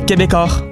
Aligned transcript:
Québecor. 0.00 0.71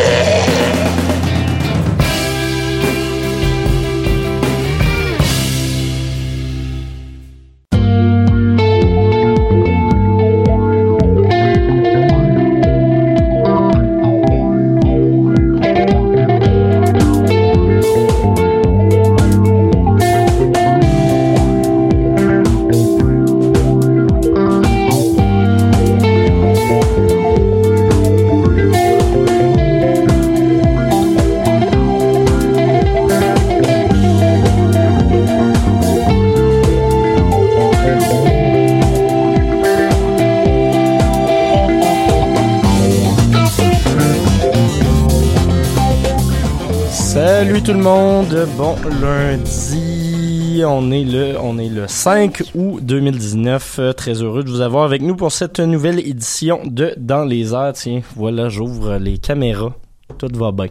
Monde, 48.31 48.47
bon 48.57 48.75
lundi, 49.01 50.63
on 50.65 50.91
est 50.91 51.03
le, 51.03 51.35
on 51.41 51.57
est 51.57 51.69
le 51.69 51.87
5 51.87 52.43
août 52.55 52.79
2019, 52.81 53.79
Euh, 53.79 53.93
très 53.93 54.21
heureux 54.21 54.43
de 54.43 54.49
vous 54.49 54.61
avoir 54.61 54.83
avec 54.85 55.01
nous 55.01 55.15
pour 55.15 55.31
cette 55.31 55.59
nouvelle 55.59 55.99
édition 55.99 56.61
de 56.65 56.93
Dans 56.97 57.23
les 57.25 57.53
airs, 57.53 57.73
tiens, 57.73 58.01
voilà, 58.15 58.49
j'ouvre 58.49 58.97
les 58.97 59.17
caméras. 59.17 59.73
Tout 60.17 60.27
va 60.33 60.51
bien. 60.51 60.67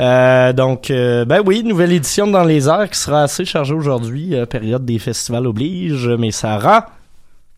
Euh, 0.00 0.52
donc, 0.52 0.90
euh, 0.90 1.24
ben 1.24 1.42
oui, 1.44 1.62
nouvelle 1.64 1.92
édition 1.92 2.26
de 2.26 2.32
Dans 2.32 2.44
les 2.44 2.68
airs 2.68 2.88
qui 2.90 2.98
sera 2.98 3.22
assez 3.22 3.44
chargée 3.44 3.74
aujourd'hui. 3.74 4.34
euh, 4.34 4.46
période 4.46 4.84
des 4.84 4.98
festivals 4.98 5.46
oblige. 5.46 6.08
Mais 6.18 6.30
Sarah 6.30 6.86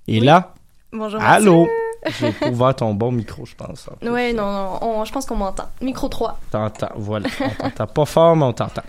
est 0.09 0.21
là. 0.21 0.55
Bonjour. 0.93 1.21
Allô? 1.21 1.67
J'ai 2.21 2.35
ouvert 2.51 2.75
ton 2.77 2.95
bon 2.95 3.13
micro, 3.13 3.45
je 3.45 3.55
pense. 3.55 3.89
en. 4.03 4.07
Ouais, 4.13 4.33
non, 4.33 4.51
non, 4.51 4.79
on- 4.83 5.05
je 5.05 5.13
pense 5.13 5.27
qu'on 5.27 5.37
m'entend. 5.37 5.65
Micro 5.81 6.09
3. 6.09 6.39
T'entends, 6.51 6.89
voilà. 6.97 7.29
On 7.41 7.63
t'entend 7.65 7.87
pas 7.87 8.05
fort, 8.05 8.37
mais 8.37 8.45
on 8.45 8.53
t'entend. 8.53 8.83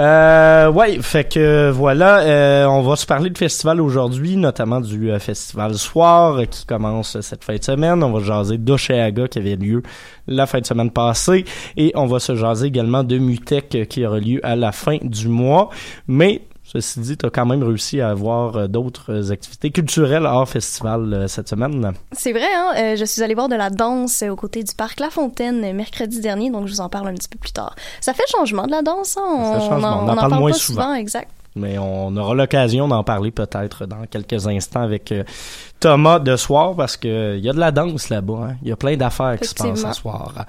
Euh, 0.00 0.70
ouais, 0.70 0.98
fait 1.02 1.24
que 1.32 1.70
voilà, 1.70 2.20
euh, 2.20 2.66
on 2.66 2.82
va 2.82 2.96
se 2.96 3.06
parler 3.06 3.30
de 3.30 3.38
festival 3.38 3.80
aujourd'hui, 3.80 4.36
notamment 4.36 4.80
du 4.80 5.10
euh, 5.10 5.18
festival 5.18 5.74
Soir 5.74 6.36
euh, 6.38 6.44
qui 6.44 6.64
commence 6.66 7.20
cette 7.20 7.44
fin 7.44 7.56
de 7.56 7.62
semaine. 7.64 8.02
On 8.02 8.12
va 8.12 8.20
jaser 8.20 8.58
d'Oceaga 8.58 9.28
qui 9.28 9.38
avait 9.38 9.56
lieu 9.56 9.82
la 10.26 10.46
fin 10.46 10.60
de 10.60 10.66
semaine 10.66 10.90
passée 10.90 11.44
et 11.76 11.92
on 11.96 12.06
va 12.06 12.20
se 12.20 12.34
jaser 12.36 12.66
également 12.66 13.02
de 13.02 13.18
Mutec 13.18 13.74
euh, 13.74 13.84
qui 13.84 14.04
aura 14.06 14.18
lieu 14.20 14.40
à 14.44 14.54
la 14.56 14.72
fin 14.72 14.98
du 15.02 15.28
mois. 15.28 15.70
Mais 16.06 16.42
ceci 16.70 17.00
dit, 17.00 17.16
t'as 17.16 17.30
quand 17.30 17.46
même 17.46 17.62
réussi 17.62 18.00
à 18.00 18.10
avoir 18.10 18.56
euh, 18.56 18.66
d'autres 18.66 19.12
euh, 19.12 19.32
activités 19.32 19.70
culturelles 19.70 20.26
hors 20.26 20.46
festival 20.46 21.14
euh, 21.14 21.26
cette 21.26 21.48
semaine. 21.48 21.94
C'est 22.12 22.32
vrai, 22.32 22.48
hein? 22.54 22.94
je 22.94 23.04
suis 23.06 23.22
allée 23.22 23.34
voir 23.34 23.48
de 23.48 23.54
la 23.54 23.70
danse 23.70 24.22
aux 24.22 24.36
côtés 24.36 24.62
du 24.62 24.74
parc 24.74 25.00
La 25.00 25.08
Fontaine 25.08 25.72
mercredi 25.74 26.20
dernier, 26.20 26.50
donc 26.50 26.66
je 26.66 26.72
vous 26.72 26.80
en 26.80 26.90
parle 26.90 27.08
un 27.08 27.14
petit 27.14 27.28
peu 27.28 27.38
plus 27.38 27.52
tard. 27.52 27.74
Ça 28.02 28.12
fait 28.12 28.26
changement 28.28 28.66
de 28.66 28.72
la 28.72 28.82
danse, 28.82 29.16
hein? 29.16 29.52
Ça 29.52 29.60
fait 29.60 29.66
changement. 29.66 30.00
On 30.02 30.08
en 30.08 30.12
en 30.12 30.16
parle 30.16 30.34
moins 30.40 30.50
pas 30.50 30.58
souvent. 30.58 30.94
exact. 30.94 31.30
Mais 31.58 31.78
on 31.78 32.16
aura 32.16 32.34
l'occasion 32.34 32.88
d'en 32.88 33.02
parler 33.04 33.30
peut-être 33.30 33.86
dans 33.86 34.06
quelques 34.10 34.46
instants 34.46 34.82
avec 34.82 35.12
euh, 35.12 35.24
Thomas 35.80 36.18
de 36.18 36.36
soir 36.36 36.74
parce 36.76 36.96
que 36.96 37.36
il 37.36 37.44
y 37.44 37.48
a 37.48 37.52
de 37.52 37.58
la 37.60 37.70
danse 37.70 38.08
là-bas. 38.08 38.48
hein. 38.50 38.56
Il 38.62 38.68
y 38.68 38.72
a 38.72 38.76
plein 38.76 38.96
d'affaires 38.96 39.38
qui 39.40 39.48
se 39.48 39.54
passent 39.54 39.82
ce 39.82 39.92
soir. 39.92 40.46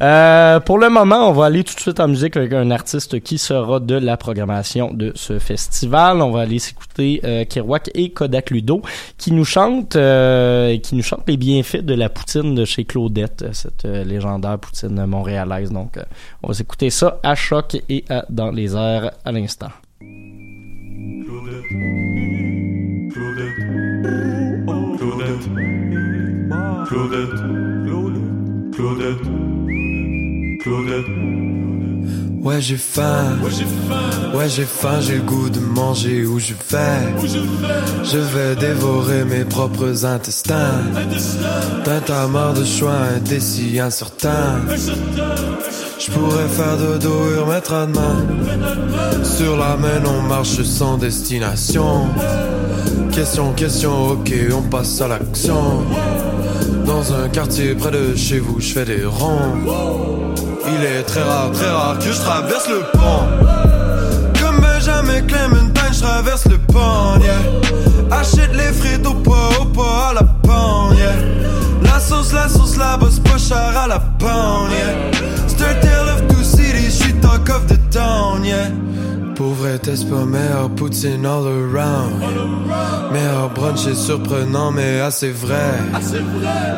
Euh, 0.00 0.58
pour 0.60 0.78
le 0.78 0.88
moment, 0.88 1.28
on 1.28 1.32
va 1.32 1.46
aller 1.46 1.62
tout 1.64 1.74
de 1.74 1.80
suite 1.80 2.00
en 2.00 2.08
musique 2.08 2.36
avec 2.36 2.52
un 2.52 2.70
artiste 2.70 3.20
qui 3.20 3.38
sera 3.38 3.78
de 3.80 3.94
la 3.94 4.16
programmation 4.16 4.92
de 4.92 5.12
ce 5.14 5.38
festival. 5.38 6.20
On 6.20 6.30
va 6.30 6.40
aller 6.42 6.58
s'écouter 6.58 7.20
euh, 7.24 7.44
Kerouac 7.44 7.90
et 7.94 8.10
Kodak 8.10 8.50
Ludo 8.50 8.82
qui 9.18 9.32
nous 9.32 9.44
chantent 9.44 9.96
euh, 9.96 10.76
qui 10.78 10.96
nous 10.96 11.02
chantent 11.02 11.28
les 11.28 11.36
bienfaits 11.36 11.82
de 11.82 11.94
la 11.94 12.08
poutine 12.08 12.54
de 12.54 12.64
chez 12.64 12.84
Claudette, 12.84 13.44
cette 13.52 13.84
légendaire 13.84 14.58
poutine 14.58 15.06
montréalaise. 15.06 15.70
Donc, 15.70 15.98
on 16.42 16.48
va 16.48 16.54
s'écouter 16.54 16.90
ça 16.90 17.18
à 17.22 17.34
choc 17.34 17.76
et 17.88 18.04
à 18.08 18.24
dans 18.28 18.50
les 18.50 18.74
airs 18.74 19.12
à 19.24 19.32
l'instant. 19.32 19.68
Ouais 32.42 32.60
j'ai 32.60 32.76
faim, 32.76 33.38
ouais 34.34 34.48
j'ai 34.48 34.64
faim, 34.64 35.00
j'ai 35.00 35.16
le 35.16 35.22
goût 35.22 35.48
de 35.48 35.60
manger 35.60 36.26
où 36.26 36.40
je 36.40 36.54
vais. 36.54 37.26
Je 38.02 38.18
vais. 38.18 38.56
Dévorer 38.56 39.24
mes 39.24 39.44
propres 39.44 40.04
intestins. 40.04 40.82
T'as 41.84 42.00
ta 42.00 42.26
marre 42.26 42.54
de 42.54 42.64
choix 42.64 42.96
indécis, 43.16 43.78
incertain. 43.78 44.60
Je 46.04 46.10
pourrais 46.10 46.48
faire 46.48 46.76
dodo 46.78 47.12
et 47.32 47.38
remettre 47.38 47.72
à 47.74 47.86
demain. 47.86 48.26
Sur 49.22 49.56
la 49.56 49.76
main 49.76 50.02
on 50.04 50.22
marche 50.22 50.60
sans 50.62 50.96
destination. 50.98 52.08
Question, 53.12 53.52
question, 53.52 54.08
ok, 54.10 54.32
on 54.52 54.62
passe 54.62 55.00
à 55.00 55.06
l'action. 55.06 55.84
Dans 56.86 57.12
un 57.12 57.28
quartier 57.28 57.76
près 57.76 57.92
de 57.92 58.16
chez 58.16 58.40
vous, 58.40 58.58
je 58.58 58.72
fais 58.72 58.84
des 58.84 59.04
ronds. 59.04 59.54
Il 60.66 60.84
est 60.84 61.02
très 61.04 61.22
rare, 61.22 61.52
très 61.52 61.70
rare 61.70 61.98
que 62.00 62.10
je 62.10 62.20
traverse 62.20 62.68
le 62.68 62.80
pont. 62.98 64.40
Comme 64.40 64.60
Benjamin 64.60 65.20
Clem, 65.20 65.52
une 65.52 65.72
punch 65.72 66.00
traverse 66.00 66.46
le 66.48 66.58
pont. 66.58 67.20
Achète 68.10 68.52
les 68.54 68.72
frites 68.72 69.06
au 69.06 69.14
pas, 69.14 69.50
au 69.60 69.66
pas 69.66 70.08
à 70.10 70.14
la 70.14 70.24
pound, 70.24 70.98
yeah. 70.98 71.14
La 71.92 72.00
sauce, 72.00 72.32
la 72.32 72.48
sauce, 72.48 72.78
la 72.78 72.96
bosse 72.96 73.18
pas 73.18 73.36
cher 73.36 73.76
à 73.76 73.86
la 73.86 74.00
pound, 74.00 74.70
yeah. 74.70 75.10
C'est 75.46 75.62
un 75.62 75.74
tale 75.74 76.08
of 76.08 76.26
two 76.26 76.42
cities, 76.42 76.90
j'suis 76.90 77.12
talk 77.20 77.50
of 77.50 77.66
the 77.66 77.78
town, 77.90 78.42
yeah. 78.46 78.70
Pauvre 79.36 79.66
c'est 79.82 80.08
pas 80.08 80.24
meilleur 80.24 80.70
poutine 80.70 81.26
all 81.26 81.46
around. 81.46 82.14
Meilleur 83.12 83.50
brunch 83.50 83.80
c'est 83.84 83.94
surprenant 83.94 84.70
mais 84.70 85.00
assez 85.00 85.30
vrai. 85.30 85.80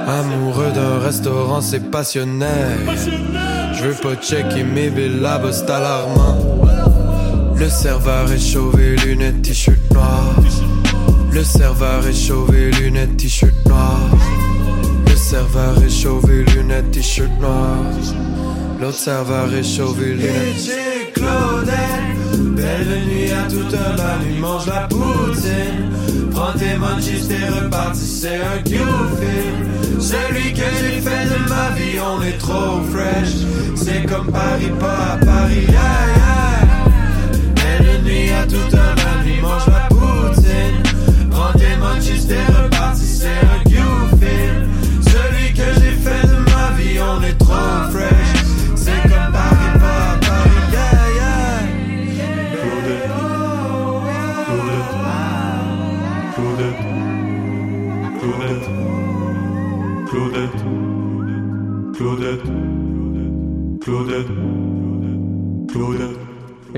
Amoureux 0.08 0.72
d'un 0.74 0.98
restaurant 0.98 1.60
c'est 1.60 1.92
passionné. 1.92 2.46
Je 3.72 3.84
veux 3.84 3.94
pas 3.94 4.16
checker 4.20 4.64
mes 4.64 4.90
là-bas 4.90 5.52
c'est 5.52 5.70
alarmant. 5.70 6.38
Le 7.54 7.68
serveur 7.68 8.32
est 8.32 8.40
chauvé, 8.40 8.96
lunettes, 8.96 9.42
t-shirt 9.42 9.78
noir. 9.92 10.34
Le 11.30 11.44
serveur 11.44 12.04
est 12.04 12.12
chauvé, 12.12 12.72
lunettes, 12.72 13.16
t-shirt 13.16 13.54
noir. 13.66 14.00
Serveur 15.24 15.74
chauvé, 15.88 16.44
lunettes, 16.54 16.90
t-shirt 16.90 17.30
noir. 17.40 17.78
L'autre 18.78 18.98
serveur 18.98 19.48
chauvé, 19.64 20.12
lunettes. 20.16 20.70
Claudette, 21.14 22.54
belle 22.54 23.00
nuit 23.08 23.30
à 23.30 23.46
heure, 23.46 23.96
la 23.96 24.22
nuit 24.22 24.38
mange 24.38 24.66
la 24.66 24.86
poutine. 24.86 26.30
Prends 26.30 26.52
tes 26.52 26.76
munchies, 26.76 27.26
t'es 27.26 27.48
reparti, 27.48 28.06
c'est 28.06 28.36
un 28.36 28.62
Q-film. 28.64 29.98
Celui 29.98 30.52
que 30.52 30.60
j'ai 30.78 31.00
fait 31.00 31.24
de 31.24 31.48
ma 31.48 31.70
vie, 31.70 31.98
on 31.98 32.22
est 32.22 32.36
trop 32.36 32.82
fresh. 32.92 33.46
C'est 33.76 34.04
comme 34.04 34.30
Paris, 34.30 34.72
pas 34.78 35.14
à 35.14 35.16
Paris, 35.24 35.64
yeah, 35.68 36.04
yeah. 36.16 36.68
Belle 37.54 38.02
nuit 38.04 38.30
à 38.30 38.42
heure, 38.42 38.94
la 38.94 39.24
nuit 39.24 39.40
mange 39.40 39.66
la 39.68 39.88
poutine. 39.88 40.82
Prends 41.30 41.58
tes 41.58 41.76
munchies, 41.80 42.26
t'es 42.26 42.44
reparti, 42.44 42.73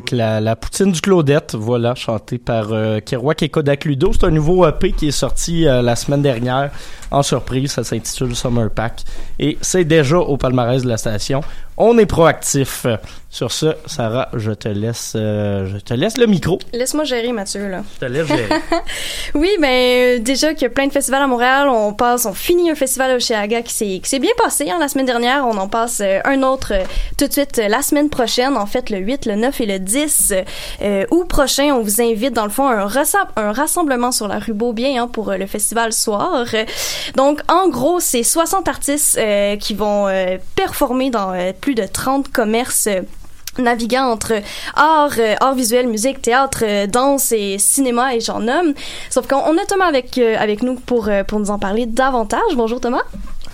Que 0.06 0.14
la, 0.14 0.40
la 0.40 0.54
poutine 0.54 0.92
du 0.92 1.00
Claudette, 1.00 1.56
voilà, 1.56 1.96
chantée 1.96 2.38
par 2.38 2.72
euh, 2.72 3.00
Kerouac 3.00 3.42
et 3.42 3.48
Kodak 3.48 3.84
Ludo. 3.86 4.12
C'est 4.12 4.24
un 4.24 4.30
nouveau 4.30 4.64
EP 4.66 4.92
qui 4.92 5.08
est 5.08 5.10
sorti 5.10 5.66
euh, 5.66 5.82
la 5.82 5.96
semaine 5.96 6.22
dernière 6.22 6.70
en 7.10 7.22
surprise. 7.22 7.72
Ça 7.72 7.84
s'intitule 7.84 8.34
Summer 8.34 8.70
Pack. 8.70 9.02
Et 9.38 9.58
c'est 9.60 9.84
déjà 9.84 10.18
au 10.18 10.36
palmarès 10.36 10.82
de 10.82 10.88
la 10.88 10.96
station. 10.96 11.40
On 11.78 11.98
est 11.98 12.06
proactif. 12.06 12.86
Sur 13.28 13.52
ce, 13.52 13.74
Sarah, 13.84 14.30
je 14.32 14.52
te 14.52 14.68
laisse, 14.68 15.12
euh, 15.14 15.66
je 15.66 15.76
te 15.76 15.92
laisse 15.92 16.16
le 16.16 16.26
micro. 16.26 16.58
Laisse-moi 16.72 17.04
gérer, 17.04 17.32
Mathieu, 17.32 17.68
là. 17.68 17.82
Je 17.94 18.06
te 18.06 18.10
laisse 18.10 18.26
gérer. 18.26 18.48
Oui, 19.34 19.50
ben 19.60 19.68
euh, 19.68 20.18
déjà 20.20 20.54
qu'il 20.54 20.62
y 20.62 20.66
a 20.66 20.70
plein 20.70 20.86
de 20.86 20.92
festivals 20.92 21.20
à 21.20 21.26
Montréal, 21.26 21.68
on 21.68 21.92
passe, 21.92 22.24
on 22.24 22.32
finit 22.32 22.70
un 22.70 22.74
festival 22.74 23.10
à 23.10 23.16
Oshéaga 23.16 23.60
qui 23.60 23.74
s'est 23.74 24.00
qui 24.02 24.08
s'est 24.08 24.20
bien 24.20 24.30
passé 24.42 24.70
hein, 24.70 24.78
la 24.80 24.88
semaine 24.88 25.04
dernière. 25.04 25.46
On 25.46 25.58
en 25.58 25.68
passe 25.68 26.00
euh, 26.02 26.20
un 26.24 26.42
autre 26.42 26.72
euh, 26.72 26.84
tout 27.18 27.26
de 27.26 27.32
suite 27.32 27.58
euh, 27.58 27.68
la 27.68 27.82
semaine 27.82 28.08
prochaine, 28.08 28.56
en 28.56 28.66
fait 28.66 28.88
le 28.88 28.98
8, 28.98 29.26
le 29.26 29.36
9 29.36 29.60
et 29.60 29.66
le 29.66 29.78
10 29.78 30.34
euh, 30.82 31.04
août 31.10 31.28
prochain. 31.28 31.74
On 31.74 31.82
vous 31.82 32.00
invite 32.00 32.32
dans 32.32 32.44
le 32.44 32.50
fond 32.50 32.66
à 32.66 32.74
un, 32.74 32.88
un 33.36 33.52
rassemblement 33.52 34.12
sur 34.12 34.28
la 34.28 34.38
rue 34.38 34.52
Beaubien 34.54 35.02
hein, 35.02 35.08
pour 35.08 35.30
euh, 35.30 35.36
le 35.36 35.46
festival 35.46 35.92
soir. 35.92 36.46
Donc 37.14 37.40
en 37.48 37.68
gros, 37.68 38.00
c'est 38.00 38.22
60 38.22 38.68
artistes 38.68 39.18
euh, 39.18 39.56
qui 39.56 39.74
vont 39.74 40.08
euh, 40.08 40.38
performer 40.54 41.10
dans 41.10 41.32
euh, 41.32 41.52
plus 41.58 41.74
de 41.74 41.84
30 41.86 42.28
commerces. 42.32 42.88
naviguant 43.58 44.04
entre 44.10 44.34
art, 44.74 45.18
art 45.40 45.54
visuel, 45.54 45.88
musique, 45.88 46.20
théâtre, 46.20 46.86
danse 46.88 47.32
et 47.32 47.56
cinéma 47.58 48.14
et 48.14 48.20
j'en 48.20 48.40
nomme. 48.40 48.74
Sauf 49.08 49.26
qu'on 49.26 49.38
on 49.38 49.56
a 49.56 49.64
Thomas 49.66 49.86
avec, 49.86 50.18
avec 50.18 50.62
nous 50.62 50.74
pour, 50.74 51.08
pour 51.26 51.40
nous 51.40 51.50
en 51.50 51.58
parler 51.58 51.86
davantage. 51.86 52.54
Bonjour 52.54 52.82
Thomas. 52.82 53.04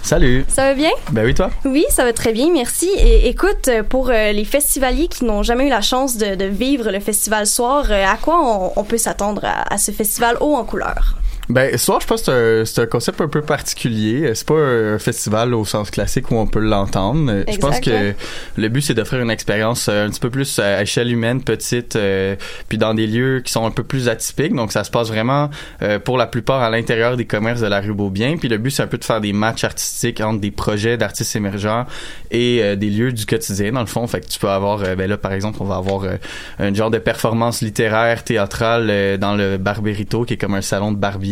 Salut. 0.02 0.44
Ça 0.48 0.64
va 0.64 0.74
bien? 0.74 0.90
Ben 1.12 1.24
oui, 1.24 1.32
toi? 1.32 1.50
Oui, 1.64 1.84
ça 1.88 2.04
va 2.04 2.12
très 2.12 2.32
bien, 2.32 2.50
merci. 2.52 2.88
Et 2.98 3.28
écoute, 3.28 3.70
pour 3.88 4.10
euh, 4.10 4.32
les 4.32 4.44
festivaliers 4.44 5.06
qui 5.06 5.24
n'ont 5.24 5.44
jamais 5.44 5.66
eu 5.66 5.70
la 5.70 5.80
chance 5.80 6.16
de, 6.16 6.34
de 6.34 6.44
vivre 6.44 6.90
le 6.90 6.98
festival 6.98 7.46
soir, 7.46 7.86
euh, 7.88 8.04
à 8.04 8.16
quoi 8.16 8.40
on, 8.42 8.72
on 8.74 8.84
peut 8.84 8.98
s'attendre 8.98 9.44
à, 9.44 9.72
à 9.72 9.78
ce 9.78 9.92
festival 9.92 10.36
haut 10.40 10.56
en 10.56 10.64
couleur? 10.64 11.14
Ben, 11.48 11.72
ce 11.72 11.84
soir, 11.84 12.00
je 12.00 12.06
pense 12.06 12.22
que 12.22 12.62
c'est 12.64 12.80
un, 12.80 12.84
un 12.84 12.86
concept 12.86 13.20
un 13.20 13.28
peu 13.28 13.42
particulier. 13.42 14.32
C'est 14.34 14.46
pas 14.46 14.54
un 14.54 14.98
festival 14.98 15.54
au 15.54 15.64
sens 15.64 15.90
classique 15.90 16.30
où 16.30 16.36
on 16.36 16.46
peut 16.46 16.60
l'entendre. 16.60 17.44
Je 17.50 17.58
pense 17.58 17.80
que 17.80 18.14
le 18.56 18.68
but, 18.68 18.80
c'est 18.80 18.94
d'offrir 18.94 19.20
une 19.20 19.30
expérience 19.30 19.88
euh, 19.88 20.06
un 20.06 20.10
petit 20.10 20.20
peu 20.20 20.30
plus 20.30 20.58
à 20.58 20.82
échelle 20.82 21.10
humaine, 21.10 21.42
petite, 21.42 21.96
euh, 21.96 22.36
puis 22.68 22.78
dans 22.78 22.94
des 22.94 23.06
lieux 23.06 23.40
qui 23.44 23.52
sont 23.52 23.66
un 23.66 23.70
peu 23.70 23.82
plus 23.82 24.08
atypiques. 24.08 24.54
Donc, 24.54 24.72
ça 24.72 24.84
se 24.84 24.90
passe 24.90 25.08
vraiment, 25.08 25.50
euh, 25.82 25.98
pour 25.98 26.16
la 26.16 26.26
plupart, 26.26 26.62
à 26.62 26.70
l'intérieur 26.70 27.16
des 27.16 27.26
commerces 27.26 27.60
de 27.60 27.66
la 27.66 27.80
rue 27.80 27.92
Beaubien. 27.92 28.36
Puis 28.38 28.48
le 28.48 28.58
but, 28.58 28.70
c'est 28.70 28.82
un 28.82 28.86
peu 28.86 28.98
de 28.98 29.04
faire 29.04 29.20
des 29.20 29.32
matchs 29.32 29.64
artistiques 29.64 30.20
entre 30.20 30.40
des 30.40 30.50
projets 30.52 30.96
d'artistes 30.96 31.34
émergents 31.36 31.86
et 32.30 32.62
euh, 32.62 32.76
des 32.76 32.88
lieux 32.88 33.12
du 33.12 33.26
quotidien, 33.26 33.72
dans 33.72 33.80
le 33.80 33.86
fond. 33.86 34.06
Fait 34.06 34.20
que 34.20 34.26
tu 34.26 34.38
peux 34.38 34.48
avoir, 34.48 34.82
euh, 34.84 34.94
ben 34.94 35.08
là, 35.08 35.16
par 35.16 35.32
exemple, 35.32 35.58
on 35.60 35.66
va 35.66 35.76
avoir 35.76 36.04
euh, 36.04 36.16
un 36.58 36.72
genre 36.72 36.90
de 36.90 36.98
performance 36.98 37.60
littéraire, 37.62 38.24
théâtrale 38.24 38.88
euh, 38.90 39.16
dans 39.16 39.34
le 39.34 39.58
Barberito, 39.58 40.24
qui 40.24 40.34
est 40.34 40.38
comme 40.38 40.54
un 40.54 40.62
salon 40.62 40.92
de 40.92 40.96
barbier, 40.96 41.31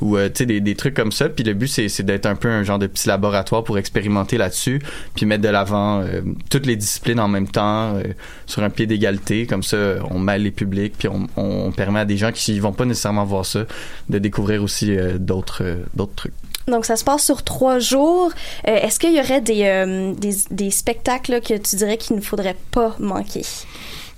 ou 0.00 0.16
euh, 0.16 0.28
des, 0.28 0.60
des 0.60 0.74
trucs 0.74 0.94
comme 0.94 1.12
ça. 1.12 1.28
Puis 1.28 1.44
le 1.44 1.54
but 1.54 1.68
c'est 1.68 2.02
d'être 2.02 2.26
un 2.26 2.36
peu 2.36 2.48
un 2.48 2.62
genre 2.62 2.78
de 2.78 2.86
petit 2.86 3.08
laboratoire 3.08 3.64
pour 3.64 3.78
expérimenter 3.78 4.38
là-dessus, 4.38 4.80
puis 5.14 5.26
mettre 5.26 5.42
de 5.42 5.48
l'avant 5.48 6.00
euh, 6.00 6.22
toutes 6.50 6.66
les 6.66 6.76
disciplines 6.76 7.20
en 7.20 7.28
même 7.28 7.48
temps 7.48 7.94
euh, 7.96 8.02
sur 8.46 8.62
un 8.62 8.70
pied 8.70 8.86
d'égalité. 8.86 9.46
Comme 9.46 9.62
ça, 9.62 9.76
on 10.10 10.18
mêle 10.18 10.42
les 10.42 10.50
publics, 10.50 10.94
puis 10.98 11.08
on, 11.08 11.72
permet 11.72 12.00
à 12.00 12.04
des 12.04 12.16
gens 12.16 12.32
qui 12.32 12.58
vont 12.58 12.72
pas 12.72 12.84
nécessairement 12.84 13.24
voir 13.24 13.44
ça 13.44 13.64
de 14.08 14.18
découvrir 14.18 14.62
aussi 14.62 14.96
euh, 14.96 15.18
d'autres 15.18 15.78
d'autres 15.94 16.14
trucs. 16.14 16.34
Donc, 16.68 16.84
ça 16.84 16.96
se 16.96 17.04
passe 17.04 17.24
sur 17.24 17.44
trois 17.44 17.78
jours. 17.78 18.32
Est-ce 18.64 18.98
qu'il 18.98 19.14
y 19.14 19.20
aurait 19.20 19.40
des, 19.40 20.14
des, 20.50 20.70
spectacles 20.70 21.40
que 21.40 21.54
tu 21.54 21.76
dirais 21.76 21.96
qu'il 21.96 22.16
ne 22.16 22.20
faudrait 22.20 22.56
pas 22.72 22.96
manquer? 22.98 23.42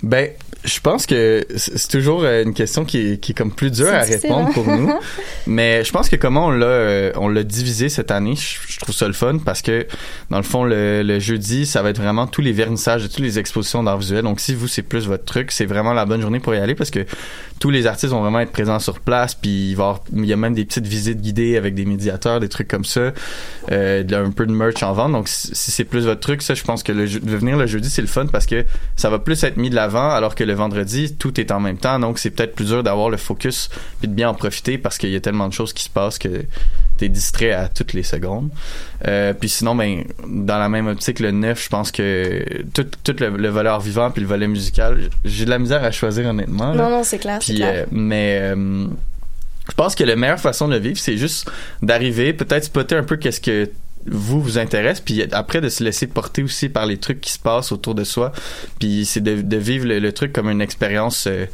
Ben, 0.01 0.29
je 0.65 0.79
pense 0.81 1.05
que 1.05 1.45
c'est 1.55 1.87
toujours 1.89 2.23
euh, 2.23 2.43
une 2.43 2.53
question 2.53 2.83
qui 2.83 2.97
est, 3.13 3.17
qui 3.17 3.31
est 3.31 3.35
comme 3.35 3.51
plus 3.51 3.71
dure 3.71 3.87
à 3.93 3.99
répondre 4.21 4.47
hein? 4.49 4.51
pour 4.53 4.67
nous. 4.67 4.91
Mais 5.47 5.83
je 5.85 5.91
pense 5.91 6.09
que 6.09 6.15
comment 6.17 6.47
on 6.47 6.51
l'a 6.51 6.65
euh, 6.65 7.11
on 7.15 7.29
l'a 7.29 7.43
divisé 7.43 7.87
cette 7.89 8.11
année, 8.11 8.35
je, 8.35 8.57
je 8.67 8.79
trouve 8.79 8.93
ça 8.93 9.07
le 9.07 9.13
fun 9.13 9.37
parce 9.43 9.61
que 9.61 9.87
dans 10.29 10.37
le 10.37 10.43
fond 10.43 10.63
le, 10.65 11.01
le 11.01 11.19
jeudi, 11.19 11.65
ça 11.65 11.81
va 11.81 11.89
être 11.91 12.01
vraiment 12.01 12.27
tous 12.27 12.41
les 12.41 12.51
vernissages 12.51 13.03
de 13.03 13.07
toutes 13.07 13.19
les 13.19 13.39
expositions 13.39 13.83
d'art 13.83 13.97
visuel. 13.97 14.23
Donc 14.23 14.39
si 14.41 14.53
vous 14.53 14.67
c'est 14.67 14.81
plus 14.81 15.07
votre 15.07 15.23
truc, 15.25 15.51
c'est 15.51 15.65
vraiment 15.65 15.93
la 15.93 16.05
bonne 16.05 16.21
journée 16.21 16.39
pour 16.41 16.53
y 16.53 16.57
aller 16.57 16.75
parce 16.75 16.91
que 16.91 17.05
tous 17.59 17.69
les 17.69 17.87
artistes 17.87 18.11
vont 18.13 18.21
vraiment 18.21 18.39
être 18.41 18.51
présents 18.51 18.79
sur 18.79 18.99
place 18.99 19.35
puis 19.35 19.71
il 19.71 19.75
va 19.75 19.83
y, 19.83 19.87
avoir- 19.87 20.03
il 20.13 20.25
y 20.25 20.33
a 20.33 20.37
même 20.37 20.53
des 20.53 20.65
petites 20.65 20.87
visites 20.87 21.21
guidées 21.21 21.55
avec 21.57 21.73
des 21.73 21.85
médiateurs, 21.85 22.39
des 22.41 22.49
trucs 22.49 22.67
comme 22.67 22.85
ça, 22.85 23.11
euh, 23.71 24.03
un 24.11 24.31
peu 24.31 24.45
de 24.45 24.51
merch 24.53 24.83
en 24.83 24.91
vente. 24.93 25.13
Donc 25.13 25.27
si, 25.29 25.49
c'est 25.71 25.83
plus 25.85 26.05
votre 26.05 26.21
truc, 26.21 26.41
ça 26.41 26.53
je 26.53 26.63
pense 26.63 26.83
que 26.83 26.91
le, 26.91 27.07
de 27.07 27.35
venir 27.37 27.55
le 27.57 27.65
jeudi 27.65 27.89
c'est 27.89 28.01
le 28.01 28.07
fun 28.07 28.25
parce 28.27 28.45
que 28.45 28.65
ça 28.97 29.09
va 29.09 29.19
plus 29.19 29.41
être 29.45 29.55
mis 29.57 29.69
de 29.69 29.75
l'avant 29.89 30.09
alors 30.11 30.35
que 30.35 30.43
le 30.43 30.53
vendredi 30.53 31.15
tout 31.15 31.39
est 31.39 31.51
en 31.51 31.59
même 31.59 31.77
temps. 31.77 31.99
Donc 31.99 32.19
c'est 32.19 32.29
peut-être 32.29 32.55
plus 32.55 32.65
dur 32.67 32.83
d'avoir 32.83 33.09
le 33.09 33.17
focus 33.17 33.69
puis 33.99 34.07
de 34.07 34.13
bien 34.13 34.29
en 34.29 34.33
profiter 34.33 34.77
parce 34.77 34.97
qu'il 34.97 35.09
y 35.09 35.15
a 35.15 35.19
tellement 35.19 35.47
de 35.47 35.53
choses 35.53 35.73
qui 35.73 35.83
se 35.83 35.89
passent 35.89 36.17
que 36.19 36.43
t'es 36.97 37.09
distrait 37.09 37.51
à 37.51 37.67
toutes 37.69 37.93
les 37.93 38.03
secondes. 38.03 38.49
Euh, 39.07 39.33
puis 39.33 39.47
sinon, 39.49 39.73
ben, 39.75 40.03
dans 40.27 40.57
la 40.59 40.67
même 40.69 40.87
optique, 40.87 41.19
le 41.19 41.31
9, 41.31 41.63
je 41.63 41.69
pense 41.69 41.91
que 41.91 42.43
tout, 42.73 42.85
tout 43.03 43.15
le, 43.19 43.29
le 43.37 43.49
volet 43.49 43.69
vivant 43.81 44.11
puis 44.11 44.21
le 44.21 44.27
volet 44.27 44.47
musical, 44.47 45.09
j'ai 45.25 45.45
de 45.45 45.49
la 45.49 45.59
misère 45.59 45.83
à 45.83 45.91
choisir 45.91 46.27
honnêtement. 46.27 46.73
là. 46.73 46.83
Non, 46.83 46.89
non, 46.89 47.03
c'est 47.03 47.19
clair, 47.19 47.39
Puis, 47.39 47.55
clair. 47.55 47.83
euh, 47.83 47.85
mais 47.91 48.39
euh, 48.41 48.85
je 49.69 49.75
pense 49.75 49.95
que 49.95 50.03
la 50.03 50.15
meilleure 50.15 50.39
façon 50.39 50.67
de 50.67 50.73
le 50.73 50.79
vivre, 50.79 50.97
c'est 50.99 51.15
juste 51.17 51.49
d'arriver, 51.81 52.33
peut-être 52.33 52.65
spotter 52.65 52.95
un 52.95 53.03
peu 53.03 53.15
qu'est-ce 53.15 53.39
que 53.41 53.69
vous 54.05 54.41
vous 54.41 54.57
intéresse 54.57 55.01
puis 55.01 55.23
après 55.31 55.61
de 55.61 55.69
se 55.69 55.83
laisser 55.83 56.07
porter 56.07 56.43
aussi 56.43 56.69
par 56.69 56.85
les 56.85 56.97
trucs 56.97 57.21
qui 57.21 57.31
se 57.31 57.39
passent 57.39 57.71
autour 57.71 57.95
de 57.95 58.03
soi 58.03 58.31
puis 58.79 59.05
c'est 59.05 59.21
de, 59.21 59.41
de 59.41 59.57
vivre 59.57 59.87
le, 59.87 60.11
truc 60.13 60.33
comme 60.33 60.49
une 60.49 60.61
expérience 60.61 61.27
euh, 61.27 61.45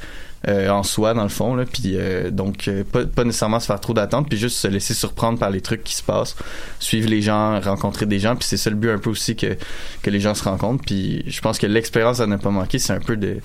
euh, 0.48 0.70
en 0.70 0.84
soi 0.84 1.14
dans 1.14 1.24
le 1.24 1.30
fond 1.30 1.56
là 1.56 1.66
puis 1.66 1.96
euh, 1.96 2.30
donc 2.30 2.70
pas, 2.92 3.06
pas 3.06 3.24
nécessairement 3.24 3.60
se 3.60 3.66
faire 3.66 3.80
trop 3.80 3.94
d'attentes 3.94 4.30
puis 4.30 4.38
juste 4.38 4.58
se 4.58 4.68
laisser 4.68 4.94
surprendre 4.94 5.40
par 5.40 5.50
les 5.50 5.62
trucs 5.62 5.84
qui 5.84 5.96
se 5.96 6.04
passent 6.04 6.36
suivre 6.80 7.10
les 7.10 7.22
gens 7.22 7.60
rencontrer 7.60 8.06
des 8.06 8.20
gens 8.20 8.36
puis 8.36 8.46
c'est 8.48 8.58
ça 8.58 8.70
le 8.70 8.76
but 8.76 8.92
un 8.92 9.00
peu 9.00 9.10
aussi 9.10 9.36
que 9.36 9.58
que 10.04 10.10
les 10.10 10.20
gens 10.20 10.36
se 10.36 10.44
rencontrent 10.44 10.84
puis 10.86 11.24
je 11.28 11.42
pense 11.42 11.58
que 11.58 11.66
l'expérience 11.68 12.20
à 12.20 12.28
ne 12.28 12.38
pas 12.38 12.52
manquer 12.52 12.78
c'est 12.80 12.94
un 12.94 13.00
peu 13.00 13.18
de 13.18 13.38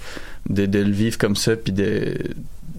de, 0.49 0.67
de 0.67 0.79
le 0.79 0.93
vivre 0.93 1.17
comme 1.17 1.37
ça 1.37 1.57
puis 1.57 1.73
de 1.73 2.17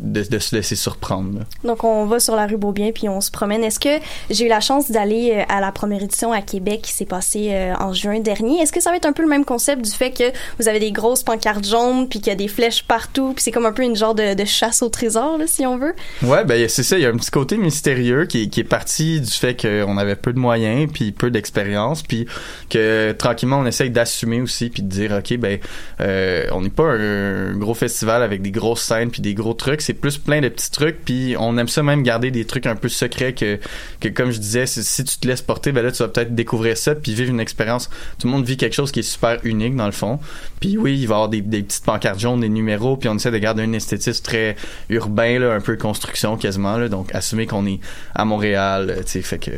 de, 0.01 0.24
de 0.24 0.39
se 0.39 0.55
laisser 0.55 0.75
surprendre. 0.75 1.39
là. 1.39 1.46
Donc, 1.63 1.84
on 1.84 2.05
va 2.05 2.20
sur 2.20 2.36
la 2.36 2.48
rue 2.48 2.58
Beaubien 2.58 2.91
puis 2.93 3.08
on 3.08 3.22
se 3.22 3.31
promène. 3.31 3.63
Est-ce 3.63 3.79
que 3.79 4.03
j'ai 4.29 4.46
eu 4.46 4.50
la 4.50 4.60
chance 4.60 4.91
d'aller 4.91 5.34
euh, 5.36 5.43
à 5.48 5.62
la 5.62 5.72
première 5.72 6.03
édition 6.03 6.34
à 6.34 6.41
Québec 6.41 6.81
qui 6.84 6.91
s'est 6.91 7.05
passée 7.05 7.50
euh, 7.51 7.74
en 7.79 7.93
juin 7.93 8.20
dernier? 8.20 8.60
Est-ce 8.62 8.72
que 8.72 8.81
ça 8.81 8.89
va 8.89 8.98
être 8.98 9.05
un 9.05 9.13
peu 9.13 9.22
le 9.22 9.29
même 9.29 9.46
concept 9.46 9.84
du 9.84 9.91
fait 9.91 10.12
que 10.12 10.31
vous 10.60 10.67
avez 10.67 10.79
des 10.79 10.91
grosses 10.91 11.24
pancartes 11.24 11.65
jaunes 11.65 12.08
puis 12.10 12.20
qu'il 12.20 12.27
y 12.29 12.31
a 12.31 12.36
des 12.36 12.48
flèches 12.48 12.84
partout 12.84 13.34
puis 13.34 13.43
c'est 13.43 13.51
comme 13.51 13.65
un 13.65 13.72
peu 13.72 13.84
une 13.84 13.96
genre 13.96 14.15
de, 14.15 14.34
de 14.34 14.46
chasse 14.46 14.81
au 14.81 14.89
trésor, 14.89 15.38
là, 15.38 15.46
si 15.48 15.65
on 15.65 15.77
veut? 15.77 15.93
Ouais, 16.24 16.43
ben 16.46 16.67
c'est 16.67 16.84
ça. 16.84 16.98
Il 16.98 17.01
y 17.01 17.05
a 17.05 17.10
un 17.10 17.17
petit 17.17 17.31
côté 17.31 17.58
mystérieux 17.58 18.25
qui, 18.25 18.50
qui 18.50 18.60
est 18.60 18.65
parti 18.65 19.22
du 19.22 19.31
fait 19.31 19.60
qu'on 19.60 19.98
avait 19.98 20.15
peu 20.15 20.34
de 20.34 20.39
moyens 20.39 20.89
puis 20.91 21.12
peu 21.12 21.31
d'expérience, 21.31 22.03
puis 22.03 22.27
que 22.70 23.12
tranquillement 23.13 23.60
on 23.60 23.65
essaye 23.65 23.89
d'assumer 23.89 24.41
aussi 24.41 24.70
puis 24.70 24.84
de 24.84 24.88
dire 24.88 25.12
ok 25.12 25.38
ben 25.38 25.60
euh, 26.00 26.48
on 26.51 26.62
n'est 26.62 26.70
pas 26.70 26.84
un, 26.84 27.55
gros 27.58 27.74
festival 27.74 28.24
avec 28.24 28.41
des 28.41 28.51
grosses 28.51 28.81
scènes 28.81 29.12
puis 29.12 29.22
des 29.22 29.34
gros 29.34 29.53
trucs. 29.53 29.81
C'est 29.91 30.00
plus 30.00 30.17
plein 30.17 30.39
de 30.39 30.48
petits 30.48 30.71
trucs 30.71 31.03
puis 31.03 31.36
on 31.38 31.57
aime 31.57 31.67
ça 31.67 31.83
même 31.83 32.01
garder 32.01 32.31
des 32.31 32.45
trucs 32.45 32.65
un 32.65 32.75
peu 32.77 32.88
secrets 32.88 33.33
que 33.33 33.60
que 34.00 34.07
comme 34.07 34.31
je 34.31 34.39
disais 34.39 34.65
si, 34.65 35.03
tu 35.03 35.17
te 35.17 35.27
laisses 35.27 35.41
porter 35.41 35.74
ben 35.74 35.83
là 35.83 35.91
tu 35.91 35.98
vas 36.01 36.07
peut-être 36.07 36.33
découvrir 36.33 36.77
ça 36.77 36.95
puis 36.95 37.13
vivre 37.13 37.29
une 37.29 37.41
expérience. 37.41 37.89
Tout 38.19 38.27
le 38.27 38.31
monde 38.31 38.45
vit 38.45 38.55
quelque 38.55 38.74
chose 38.74 38.91
qui 38.93 39.00
est 39.00 39.03
super 39.03 39.38
unique 39.43 39.75
dans 39.75 39.86
le 39.86 39.91
fond. 39.91 40.19
Puis 40.62 40.77
oui, 40.77 40.93
il 41.00 41.07
va 41.07 41.13
y 41.13 41.15
avoir 41.15 41.27
des, 41.29 41.41
des 41.41 41.62
petites 41.63 41.83
pancartes 41.83 42.19
jaunes, 42.19 42.39
des 42.39 42.48
numéros, 42.50 42.95
puis 42.95 43.10
on 43.10 43.15
essaie 43.15 43.31
de 43.31 43.38
garder 43.38 43.63
un 43.63 43.74
esthétisme 43.74 44.24
très 44.24 44.55
urbain, 44.89 45.39
là, 45.39 45.53
un 45.53 45.60
peu 45.60 45.75
construction 45.75 46.38
quasiment. 46.38 46.77
Là, 46.77 46.88
donc 46.88 47.13
assumer 47.13 47.48
qu'on 47.48 47.65
est 47.65 47.79
à 48.15 48.24
Montréal, 48.25 48.89
euh, 48.91 49.01
tu 49.03 49.07
sais, 49.07 49.21
fait 49.24 49.39
que 49.39 49.51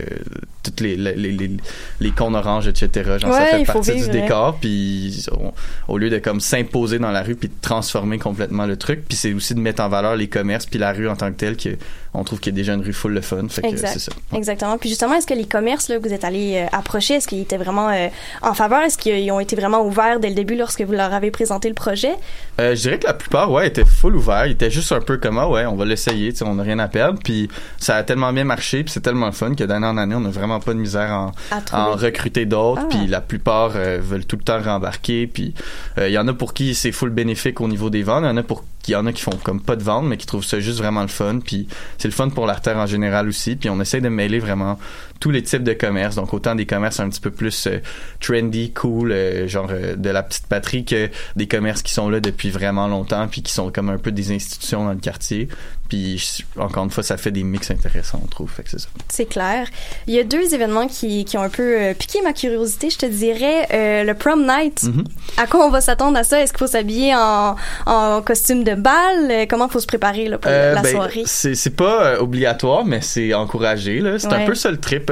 toutes 0.64 0.80
les 0.82 0.96
les, 0.96 1.14
les, 1.16 1.52
les, 2.00 2.12
cônes 2.12 2.36
oranges, 2.36 2.68
etc. 2.68 3.18
Genre, 3.20 3.34
ça 3.34 3.44
Ouais, 3.44 3.46
fait 3.52 3.60
il 3.62 3.66
faut 3.66 3.74
partie 3.74 3.92
vivre, 3.92 4.10
du 4.10 4.18
hein. 4.18 4.22
décor. 4.22 4.58
Puis 4.60 5.26
on- 5.32 5.54
au 5.90 5.98
lieu 5.98 6.10
de 6.10 6.18
comme 6.20 6.40
s'imposer 6.40 7.00
dans 7.00 7.12
la 7.12 7.22
rue 7.22 7.36
puis 7.36 7.50
de 7.50 7.54
transformer 7.62 8.18
complètement 8.18 8.66
le 8.66 8.78
truc, 8.78 9.04
puis 9.08 9.18
c'est 9.18 9.34
aussi 9.34 9.54
de 9.56 9.60
mettre 9.60 9.84
en 9.84 9.90
valeur 9.90 10.16
les 10.16 10.23
commerces 10.28 10.66
puis 10.66 10.80
la 10.80 10.94
rue 10.94 11.08
en 11.10 11.16
tant 11.16 11.32
que 11.32 11.38
telle 11.38 11.58
que 11.58 11.78
on 12.14 12.24
trouve 12.24 12.40
qu'il 12.40 12.54
y 12.54 12.56
a 12.56 12.58
déjà 12.58 12.74
une 12.74 12.84
rue 12.84 12.94
full 12.94 13.16
de 13.16 13.22
fun. 13.22 13.48
Fait 13.50 13.62
que 13.62 13.68
Exact. 13.68 13.94
c'est 13.94 14.00
ça. 14.00 14.12
Exactement. 14.36 14.78
Puis 14.78 14.90
justement, 14.90 15.16
est-ce 15.16 15.26
que 15.26 15.34
les 15.34 15.46
commerces 15.46 15.90
là, 15.90 15.98
que 15.98 16.08
vous 16.08 16.14
êtes 16.14 16.24
allés 16.24 16.58
euh, 16.58 16.78
approcher, 16.78 17.16
est-ce 17.16 17.28
qu'ils 17.28 17.42
étaient 17.42 17.58
vraiment 17.58 17.90
euh, 17.90 18.08
en 18.42 18.54
faveur? 18.54 18.82
Est-ce 18.82 18.98
qu'ils 18.98 19.32
ont 19.32 19.40
été 19.40 19.56
vraiment 19.56 19.82
ouverts 19.84 20.20
dès 20.20 20.30
le 20.30 20.36
début 20.36 20.56
lorsque 20.56 20.82
vous 20.82 20.92
leur 20.92 21.12
avez 21.12 21.32
présenté 21.32 21.70
le 21.70 21.74
projet? 21.74 22.14
Euh, 22.60 22.76
je 22.76 22.82
dirais 22.82 23.00
que 23.00 23.08
la 23.08 23.16
plupart, 23.16 23.52
ouais, 23.52 23.68
étaient 23.68 23.86
full 23.86 24.16
ouverts. 24.16 24.46
Ils 24.46 24.52
étaient 24.52 24.70
juste 24.70 24.92
un 24.92 25.02
peu 25.02 25.18
comme, 25.18 25.40
ah 25.40 25.50
ouais, 25.50 25.66
on 25.66 25.76
va 25.76 25.86
l'essayer, 25.86 26.32
on 26.42 26.56
n'a 26.56 26.64
rien 26.64 26.78
à 26.78 26.88
perdre. 26.88 27.20
Puis 27.24 27.50
ça 27.80 27.96
a 27.96 28.04
tellement 28.04 28.32
bien 28.32 28.44
marché, 28.44 28.84
puis 28.84 28.94
c'est 28.94 29.02
tellement 29.02 29.32
fun 29.32 29.56
que 29.56 29.64
d'année 29.64 29.88
en 29.88 29.98
année, 29.98 30.16
on 30.16 30.22
n'a 30.22 30.30
vraiment 30.30 30.60
pas 30.60 30.74
de 30.74 30.80
misère 30.80 31.10
en, 31.12 31.32
en 31.72 31.92
recruter 31.94 32.46
d'autres. 32.46 32.84
Ah. 32.86 32.90
Puis 32.90 33.08
la 33.08 33.22
plupart 33.22 33.72
euh, 33.76 34.00
veulent 34.00 34.26
tout 34.26 34.38
le 34.38 34.44
temps 34.44 34.62
rembarquer. 34.62 35.26
Puis 35.26 35.56
il 35.98 36.10
y 36.10 36.18
en 36.18 36.28
a 36.28 36.34
pour 36.34 36.54
qui 36.54 36.76
c'est 36.76 36.92
full 36.92 37.10
bénéfique 37.10 37.60
au 37.60 37.68
niveau 37.68 37.90
des 37.90 38.04
ventes. 38.04 38.24
Il 38.24 38.28
y 38.28 38.30
en 38.30 38.38
a 38.38 38.44
pour 38.44 38.64
il 38.88 38.92
y 38.92 38.96
en 38.96 39.06
a 39.06 39.14
qui 39.14 39.22
font 39.22 39.38
comme 39.44 39.62
pas 39.62 39.76
de 39.76 39.84
vente, 39.84 40.06
mais 40.06 40.18
qui 40.18 40.26
trouvent 40.26 40.44
ça 40.44 40.60
juste 40.60 40.80
vraiment 40.80 41.02
le 41.02 41.08
fun. 41.08 41.40
Puis 41.44 41.68
c'est 41.98 42.08
le 42.08 42.14
fun 42.14 42.30
pour 42.30 42.46
l'artère 42.46 42.78
en 42.78 42.86
général 42.86 43.28
aussi. 43.28 43.56
Puis 43.56 43.70
on 43.70 43.80
essaie 43.80 44.02
de 44.02 44.10
mêler 44.10 44.40
vraiment 44.40 44.78
tous 45.20 45.32
les 45.32 45.42
types 45.42 45.64
de 45.64 45.74
commerces. 45.74 46.16
Donc 46.16 46.34
autant 46.34 46.56
des 46.56 46.66
commerces 46.66 47.00
un 47.00 47.10
petit 47.10 47.22
peu 47.22 47.32
plus 47.32 47.68
euh, 47.68 47.80
trendy, 48.20 48.72
cool, 48.74 49.12
euh, 49.12 49.48
genre 49.48 49.70
euh, 49.72 49.96
de 49.96 50.10
la 50.10 50.22
petite 50.22 50.48
patrie, 50.48 50.84
que 50.84 51.10
des 51.36 51.48
commerces 51.48 51.82
qui 51.82 51.94
sont 51.94 52.10
là 52.10 52.20
depuis 52.20 52.50
vraiment 52.50 52.88
longtemps, 52.88 53.28
puis 53.28 53.42
qui 53.42 53.54
sont 53.54 53.72
comme 53.72 53.90
un 53.90 53.98
peu 53.98 54.12
des 54.12 54.32
institutions 54.32 54.84
dans 54.84 54.92
le 54.92 55.00
quartier. 55.00 55.48
Puis 55.94 56.44
encore 56.58 56.84
une 56.86 56.90
fois, 56.90 57.04
ça 57.04 57.18
fait 57.18 57.30
des 57.30 57.44
mix 57.44 57.70
intéressants, 57.70 58.20
on 58.24 58.28
trouve. 58.28 58.50
Fait 58.50 58.64
que 58.64 58.70
c'est 58.72 58.80
ça. 58.80 58.88
C'est 59.10 59.26
clair. 59.26 59.68
Il 60.08 60.16
y 60.16 60.20
a 60.20 60.24
deux 60.24 60.56
événements 60.56 60.88
qui, 60.88 61.24
qui 61.24 61.38
ont 61.38 61.44
un 61.44 61.50
peu 61.50 61.62
euh, 61.80 61.94
piqué 61.94 62.20
ma 62.24 62.34
curiosité, 62.34 62.90
je 62.90 62.98
te 62.98 63.06
dirais. 63.06 63.68
Euh, 63.72 64.04
le 64.04 64.16
prom 64.16 64.42
night. 64.44 64.82
Mhm. 64.84 65.04
À 65.38 65.46
quoi 65.46 65.68
on 65.68 65.70
va 65.70 65.82
s'attendre 65.82 66.18
à 66.18 66.24
ça? 66.24 66.42
Est-ce 66.42 66.52
qu'il 66.52 66.58
faut 66.58 66.66
s'habiller 66.72 67.14
en, 67.16 67.56
en 67.86 68.22
costume 68.24 68.64
de 68.64 68.74
bal? 68.74 69.30
Euh, 69.30 69.46
Comment 69.48 69.70
faut 69.70 69.80
se 69.80 69.86
préparer 69.86 70.28
là, 70.30 70.40
pour 70.40 70.50
Euh, 70.52 70.74
la 70.74 70.82
ben, 70.82 70.92
soirée? 70.92 71.24
C'est 71.28 71.54
c'est 71.54 71.76
pas 71.76 72.20
obligatoire, 72.20 72.86
mais 72.86 73.02
c'est 73.02 73.36
encouragé. 73.36 74.00
là. 74.00 74.18
C'est 74.18 74.28
Ouais. 74.30 74.34
un 74.42 74.46
peu 74.48 74.56
ça 74.56 74.72
le 74.72 74.78
trip. 74.78 75.12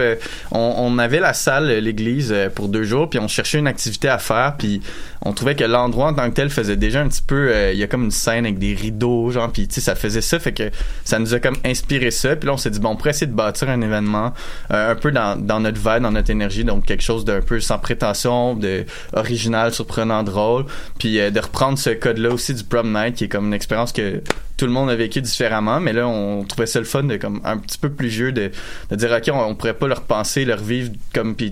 On, 0.51 0.73
on 0.77 0.97
avait 0.97 1.19
la 1.19 1.33
salle, 1.33 1.67
l'église, 1.77 2.33
pour 2.55 2.69
deux 2.69 2.83
jours, 2.83 3.07
puis 3.07 3.19
on 3.19 3.27
cherchait 3.27 3.59
une 3.59 3.67
activité 3.67 4.07
à 4.09 4.17
faire, 4.17 4.55
puis 4.57 4.81
on 5.23 5.33
trouvait 5.33 5.55
que 5.55 5.63
l'endroit 5.63 6.07
en 6.09 6.13
tant 6.13 6.29
que 6.29 6.35
tel 6.35 6.49
faisait 6.49 6.77
déjà 6.77 7.01
un 7.01 7.07
petit 7.07 7.21
peu. 7.21 7.49
euh, 7.51 7.73
Il 7.73 7.79
y 7.79 7.83
a 7.83 7.87
comme 7.87 8.03
une 8.03 8.11
scène 8.11 8.45
avec 8.45 8.57
des 8.57 8.73
rideaux, 8.73 9.29
genre, 9.29 9.51
puis 9.51 9.67
tu 9.67 9.75
sais, 9.75 9.81
ça 9.81 9.95
faisait 9.95 10.21
ça, 10.21 10.39
fait 10.39 10.51
que 10.51 10.71
ça 11.03 11.19
nous 11.19 11.33
a 11.33 11.39
comme 11.39 11.57
inspiré 11.63 12.09
ça. 12.11 12.35
Puis 12.35 12.47
là, 12.47 12.53
on 12.53 12.57
s'est 12.57 12.71
dit 12.71 12.79
bon, 12.79 12.89
on 12.89 12.95
pourrait 12.95 13.11
essayer 13.11 13.27
de 13.27 13.35
bâtir 13.35 13.69
un 13.69 13.81
événement 13.81 14.33
euh, 14.71 14.91
un 14.91 14.95
peu 14.95 15.11
dans, 15.11 15.39
dans 15.39 15.59
notre 15.59 15.77
vibe, 15.77 16.03
dans 16.03 16.11
notre 16.11 16.31
énergie, 16.31 16.63
donc 16.63 16.85
quelque 16.85 17.03
chose 17.03 17.23
d'un 17.25 17.41
peu 17.41 17.59
sans 17.59 17.77
prétention, 17.77 18.55
de 18.55 18.85
original, 19.13 19.73
surprenant, 19.73 20.23
drôle, 20.23 20.65
puis 20.97 21.19
euh, 21.19 21.29
de 21.29 21.39
reprendre 21.39 21.77
ce 21.77 21.91
code-là 21.91 22.29
aussi 22.29 22.53
du 22.53 22.63
prom 22.63 22.91
night, 22.91 23.15
qui 23.15 23.25
est 23.25 23.29
comme 23.29 23.45
une 23.45 23.53
expérience 23.53 23.91
que 23.91 24.21
tout 24.61 24.67
le 24.67 24.73
monde 24.73 24.91
a 24.91 24.95
vécu 24.95 25.21
différemment, 25.23 25.79
mais 25.79 25.91
là, 25.91 26.07
on 26.07 26.43
trouvait 26.43 26.67
ça 26.67 26.77
le 26.77 26.85
fun 26.85 27.01
de 27.01 27.17
comme 27.17 27.41
un 27.43 27.57
petit 27.57 27.79
peu 27.79 27.89
plus 27.89 28.09
vieux 28.09 28.31
de, 28.31 28.51
de 28.91 28.95
dire 28.95 29.09
ok, 29.11 29.31
on, 29.33 29.39
on 29.39 29.55
pourrait 29.55 29.73
pas 29.73 29.87
leur 29.87 30.01
penser, 30.01 30.45
leur 30.45 30.59
vivre 30.61 30.91
comme 31.15 31.33
puis 31.35 31.51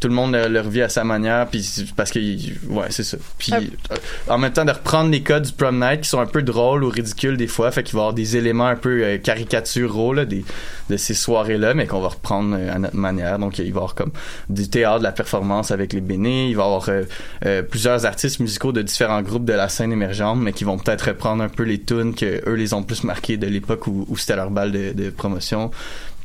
tout 0.00 0.08
le 0.08 0.14
monde 0.14 0.34
leur 0.34 0.68
vit 0.68 0.82
à 0.82 0.88
sa 0.88 1.04
manière, 1.04 1.46
puis 1.46 1.64
parce 1.94 2.10
que 2.10 2.18
ouais, 2.18 2.86
c'est 2.90 3.04
ça. 3.04 3.16
Puis 3.38 3.52
Ah. 3.54 3.60
euh, 3.92 3.96
en 4.34 4.38
même 4.38 4.52
temps 4.52 4.64
de 4.64 4.72
reprendre 4.72 5.10
les 5.10 5.22
codes 5.22 5.44
du 5.44 5.52
prom 5.52 5.78
night 5.78 6.00
qui 6.00 6.08
sont 6.08 6.18
un 6.18 6.26
peu 6.26 6.42
drôles 6.42 6.82
ou 6.82 6.88
ridicules 6.88 7.36
des 7.36 7.46
fois, 7.46 7.70
fait 7.70 7.84
qu'il 7.84 7.94
va 7.94 8.00
y 8.00 8.02
avoir 8.02 8.14
des 8.14 8.36
éléments 8.36 8.66
un 8.66 8.74
peu 8.76 9.04
euh, 9.04 9.18
caricaturaux 9.18 10.12
là, 10.14 10.24
des, 10.24 10.44
de 10.90 10.96
ces 10.96 11.14
soirées-là, 11.14 11.74
mais 11.74 11.86
qu'on 11.86 12.00
va 12.00 12.08
reprendre 12.08 12.56
euh, 12.58 12.74
à 12.74 12.78
notre 12.80 12.96
manière. 12.96 13.38
Donc 13.38 13.58
il 13.58 13.62
va 13.62 13.68
y 13.68 13.70
avoir 13.70 13.94
comme 13.94 14.10
du 14.48 14.68
théâtre, 14.68 14.98
de 14.98 15.04
la 15.04 15.12
performance 15.12 15.70
avec 15.70 15.92
les 15.92 16.00
bénis, 16.00 16.50
il 16.50 16.56
va 16.56 16.62
y 16.64 16.66
avoir 16.66 16.88
euh, 16.88 17.02
euh, 17.46 17.62
plusieurs 17.62 18.04
artistes 18.04 18.40
musicaux 18.40 18.72
de 18.72 18.82
différents 18.82 19.22
groupes 19.22 19.44
de 19.44 19.52
la 19.52 19.68
scène 19.68 19.92
émergente, 19.92 20.38
mais 20.40 20.52
qui 20.52 20.64
vont 20.64 20.76
peut-être 20.78 21.06
reprendre 21.08 21.42
un 21.44 21.48
peu 21.48 21.62
les 21.62 21.80
tunes 21.80 22.14
que 22.14 22.47
eux 22.48 22.54
les 22.54 22.74
ont 22.74 22.82
plus 22.82 23.04
marqués 23.04 23.36
de 23.36 23.46
l'époque 23.46 23.86
où, 23.86 24.04
où 24.08 24.16
c'était 24.16 24.36
leur 24.36 24.50
balle 24.50 24.72
de, 24.72 24.92
de 24.92 25.10
promotion. 25.10 25.70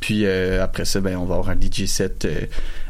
Puis 0.04 0.26
euh, 0.26 0.62
après 0.62 0.84
ça, 0.84 1.00
ben 1.00 1.16
on 1.16 1.24
va 1.24 1.36
avoir 1.36 1.48
un 1.48 1.54
DJ 1.58 1.86
set 1.86 2.26
euh, 2.26 2.34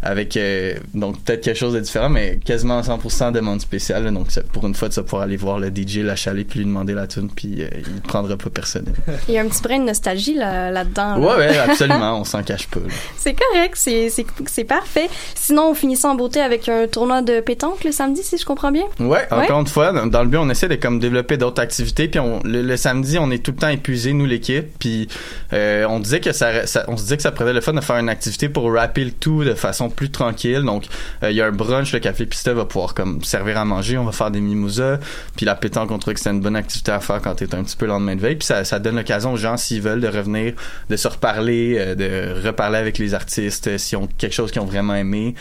avec 0.02 0.36
euh, 0.36 0.74
donc 0.92 1.22
peut-être 1.22 1.42
quelque 1.44 1.56
chose 1.56 1.72
de 1.74 1.78
différent, 1.78 2.08
mais 2.08 2.40
quasiment 2.44 2.80
100% 2.80 3.30
demande 3.30 3.60
spéciale. 3.60 4.02
là. 4.04 4.10
donc 4.10 4.32
ça- 4.32 4.42
pour 4.42 4.66
une 4.66 4.74
fois, 4.74 4.88
tu 4.88 4.96
vas 4.96 5.04
pouvoir 5.04 5.22
aller 5.22 5.36
voir 5.36 5.60
le 5.60 5.68
DJ, 5.68 5.98
la 5.98 6.16
chalet, 6.16 6.44
puis 6.44 6.58
lui 6.58 6.66
demander 6.66 6.92
la 6.92 7.06
tune, 7.06 7.30
puis 7.34 7.58
il 7.62 8.00
prendra 8.02 8.36
pas 8.36 8.50
personnel. 8.50 8.94
Il 9.28 9.34
y 9.34 9.38
a 9.38 9.42
un 9.42 9.46
petit 9.46 9.62
brin 9.62 9.78
de 9.78 9.84
nostalgie 9.84 10.34
là- 10.34 10.72
là-dedans. 10.72 11.16
là. 11.16 11.18
ouais, 11.20 11.36
ouais, 11.36 11.56
absolument, 11.58 12.18
on 12.20 12.24
s'en 12.24 12.42
cache 12.42 12.66
pas. 12.66 12.80
là. 12.80 12.86
C'est 13.16 13.34
correct, 13.34 13.74
c'est, 13.76 14.64
parfait. 14.64 15.08
Sinon, 15.36 15.70
on 15.70 15.74
finit 15.74 15.96
ça 15.96 16.08
en 16.08 16.16
beauté 16.16 16.40
avec 16.40 16.68
un 16.68 16.88
tournoi 16.88 17.22
de 17.22 17.38
pétanque 17.40 17.84
le 17.84 17.92
samedi, 17.92 18.24
si 18.24 18.38
je 18.38 18.44
comprends 18.44 18.72
bien? 18.72 18.84
Ouais, 18.98 19.26
encore 19.30 19.60
une 19.60 19.68
fois, 19.68 19.92
dans, 19.92 20.06
dans 20.08 20.22
le 20.24 20.28
but, 20.28 20.38
on 20.38 20.50
essaie 20.50 20.68
de 20.68 20.74
comme 20.74 20.98
développer 20.98 21.36
d'autres 21.36 21.62
activités. 21.62 22.08
Puis 22.08 22.18
on, 22.18 22.40
le, 22.44 22.60
le 22.62 22.76
samedi, 22.76 23.18
on 23.20 23.30
est 23.30 23.38
tout 23.44 23.52
le 23.52 23.58
temps 23.58 23.68
épuisé, 23.68 24.12
nous 24.12 24.26
l'équipe. 24.26 24.66
Puis 24.80 25.06
euh, 25.52 25.86
on 25.88 26.00
disait 26.00 26.20
que 26.20 26.32
ça, 26.32 26.66
ça- 26.66 26.84
on 26.88 26.96
se 26.96 27.03
disait 27.04 27.16
que 27.16 27.22
ça 27.22 27.32
prenait 27.32 27.52
le 27.52 27.60
fun 27.60 27.72
de 27.72 27.80
faire 27.80 27.96
une 27.96 28.08
activité 28.08 28.48
pour 28.48 28.72
rapper 28.72 29.04
le 29.04 29.12
tout 29.12 29.44
de 29.44 29.54
façon 29.54 29.88
plus 29.90 30.10
tranquille. 30.10 30.62
Donc 30.62 30.84
euh, 31.22 31.30
il 31.30 31.36
y 31.36 31.40
a 31.40 31.46
un 31.46 31.52
brunch, 31.52 31.92
le 31.92 32.00
café 32.00 32.26
Pista 32.26 32.52
va 32.52 32.64
pouvoir 32.64 32.94
comme 32.94 33.22
servir 33.22 33.58
à 33.58 33.64
manger. 33.64 33.98
On 33.98 34.04
va 34.04 34.12
faire 34.12 34.30
des 34.30 34.40
mimosas. 34.40 34.98
Puis 35.36 35.46
la 35.46 35.54
pétanque, 35.54 35.90
on 35.90 35.98
trouvait 35.98 36.14
que 36.14 36.20
c'était 36.20 36.34
une 36.34 36.40
bonne 36.40 36.56
activité 36.56 36.92
à 36.92 37.00
faire 37.00 37.20
quand 37.22 37.34
t'es 37.34 37.54
un 37.54 37.62
petit 37.62 37.76
peu 37.76 37.86
le 37.86 37.92
lendemain 37.92 38.16
de 38.16 38.20
veille. 38.20 38.36
Puis 38.36 38.46
ça, 38.46 38.64
ça 38.64 38.78
donne 38.78 38.96
l'occasion 38.96 39.32
aux 39.32 39.36
gens 39.36 39.56
s'ils 39.56 39.82
veulent 39.82 40.00
de 40.00 40.08
revenir, 40.08 40.54
de 40.88 40.96
se 40.96 41.08
reparler, 41.08 41.76
euh, 41.78 41.94
de 41.94 42.46
reparler 42.46 42.78
avec 42.78 42.98
les 42.98 43.14
artistes, 43.14 43.68
euh, 43.68 43.78
s'ils 43.78 43.98
ont 43.98 44.08
quelque 44.18 44.34
chose 44.34 44.50
qu'ils 44.50 44.62
ont 44.62 44.66
vraiment 44.66 44.94
aimé. 44.94 45.34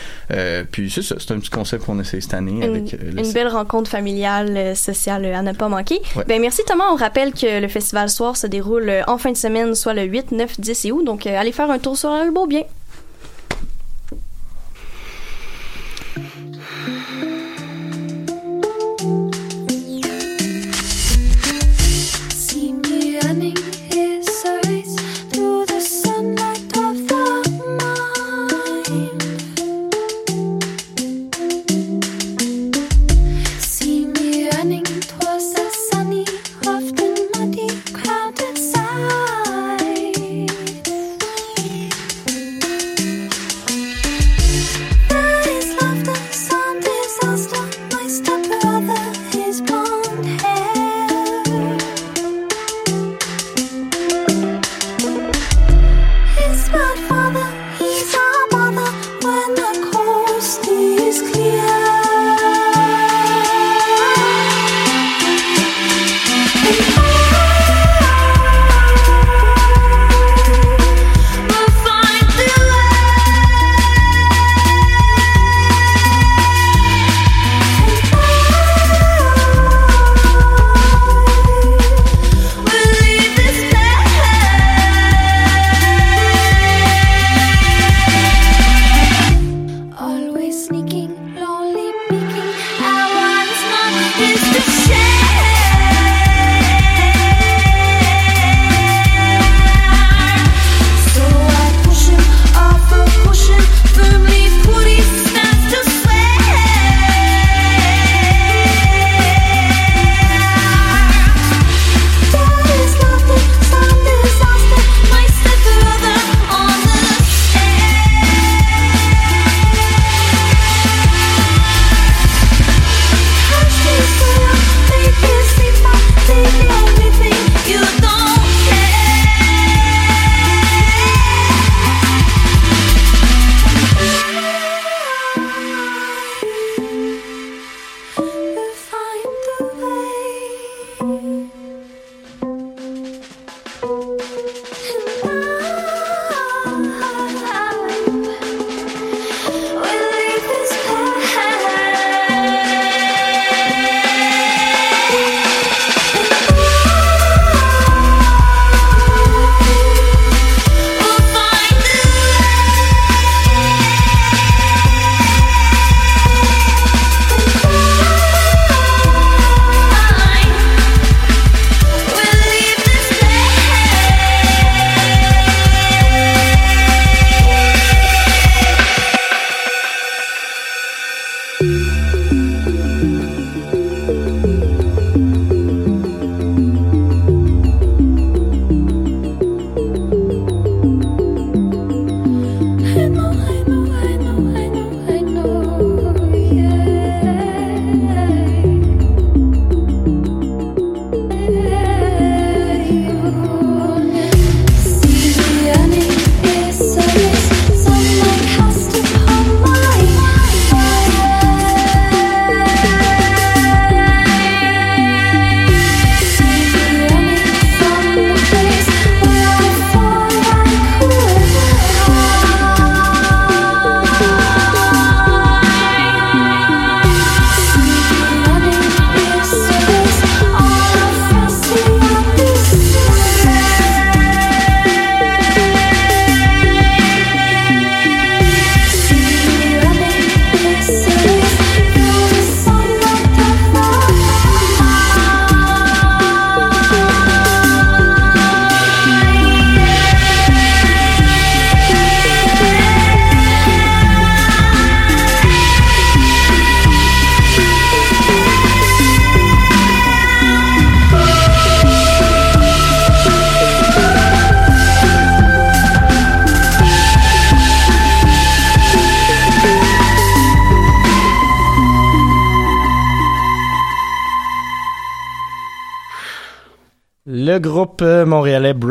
Puis 0.70 0.90
c'est 0.90 1.02
ça, 1.02 1.16
c'est 1.18 1.32
un 1.32 1.38
petit 1.38 1.50
concept 1.50 1.84
qu'on 1.84 1.98
essaie 2.00 2.20
cette 2.20 2.34
année 2.34 2.52
Une, 2.52 2.62
avec 2.62 2.92
le 2.92 3.18
une 3.18 3.32
belle 3.32 3.48
rencontre 3.48 3.90
familiale, 3.90 4.76
sociale 4.76 5.24
à 5.26 5.42
ne 5.42 5.52
pas 5.52 5.68
manquer. 5.68 6.00
Ouais. 6.16 6.24
Ben 6.26 6.40
merci 6.40 6.62
Thomas. 6.66 6.84
On 6.90 6.96
rappelle 6.96 7.32
que 7.32 7.60
le 7.60 7.68
festival 7.68 8.08
Soir 8.08 8.36
se 8.36 8.46
déroule 8.46 8.90
en 9.06 9.18
fin 9.18 9.32
de 9.32 9.36
semaine, 9.36 9.74
soit 9.74 9.94
le 9.94 10.02
8, 10.02 10.32
9, 10.32 10.60
10 10.60 10.84
et 10.84 10.92
août. 10.92 11.04
Donc 11.04 11.26
allez 11.44 11.52
faire 11.52 11.70
un 11.70 11.78
tour 11.78 11.96
sur 11.96 12.10
le 12.10 12.30
beau 12.30 12.46
bien. 12.46 12.62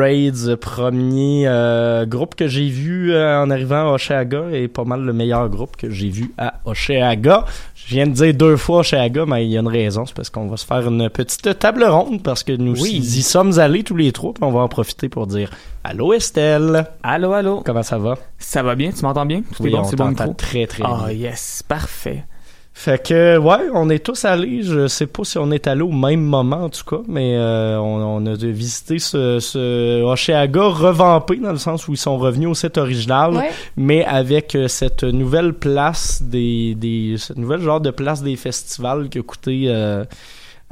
Braids, 0.07 0.47
euh, 0.49 0.57
premier 0.57 1.45
euh, 1.47 2.05
groupe 2.05 2.35
que 2.35 2.45
j'ai 2.49 2.67
vu 2.67 3.13
euh, 3.13 3.41
en 3.41 3.49
arrivant 3.49 3.89
à 3.89 3.93
Oshéaga 3.93 4.49
et 4.51 4.67
pas 4.67 4.83
mal 4.83 5.01
le 5.01 5.13
meilleur 5.13 5.47
groupe 5.47 5.77
que 5.77 5.89
j'ai 5.89 6.09
vu 6.09 6.33
à 6.37 6.55
Oshéaga. 6.65 7.45
Je 7.73 7.87
viens 7.87 8.05
de 8.07 8.11
dire 8.11 8.33
deux 8.33 8.57
fois 8.57 8.79
Oshéaga, 8.79 9.25
mais 9.25 9.45
il 9.45 9.51
y 9.51 9.55
a 9.57 9.61
une 9.61 9.67
raison, 9.69 10.05
c'est 10.05 10.13
parce 10.13 10.29
qu'on 10.29 10.47
va 10.49 10.57
se 10.57 10.65
faire 10.65 10.85
une 10.89 11.09
petite 11.09 11.57
table 11.57 11.85
ronde 11.85 12.21
parce 12.21 12.43
que 12.43 12.51
nous 12.51 12.73
Oui. 12.81 12.97
y 12.97 13.21
sommes 13.21 13.57
allés 13.59 13.83
tous 13.83 13.95
les 13.95 14.11
trois, 14.11 14.33
puis 14.33 14.43
on 14.43 14.51
va 14.51 14.59
en 14.59 14.67
profiter 14.67 15.07
pour 15.07 15.25
dire 15.25 15.49
Allô 15.85 16.11
Estelle, 16.11 16.85
Allô, 17.01 17.31
allô. 17.31 17.61
comment 17.65 17.83
ça 17.83 17.97
va? 17.97 18.17
Ça 18.37 18.61
va 18.61 18.75
bien? 18.75 18.91
Tu 18.91 19.03
m'entends 19.05 19.25
bien? 19.25 19.41
Tout 19.55 19.65
est 19.65 19.69
bon, 19.69 19.79
on 19.79 19.83
c'est 19.85 19.95
bon 19.95 20.13
très 20.33 20.67
très 20.67 20.83
Ah, 20.85 21.05
bien. 21.07 21.29
yes, 21.29 21.63
parfait. 21.65 22.25
Fait 22.75 23.01
que 23.07 23.37
ouais, 23.37 23.69
on 23.73 23.87
est 23.89 24.03
tous 24.03 24.25
allés. 24.25 24.63
Je 24.63 24.87
sais 24.87 25.05
pas 25.05 25.23
si 25.23 25.37
on 25.37 25.51
est 25.51 25.67
allés 25.67 25.83
au 25.83 25.91
même 25.91 26.21
moment 26.21 26.63
en 26.65 26.69
tout 26.69 26.83
cas, 26.83 27.03
mais 27.07 27.37
euh, 27.37 27.77
on, 27.77 28.01
on 28.01 28.25
a 28.25 28.33
visité 28.35 28.97
ce, 28.97 29.39
ce 29.39 30.01
Oshéaga 30.01 30.63
revampé 30.63 31.35
dans 31.37 31.51
le 31.51 31.59
sens 31.59 31.87
où 31.87 31.93
ils 31.93 31.97
sont 31.97 32.17
revenus 32.17 32.49
au 32.49 32.53
set 32.55 32.77
original, 32.79 33.35
Ouais. 33.35 33.51
mais 33.77 34.03
avec 34.03 34.55
euh, 34.55 34.67
cette 34.67 35.03
nouvelle 35.03 35.53
place 35.53 36.23
des, 36.23 36.73
des 36.75 37.15
cette 37.19 37.37
nouvelle 37.37 37.61
genre 37.61 37.79
de 37.79 37.91
place 37.91 38.23
des 38.23 38.35
festivals 38.35 39.07
qui 39.09 39.19
a 39.19 39.21
coûté 39.21 39.65
euh, 39.67 40.03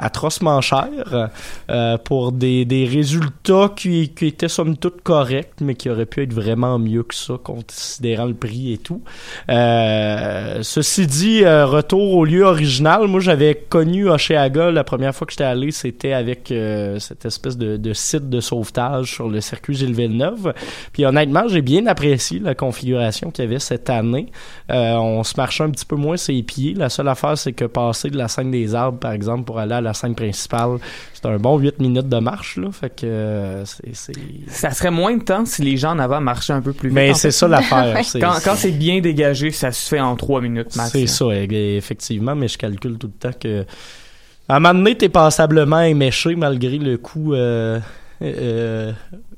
atrocement 0.01 0.59
cher 0.61 1.29
euh, 1.69 1.97
pour 1.97 2.31
des, 2.31 2.65
des 2.65 2.85
résultats 2.85 3.71
qui, 3.75 4.09
qui 4.09 4.27
étaient 4.27 4.49
somme 4.49 4.75
toute 4.77 5.01
corrects 5.01 5.53
mais 5.61 5.75
qui 5.75 5.89
auraient 5.89 6.05
pu 6.05 6.23
être 6.23 6.33
vraiment 6.33 6.79
mieux 6.79 7.03
que 7.03 7.15
ça 7.15 7.35
considérant 7.41 8.25
le 8.25 8.33
prix 8.33 8.73
et 8.73 8.77
tout. 8.77 9.01
Euh, 9.49 10.59
ceci 10.63 11.07
dit 11.07 11.43
euh, 11.43 11.65
retour 11.65 12.15
au 12.15 12.25
lieu 12.25 12.43
original. 12.43 13.07
Moi 13.07 13.19
j'avais 13.19 13.55
connu 13.55 14.09
Oshéaga 14.09 14.71
la 14.71 14.83
première 14.83 15.15
fois 15.15 15.27
que 15.27 15.33
j'étais 15.33 15.43
allé 15.43 15.71
c'était 15.71 16.13
avec 16.13 16.53
cette 16.99 17.25
espèce 17.25 17.57
de, 17.57 17.77
de 17.77 17.93
site 17.93 18.29
de 18.29 18.39
sauvetage 18.39 19.13
sur 19.13 19.29
le 19.29 19.39
circuit 19.41 19.75
Gilles 19.75 19.93
Villeneuve 19.93 20.53
puis 20.91 21.05
honnêtement 21.05 21.47
j'ai 21.47 21.61
bien 21.61 21.85
apprécié 21.87 22.39
la 22.39 22.55
configuration 22.55 23.31
qu'il 23.31 23.45
y 23.45 23.47
avait 23.47 23.59
cette 23.59 23.89
année. 23.89 24.31
On 24.69 25.23
se 25.23 25.33
marchait 25.37 25.63
un 25.63 25.69
petit 25.69 25.85
peu 25.85 25.95
moins 25.95 26.17
ses 26.17 26.41
pieds. 26.43 26.73
La 26.73 26.89
seule 26.89 27.07
affaire, 27.07 27.37
c'est 27.37 27.53
que 27.53 27.65
passer 27.65 28.09
de 28.09 28.17
la 28.17 28.27
scène 28.27 28.51
des 28.51 28.75
arbres, 28.75 28.99
par 28.99 29.11
exemple, 29.11 29.43
pour 29.43 29.59
aller 29.59 29.73
à 29.73 29.81
la 29.81 29.90
scène 29.93 30.15
principale, 30.15 30.77
c'est 31.13 31.25
un 31.25 31.37
bon 31.37 31.57
8 31.57 31.79
minutes 31.79 32.09
de 32.09 32.17
marche, 32.19 32.57
là. 32.57 32.71
Fait 32.71 32.89
que 32.89 33.05
euh, 33.05 33.65
c'est... 33.65 33.93
c'est- 33.95 34.13
Ça 34.47 34.71
serait 34.71 34.91
moins 34.91 35.15
de 35.17 35.23
temps 35.23 35.45
si 35.45 35.61
les 35.61 35.77
gens 35.77 35.91
en 35.91 35.99
avant 35.99 36.21
marchaient 36.21 36.53
un 36.53 36.61
peu 36.61 36.73
plus 36.73 36.89
vite. 36.89 36.95
Mais 36.95 37.13
c'est 37.13 37.27
fait. 37.27 37.31
ça 37.31 37.47
l'affaire. 37.47 37.97
C'est- 38.05 38.19
Quand, 38.19 38.33
quand 38.43 38.55
c'est 38.55 38.71
bien 38.71 38.99
dégagé, 39.01 39.51
ça 39.51 39.71
se 39.71 39.87
fait 39.87 39.99
en 39.99 40.15
trois 40.15 40.41
minutes 40.41 40.75
max. 40.75 40.91
C'est 40.91 41.07
ça, 41.07 41.25
effectivement, 41.33 42.35
mais 42.35 42.47
je 42.47 42.57
calcule 42.57 42.97
tout 42.97 43.07
le 43.07 43.13
temps 43.29 43.37
que... 43.39 43.65
À 44.49 44.55
un 44.55 44.59
moment 44.59 44.73
donné, 44.73 44.97
t'es 44.97 45.07
passablement 45.09 45.81
éméché 45.81 46.35
malgré 46.35 46.77
le 46.77 46.97
coût 46.97 47.33
euh, 47.33 47.79
euh, 48.21 48.91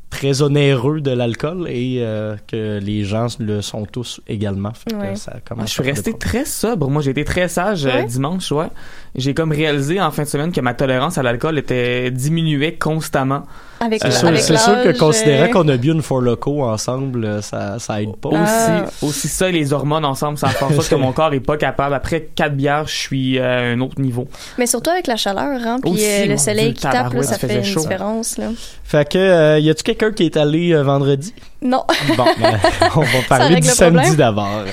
très 0.10 0.42
onéreux 0.42 1.02
de 1.02 1.12
l'alcool 1.12 1.68
et 1.70 1.98
euh, 2.00 2.36
que 2.48 2.80
les 2.82 3.04
gens 3.04 3.28
le 3.40 3.62
sont 3.62 3.86
tous 3.86 4.22
également. 4.28 4.72
Fait 4.74 4.92
que 4.92 4.96
Ouais. 4.96 5.16
ça 5.16 5.32
Moi, 5.34 5.42
commence 5.46 5.68
je 5.68 5.74
suis 5.74 5.84
resté 5.84 6.14
très 6.14 6.46
sobre. 6.46 6.90
Moi, 6.90 7.02
j'ai 7.02 7.12
été 7.12 7.24
très 7.26 7.48
sage 7.48 7.86
euh, 7.86 7.90
Ouais? 7.94 8.06
dimanche, 8.06 8.52
ouais. 8.52 8.68
J'ai 9.16 9.34
comme 9.36 9.52
réalisé 9.52 10.02
en 10.02 10.10
fin 10.10 10.24
de 10.24 10.28
semaine 10.28 10.52
que 10.52 10.60
ma 10.62 10.74
tolérance 10.74 11.18
à 11.20 11.24
l'alcool 11.24 11.60
était 11.60 12.10
diminuée 12.10 12.76
constamment. 12.76 13.44
Avec, 13.80 14.02
C'est 14.02 14.08
Euh, 14.08 14.12
sûr, 14.12 14.28
avec 14.30 14.40
c'est 14.40 14.58
sûr 14.58 14.82
que 14.82 14.88
l'âge, 14.88 14.98
considérant 14.98 15.44
euh, 15.44 15.48
qu'on 15.50 15.68
a 15.68 15.78
bu 15.78 15.92
une 15.92 16.02
Four 16.02 16.22
Loco 16.22 16.64
ensemble, 16.64 17.26
euh, 17.26 17.42
ça, 17.42 17.78
ça 17.80 18.02
aide 18.02 18.16
pas. 18.16 18.30
Ah. 18.34 18.86
Aussi, 19.02 19.06
aussi 19.06 19.28
ça 19.28 19.50
et 19.50 19.52
les 19.52 19.72
hormones 19.74 20.06
ensemble, 20.06 20.38
ça 20.38 20.48
fait 20.48 20.64
en 20.66 20.72
sorte 20.72 20.90
que 20.90 20.96
mon 20.96 21.12
corps 21.14 21.34
est 21.34 21.40
pas 21.42 21.58
capable. 21.58 21.94
Après 21.94 22.30
quatre 22.34 22.56
bières, 22.56 22.88
je 22.88 22.96
suis 22.96 23.40
à 23.40 23.58
un 23.60 23.80
autre 23.82 24.00
niveau. 24.02 24.28
Mais 24.58 24.66
surtout 24.68 24.90
avec 24.90 25.06
la 25.08 25.18
chaleur, 25.18 25.60
hein, 25.64 25.80
puis 25.82 25.92
Aussi, 25.92 26.06
euh, 26.06 26.26
le 26.28 26.38
soleil 26.38 26.66
Dieu, 26.68 26.74
qui 26.76 26.82
tape, 26.82 27.14
là, 27.14 27.24
ça 27.24 27.38
fait 27.38 27.58
une 27.58 27.64
chaud. 27.64 27.82
différence. 27.82 28.38
Là. 28.38 28.48
Fait 28.84 29.08
que, 29.08 29.18
euh, 29.18 29.60
y 29.60 29.70
a-tu 29.70 29.84
quelqu'un 29.84 30.12
qui 30.12 30.24
est 30.26 30.38
allé 30.38 30.74
euh, 30.74 30.82
vendredi? 30.84 31.34
Non. 31.64 31.84
Bon, 32.18 32.26
on 32.96 33.00
va 33.02 33.08
parler 33.30 33.56
du 33.62 33.68
samedi 33.68 34.16
d'abord. 34.18 34.64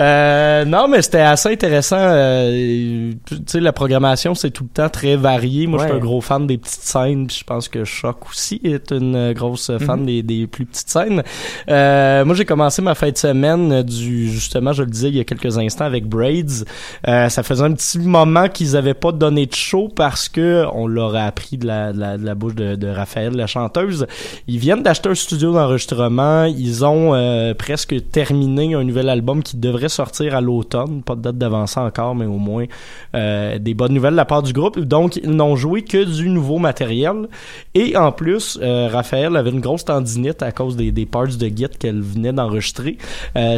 Euh, 0.00 0.64
non, 0.64 0.86
mais 0.88 1.02
c'était 1.02 1.20
assez 1.20 1.50
intéressant. 1.52 1.96
euh, 1.98 3.12
tu 3.26 3.36
sais, 3.46 3.60
la 3.60 3.72
programmation, 3.72 4.34
c'est 4.34 4.50
tout 4.50 4.64
le 4.64 4.68
temps 4.70 4.88
très 4.88 5.16
varié. 5.16 5.66
Moi, 5.66 5.78
je 5.80 5.84
suis 5.84 5.92
un 5.94 5.98
gros 5.98 6.20
fan 6.20 6.46
des 6.46 6.58
petites 6.58 6.82
scènes, 6.82 7.26
puis 7.26 7.38
je 7.40 7.44
pense 7.44 7.68
que 7.68 7.84
Choc 7.84 8.28
aussi 8.28 8.60
est 8.64 8.90
une 8.90 9.32
grosse 9.32 9.70
fan 9.78 10.00
Mhm. 10.00 10.06
des, 10.06 10.22
des 10.22 10.46
plus 10.46 10.66
petites 10.66 10.90
scènes. 10.90 11.22
Euh, 11.70 12.24
moi, 12.24 12.34
j'ai 12.34 12.44
commencé 12.44 12.82
ma 12.82 12.94
fin 12.94 13.10
de 13.10 13.16
semaine 13.16 13.82
du, 13.82 14.30
justement, 14.30 14.72
je 14.72 14.82
le 14.82 14.90
disais 14.90 15.08
il 15.08 15.16
y 15.16 15.20
a 15.20 15.24
quelques 15.24 15.56
instants 15.58 15.84
avec 15.86 16.06
Braids. 16.06 16.64
Euh, 17.08 17.28
ça 17.28 17.42
faisait 17.42 17.64
un 17.64 17.72
petit 17.72 17.98
moment 17.98 18.48
qu'ils 18.48 18.76
avaient 18.76 18.94
pas 18.94 19.12
donné 19.12 19.46
de 19.46 19.54
show 19.54 19.88
parce 19.94 20.28
que 20.28 20.64
on 20.74 20.86
l'aurait 20.86 21.22
appris 21.22 21.56
de 21.56 21.66
la, 21.66 21.92
de 21.92 22.00
la, 22.00 22.18
de 22.18 22.26
la 22.26 22.34
bouche 22.34 22.54
de, 22.54 22.74
de 22.74 22.88
Raphaël, 22.88 23.34
la 23.34 23.46
chanteuse. 23.46 24.06
Ils 24.48 24.58
viennent 24.58 24.82
d'acheter 24.82 25.08
un 25.08 25.14
studio 25.14 25.52
d'enregistrement. 25.52 26.25
Ils 26.48 26.84
ont 26.84 27.14
euh, 27.14 27.54
presque 27.54 27.94
terminé 28.10 28.74
un 28.74 28.84
nouvel 28.84 29.08
album 29.08 29.42
qui 29.42 29.56
devrait 29.56 29.88
sortir 29.88 30.34
à 30.34 30.40
l'automne. 30.40 31.02
Pas 31.02 31.14
de 31.14 31.22
date 31.22 31.38
d'avancée 31.38 31.80
encore, 31.80 32.14
mais 32.14 32.26
au 32.26 32.38
moins 32.38 32.64
euh, 33.14 33.58
des 33.58 33.74
bonnes 33.74 33.92
nouvelles 33.92 34.12
de 34.12 34.16
la 34.16 34.24
part 34.24 34.42
du 34.42 34.52
groupe. 34.52 34.78
Donc, 34.78 35.16
ils 35.16 35.30
n'ont 35.30 35.56
joué 35.56 35.82
que 35.82 36.04
du 36.04 36.28
nouveau 36.28 36.58
matériel. 36.58 37.28
Et 37.74 37.96
en 37.96 38.12
plus, 38.12 38.58
euh, 38.62 38.88
Raphaël 38.90 39.36
avait 39.36 39.50
une 39.50 39.60
grosse 39.60 39.84
tendinite 39.84 40.42
à 40.42 40.52
cause 40.52 40.76
des, 40.76 41.06
parts 41.06 41.26
de 41.26 41.48
Git 41.48 41.68
qu'elle 41.78 42.00
venait 42.00 42.32
d'enregistrer. 42.32 42.98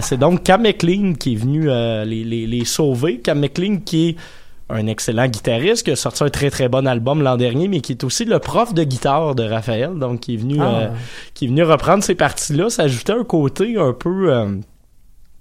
C'est 0.01 0.19
donc 0.19 0.43
Cam 0.43 0.63
McLean 0.63 1.15
qui 1.15 1.35
est 1.35 1.37
venu 1.37 1.69
les 2.05 2.65
sauver. 2.65 3.19
Cam 3.19 3.39
McLean 3.39 3.79
qui 3.85 4.11
est 4.11 4.17
un 4.71 4.87
excellent 4.87 5.27
guitariste 5.29 5.83
qui 5.85 5.91
a 5.93 5.97
sorti 5.97 6.23
un 6.25 6.29
très 6.31 6.51
très 6.51 6.69
bon 6.69 6.87
album 6.87 7.23
l'an 7.23 7.37
dernier, 7.37 7.69
mais 7.69 7.81
qui 7.81 7.93
est 7.93 8.05
aussi 8.05 8.25
le 8.25 8.39
prof 8.39 8.75
de 8.75 8.85
guitare 8.85 9.35
de 9.35 9.43
Raphaël, 9.45 9.99
donc 9.99 10.21
qui 10.21 10.35
est 10.35 10.37
venu, 10.37 10.57
Ah. 10.61 10.65
euh, 10.75 10.89
qui 11.35 11.47
est 11.47 11.49
venu 11.49 11.63
reprendre 11.63 12.05
ces 12.05 12.15
parties-là. 12.15 12.69
Ça 12.71 12.83
ajoutait 12.83 13.13
un 13.15 13.25
côté 13.25 13.77
un 13.79 13.93
peu 13.95 14.33
euh, 14.33 14.49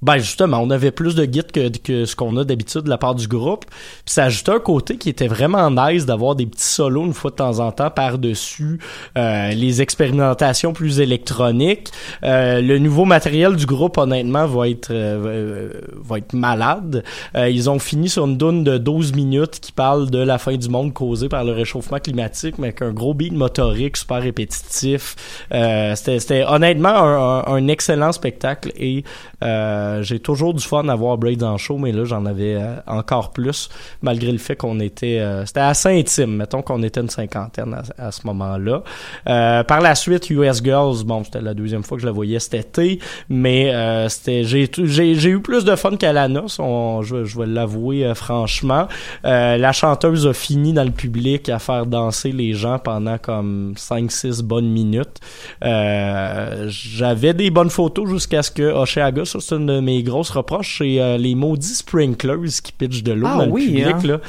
Ben 0.04 0.18
justement, 0.20 0.60
on 0.62 0.70
avait 0.70 0.92
plus 0.92 1.16
de 1.16 1.26
guides 1.26 1.52
que, 1.52 1.76
que 1.76 2.06
ce 2.06 2.16
qu'on 2.16 2.38
a 2.38 2.44
d'habitude 2.44 2.82
de 2.82 2.90
la 2.90 3.00
part 3.00 3.16
du 3.16 3.28
groupe. 3.28 3.66
Puis 4.06 4.14
ça 4.14 4.26
ajoutait 4.26 4.52
un 4.52 4.60
côté 4.60 4.98
qui 4.98 5.10
était 5.10 5.28
vraiment 5.28 5.72
nice 5.72 6.06
d'avoir 6.06 6.36
des 6.36 6.46
petits 6.46 6.64
solos 6.64 7.06
une 7.06 7.14
fois 7.16 7.32
de 7.32 7.36
temps 7.38 7.58
en 7.60 7.72
temps 7.72 7.90
par-dessus 7.90 8.80
euh, 9.18 9.50
les 9.54 9.82
expérimentations 9.82 10.72
plus 10.72 11.00
électroniques. 11.00 11.90
Euh, 12.24 12.62
le 12.62 12.78
nouveau 12.78 13.06
matériel 13.06 13.56
du 13.56 13.66
groupe, 13.66 13.98
honnêtement, 13.98 14.46
va 14.46 14.70
être 14.70 14.92
euh, 14.92 15.26
euh, 15.26 15.70
va 16.04 16.20
être 16.20 16.34
malade. 16.34 17.04
Euh, 17.36 17.50
ils 17.50 17.68
ont 17.68 17.80
fini 17.80 18.08
sur 18.08 18.26
une 18.28 18.38
dune 18.38 18.64
de 18.64 18.78
12 18.78 19.14
minutes 19.14 19.60
qui 19.60 19.72
parle 19.72 20.12
de 20.12 20.20
la 20.20 20.38
fin 20.38 20.56
du 20.56 20.70
monde 20.70 20.94
causée 20.94 21.28
par 21.28 21.44
le 21.44 21.54
réchauffement 21.54 21.98
climatique, 21.98 22.60
mais 22.60 22.68
avec 22.68 22.84
un 22.84 22.92
gros 22.92 23.16
beat 23.16 23.34
motorique 23.34 23.98
super 23.98 24.22
répétitif. 24.22 25.16
Euh, 25.52 25.96
c'était, 25.96 26.20
c'était 26.20 26.44
honnêtement 26.48 26.90
un, 26.90 27.40
un- 27.40 27.44
un 27.48 27.68
excellent 27.68 28.12
spectacle 28.12 28.72
et 28.78 29.04
euh, 29.44 29.87
j'ai 30.02 30.20
toujours 30.20 30.54
du 30.54 30.64
fun 30.64 30.88
à 30.90 30.96
voir 30.96 31.18
Braids 31.18 31.44
en 31.44 31.58
show, 31.58 31.78
mais 31.78 31.92
là 31.92 32.06
j'en 32.06 32.26
avais 32.26 32.56
euh, 32.56 32.76
encore 32.88 33.32
plus 33.32 33.70
malgré 34.02 34.32
le 34.32 34.38
fait 34.38 34.56
qu'on 34.56 34.80
était, 34.80 35.20
euh, 35.20 35.46
c'était 35.46 35.60
assez 35.60 35.90
intime. 35.90 36.36
Mettons 36.38 36.62
qu'on 36.62 36.84
était 36.84 37.02
une 37.02 37.10
cinquantaine 37.10 37.76
à, 37.98 38.12
ce 38.12 38.26
moment-là. 38.28 38.84
Euh, 39.28 39.64
par 39.64 39.82
la 39.82 39.96
suite, 39.96 40.30
US 40.30 40.64
Girls, 40.64 41.04
bon, 41.06 41.24
c'était 41.24 41.42
la 41.42 41.54
deuxième 41.54 41.84
fois 41.84 41.98
que 41.98 42.02
je 42.02 42.08
la 42.08 42.12
voyais 42.12 42.40
cet 42.40 42.54
été, 42.54 43.00
mais 43.30 43.74
euh, 43.74 44.10
c'était, 44.10 44.44
j'ai, 44.44 44.70
j'ai, 44.84 45.16
j'ai 45.16 45.30
eu 45.30 45.42
plus 45.42 45.66
de 45.66 45.76
fun 45.76 45.96
qu'à 45.98 46.14
la 46.14 46.28
noce, 46.28 46.60
on, 46.60 47.02
je, 47.02 47.26
je 47.26 47.38
vais 47.38 47.46
l'avouer 47.46 48.06
euh, 48.06 48.16
franchement. 48.16 48.88
Euh, 49.26 49.58
la 49.58 49.72
chanteuse 49.72 50.28
a 50.28 50.34
fini 50.34 50.74
dans 50.74 50.84
le 50.84 50.92
public 50.92 51.50
à 51.50 51.60
faire 51.60 51.86
danser 51.86 52.32
les 52.32 52.54
gens 52.54 52.80
pendant 52.80 53.18
comme 53.18 53.74
5-6 53.78 54.42
bonnes 54.42 54.70
minutes. 54.70 55.20
Euh, 55.64 56.66
j'avais 56.68 57.34
des 57.34 57.50
bonnes 57.52 57.70
photos 57.70 58.10
jusqu'à 58.10 58.44
ce 58.44 58.52
que 58.52 58.64
Oshéaga, 58.64 59.26
ça 59.26 59.40
c'est 59.40 59.56
une 59.56 59.77
de 59.78 59.82
mes 59.86 60.04
grosses 60.04 60.30
reproches, 60.32 60.80
c'est 60.80 61.00
euh, 61.00 61.18
les 61.18 61.36
maudits 61.36 61.76
sprinklers 61.76 62.62
qui 62.64 62.72
pitchent 62.72 63.04
de 63.04 63.14
l'eau 63.14 63.28
Ah 63.30 63.46
dans 63.46 63.50
oui, 63.52 63.68
le 63.68 63.68
public. 63.92 63.96
hein? 63.96 64.08
Là. 64.08 64.20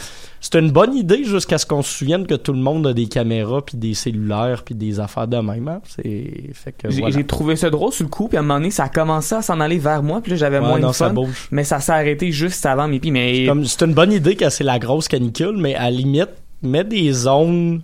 C'est 0.40 0.54
une 0.54 0.70
bonne 0.70 0.94
idée 0.94 1.24
jusqu'à 1.24 1.58
ce 1.58 1.66
qu'on 1.66 1.82
se 1.82 1.90
souvienne 1.98 2.24
que 2.26 2.34
tout 2.36 2.52
le 2.52 2.60
monde 2.60 2.86
a 2.86 2.92
des 2.92 3.06
caméras 3.06 3.60
puis 3.66 3.76
des 3.76 3.94
cellulaires 3.94 4.62
puis 4.62 4.74
des 4.76 5.00
affaires 5.00 5.26
de 5.26 5.36
même. 5.38 5.66
hein. 5.66 5.80
C'est 5.84 6.50
fait 6.54 6.72
que 6.72 6.88
J'ai 6.90 7.00
voilà. 7.00 7.16
j'ai 7.16 7.24
trouvé 7.24 7.56
ça 7.56 7.70
drôle 7.70 7.92
sur 7.92 8.04
le 8.04 8.08
coup, 8.10 8.28
puis 8.28 8.36
à 8.36 8.40
un 8.40 8.42
moment 8.44 8.60
donné, 8.60 8.70
ça 8.70 8.84
a 8.84 8.88
commencé 8.88 9.34
à 9.34 9.42
s'en 9.42 9.58
aller 9.58 9.78
vers 9.78 10.02
moi, 10.02 10.20
puis 10.20 10.30
là, 10.30 10.36
j'avais 10.36 10.58
Ouais, 10.60 10.66
moins 10.68 10.78
non, 10.78 10.88
de 10.90 10.94
ça 10.94 11.08
fun. 11.08 11.14
bouge. 11.14 11.48
Mais 11.50 11.64
ça 11.64 11.80
s'est 11.80 11.90
arrêté 11.92 12.30
juste 12.30 12.64
avant 12.66 12.86
mes 12.86 13.00
pieds. 13.00 13.10
Mais 13.10 13.46
Comme 13.46 13.64
c'est 13.64 13.84
une 13.84 13.94
bonne 13.94 14.12
idée 14.12 14.36
quand 14.36 14.50
c'est 14.50 14.62
la 14.64 14.78
grosse 14.78 15.08
canicule, 15.08 15.56
mais 15.56 15.74
à 15.74 15.84
la 15.84 15.90
limite, 15.90 16.28
mets 16.62 16.84
des 16.84 17.10
zones 17.12 17.82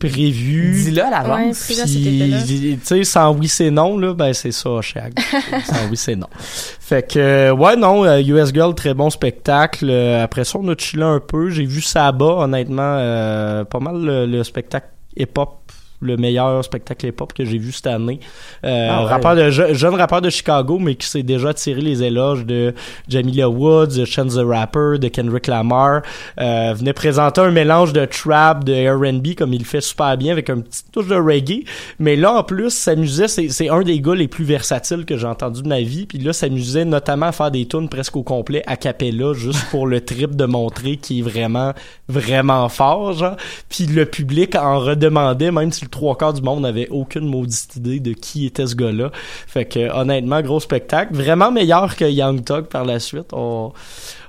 prévues. 0.00 0.82
dis-le 0.82 1.04
à 1.04 1.10
l'avance. 1.10 1.66
tu 1.68 2.78
sais, 2.82 3.04
sans 3.04 3.32
oui 3.36 3.46
c'est 3.46 3.70
non, 3.70 3.98
là, 3.98 4.14
ben 4.14 4.32
c'est 4.32 4.50
ça, 4.50 4.80
Shag. 4.80 5.12
sans 5.64 5.88
oui 5.88 5.96
c'est 5.96 6.16
non. 6.16 6.26
Fait 6.80 7.06
que, 7.06 7.18
euh, 7.18 7.52
ouais, 7.54 7.76
non, 7.76 8.04
euh, 8.04 8.20
US 8.20 8.52
Girl, 8.52 8.74
très 8.74 8.94
bon 8.94 9.10
spectacle. 9.10 9.86
Euh, 9.88 10.24
après 10.24 10.44
ça, 10.44 10.58
on 10.60 10.68
a 10.68 10.74
chillé 10.76 11.04
un 11.04 11.20
peu. 11.20 11.50
J'ai 11.50 11.64
vu 11.64 11.80
Saba, 11.80 12.24
honnêtement, 12.24 12.96
euh, 12.98 13.64
pas 13.64 13.78
mal 13.78 14.02
le, 14.02 14.26
le 14.26 14.42
spectacle 14.42 14.88
hip-hop 15.16 15.59
le 16.00 16.16
meilleur 16.16 16.64
spectacle 16.64 17.06
hip-hop 17.06 17.32
que 17.32 17.44
j'ai 17.44 17.58
vu 17.58 17.72
cette 17.72 17.86
année. 17.86 18.20
Euh, 18.64 18.88
Ah 18.90 19.02
ouais. 19.04 19.10
rappeur 19.10 19.36
de 19.36 19.50
je- 19.50 19.74
jeune 19.74 19.94
rappeur 19.94 20.20
de 20.20 20.30
Chicago, 20.30 20.78
mais 20.78 20.94
qui 20.94 21.06
s'est 21.06 21.22
déjà 21.22 21.52
tiré 21.54 21.80
les 21.80 22.02
éloges 22.02 22.44
de 22.46 22.74
Jamila 23.08 23.48
Woods, 23.48 23.96
de 23.98 24.04
Chance 24.04 24.34
the 24.34 24.44
Rapper, 24.44 24.98
de 24.98 25.08
Kendrick 25.08 25.46
Lamar. 25.46 26.02
Euh, 26.40 26.72
venait 26.76 26.92
présenter 26.92 27.40
un 27.40 27.50
mélange 27.50 27.92
de 27.92 28.04
trap, 28.06 28.64
de 28.64 28.72
R&B, 28.88 29.34
comme 29.36 29.52
il 29.52 29.64
fait 29.64 29.80
super 29.80 30.16
bien, 30.16 30.32
avec 30.32 30.48
un 30.50 30.60
petit 30.60 30.82
touche 30.92 31.08
de 31.08 31.16
reggae. 31.16 31.64
Mais 31.98 32.16
là, 32.16 32.32
en 32.34 32.42
plus, 32.42 32.70
s'amusait, 32.70 33.28
c'est 33.28 33.48
c'est 33.50 33.68
un 33.68 33.82
des 33.82 34.00
gars 34.00 34.14
les 34.14 34.28
plus 34.28 34.44
versatiles 34.44 35.04
que 35.04 35.16
j'ai 35.16 35.26
entendu 35.26 35.62
de 35.62 35.68
ma 35.68 35.80
vie. 35.80 36.06
Puis 36.06 36.18
là, 36.18 36.32
s'amusait 36.32 36.84
notamment 36.84 37.26
à 37.26 37.32
faire 37.32 37.50
des 37.50 37.66
tunes 37.66 37.88
presque 37.88 38.16
au 38.16 38.22
complet 38.22 38.62
a 38.66 38.76
cappella, 38.76 39.32
juste 39.34 39.66
pour 39.70 39.86
le 39.86 40.00
trip 40.00 40.34
de 40.34 40.44
montrer 40.46 40.96
qu'il 40.96 41.18
est 41.18 41.22
vraiment, 41.22 41.72
vraiment 42.08 42.68
fort, 42.68 43.12
genre. 43.12 43.36
Puis 43.68 43.86
le 43.86 44.06
public 44.06 44.54
en 44.56 44.78
redemandait, 44.78 45.50
même 45.50 45.70
si 45.72 45.84
le 45.84 45.89
trois 45.90 46.16
quarts 46.16 46.32
du 46.32 46.42
monde 46.42 46.60
n'avait 46.62 46.88
aucune 46.88 47.26
maudite 47.26 47.76
idée 47.76 48.00
de 48.00 48.12
qui 48.12 48.46
était 48.46 48.66
ce 48.66 48.74
gars-là. 48.74 49.10
Fait 49.46 49.64
que, 49.64 49.92
honnêtement, 49.94 50.40
gros 50.42 50.60
spectacle. 50.60 51.14
Vraiment 51.14 51.50
meilleur 51.50 51.96
que 51.96 52.04
Young 52.04 52.44
Thug 52.44 52.64
par 52.66 52.84
la 52.84 52.98
suite. 53.00 53.32
On, 53.32 53.72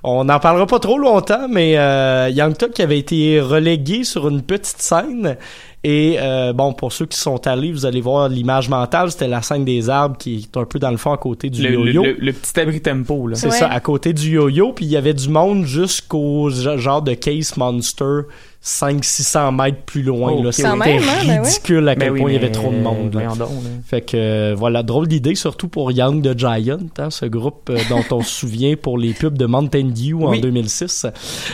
on 0.04 0.24
n'en 0.26 0.40
parlera 0.40 0.66
pas 0.68 0.80
trop 0.80 0.98
longtemps, 0.98 1.48
mais 1.50 1.78
euh, 1.78 2.30
Young 2.30 2.56
qui 2.56 2.82
avait 2.82 3.00
été 3.00 3.40
relégué 3.40 4.04
sur 4.04 4.28
une 4.28 4.42
petite 4.42 4.82
scène. 4.82 5.38
Et 5.84 6.18
euh, 6.20 6.54
bon, 6.54 6.74
pour 6.74 6.92
ceux 6.94 7.08
qui 7.08 7.18
sont 7.18 7.48
allés, 7.48 7.72
vous 7.72 7.88
allez 7.88 8.02
voir 8.02 8.30
l'image 8.30 8.70
mentale. 8.70 9.10
C'était 9.10 9.28
la 9.28 9.42
scène 9.42 9.66
des 9.66 9.90
arbres 9.90 10.16
qui 10.16 10.48
est 10.54 10.58
un 10.58 10.64
peu 10.66 10.78
dans 10.78 10.92
le 10.92 10.98
fond 10.98 11.12
à 11.12 11.18
côté 11.18 11.50
du 11.50 11.64
Le, 11.64 11.70
le, 11.70 11.76
yo-yo. 11.92 12.04
le- 12.04 12.18
le 12.20 12.34
petit 12.34 12.60
abri 12.60 12.82
tempo, 12.82 13.26
là. 13.28 13.36
C'est 13.36 13.48
Ouais. 13.48 13.58
ça, 13.58 13.68
à 13.68 13.80
côté 13.80 14.14
du 14.14 14.30
yo-yo, 14.36 14.74
puis 14.74 14.86
il 14.86 14.92
y 14.92 14.98
avait 14.98 15.16
du 15.16 15.28
monde 15.30 15.66
jusqu'au 15.66 16.52
ge- 16.52 16.78
genre 16.78 17.02
de 17.02 17.16
Case 17.16 17.58
Monster 17.58 18.22
500-600 18.64 19.56
mètres 19.56 19.82
plus 19.86 20.04
loin. 20.04 20.34
Oh, 20.38 20.52
C'était 20.52 20.68
hein, 20.68 20.78
ben 20.78 21.00
ridicule 21.00 21.88
à 21.90 21.96
quel 21.96 22.10
Ben 22.10 22.14
oui, 22.14 22.20
point 22.22 22.30
il 22.32 22.34
y 22.34 22.38
avait 22.38 22.52
trop 22.52 22.72
de 22.72 22.78
monde. 22.78 23.14
là. 23.16 23.22
voyons 23.22 23.36
donc, 23.36 23.50
là. 23.64 23.70
Fait 23.86 24.02
que 24.02 24.16
euh, 24.16 24.56
voilà, 24.56 24.84
drôle 24.84 25.08
d'idée, 25.08 25.34
surtout 25.36 25.68
pour 25.68 25.92
Young 25.92 26.22
the 26.22 26.38
Giant, 26.38 26.78
hein, 27.00 27.10
ce 27.10 27.26
groupe 27.26 27.70
euh, 27.72 27.78
dont 27.90 28.04
on 28.12 28.22
se 28.22 28.30
souvient 28.42 28.76
pour 28.76 28.98
les 28.98 29.14
pubs 29.14 29.38
de 29.38 29.46
Mountain 29.48 29.86
Dew 29.96 30.24
en 30.24 30.30
Oui. 30.32 30.42
2006. 30.42 31.08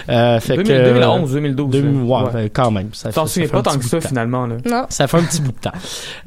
Euh, 0.09 0.39
fait 0.41 0.57
2000, 0.57 0.67
que, 0.67 0.83
2011, 0.93 1.33
2012. 1.33 1.69
2000, 1.71 2.01
ouais, 2.03 2.21
ouais. 2.33 2.49
quand 2.49 2.71
même. 2.71 2.89
Ça 2.93 3.11
T'en 3.11 3.25
souviens 3.25 3.47
pas 3.49 3.59
un 3.59 3.61
tant 3.63 3.71
petit 3.71 3.77
que 3.79 3.83
bout 3.83 3.89
ça, 3.89 3.97
de 3.97 4.01
temps. 4.03 4.09
finalement, 4.09 4.45
là. 4.47 4.57
Non. 4.69 4.85
Ça 4.89 5.07
fait 5.07 5.17
un 5.17 5.23
petit 5.23 5.41
bout 5.41 5.51
de 5.53 5.59
temps. 5.59 5.71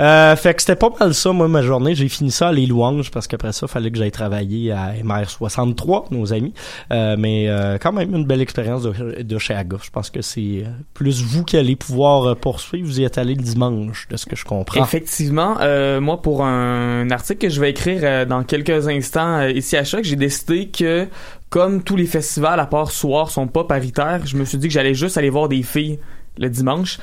Euh, 0.01 0.35
fait 0.37 0.55
que 0.55 0.63
c'était 0.63 0.77
pas 0.77 0.91
mal 0.99 1.13
ça, 1.15 1.33
moi, 1.33 1.47
ma 1.49 1.63
journée. 1.63 1.95
J'ai 1.95 2.09
fini 2.09 2.31
ça 2.31 2.49
à 2.49 2.53
les 2.53 2.67
louanges 2.67 3.11
parce 3.11 3.27
qu'après 3.27 3.53
ça, 3.53 3.67
fallait 3.67 3.91
que 3.91 3.99
j'aille 3.99 4.11
travailler 4.11 4.73
à 4.73 4.93
MR63, 5.05 6.05
nos 6.11 6.33
amis. 6.33 6.55
Euh, 6.93 7.17
mais 7.19 7.49
euh, 7.49 7.77
quand 7.79 7.93
même 7.93 8.15
une 8.15 8.25
belle 8.25 8.41
expérience 8.41 8.83
de, 8.83 9.23
de 9.23 9.39
chez 9.39 9.55
Aga. 9.55 9.77
Je 9.83 9.91
pense 9.91 10.09
que 10.11 10.23
c'est 10.23 10.41
euh, 10.65 10.70
plus 10.95 11.23
vous 11.23 11.45
qui 11.45 11.57
allez 11.57 11.77
pouvoir 11.77 12.25
euh, 12.25 12.35
poursuivre. 12.35 12.87
Vous 12.87 13.01
y 13.01 13.05
êtes 13.05 13.19
allé 13.19 13.35
le 13.35 13.43
dimanche, 13.43 14.09
de 14.09 14.17
ce 14.17 14.27
que 14.27 14.37
je 14.37 14.45
comprends. 14.45 14.83
Effectivement, 14.83 15.57
euh, 15.61 16.01
moi 16.01 16.23
pour 16.23 16.45
un 16.45 17.11
article 17.11 17.41
que 17.41 17.49
je 17.49 17.61
vais 17.61 17.71
écrire 17.71 18.01
euh, 18.03 18.25
dans 18.25 18.43
quelques 18.43 18.89
instants 18.89 19.47
ici 19.47 19.77
à 19.77 19.85
Choc, 19.85 20.05
j'ai 20.05 20.17
décidé 20.17 20.69
que 20.69 21.07
comme 21.49 21.83
tous 21.83 21.97
les 21.97 22.07
festivals 22.07 22.61
à 22.61 22.67
part 22.67 22.91
soir 22.91 23.31
sont 23.31 23.47
pas 23.47 23.65
paritaires, 23.65 24.21
je 24.25 24.37
me 24.37 24.45
suis 24.45 24.59
dit 24.59 24.69
que 24.69 24.75
j'allais 24.75 24.95
juste 24.95 25.19
aller 25.19 25.31
voir 25.31 25.49
des 25.49 25.63
filles 25.63 25.99
le 26.39 26.49
dimanche, 26.49 26.99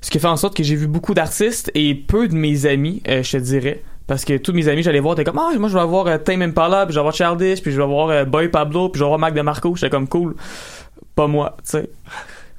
ce 0.00 0.10
qui 0.10 0.18
fait 0.18 0.26
en 0.26 0.36
sorte 0.36 0.56
que 0.56 0.62
j'ai 0.62 0.74
vu 0.74 0.86
beaucoup 0.86 1.14
d'artistes 1.14 1.70
et 1.74 1.94
peu 1.94 2.28
de 2.28 2.34
mes 2.34 2.66
amis, 2.66 3.02
je 3.06 3.30
te 3.30 3.36
dirais. 3.36 3.82
Parce 4.06 4.24
que 4.24 4.36
tous 4.36 4.52
mes 4.52 4.68
amis, 4.68 4.82
j'allais 4.82 5.00
voir, 5.00 5.14
t'es 5.14 5.24
comme, 5.24 5.38
ah, 5.38 5.56
moi, 5.58 5.68
je 5.68 5.78
vais 5.78 5.86
voir 5.86 6.06
euh, 6.06 6.18
Tame 6.18 6.42
Impala, 6.42 6.86
puis 6.86 6.94
je 6.94 6.98
vais 6.98 7.02
voir 7.02 7.14
Childish, 7.14 7.62
puis 7.62 7.72
je 7.72 7.80
vais 7.80 7.86
voir 7.86 8.26
Boy 8.26 8.48
Pablo, 8.48 8.88
puis 8.88 8.98
je 8.98 9.04
vais 9.04 9.08
voir 9.08 9.18
Mac 9.18 9.34
DeMarco. 9.34 9.76
J'étais 9.76 9.90
comme, 9.90 10.08
cool. 10.08 10.34
Pas 11.14 11.26
moi, 11.26 11.56
tu 11.64 11.78
sais. 11.78 11.90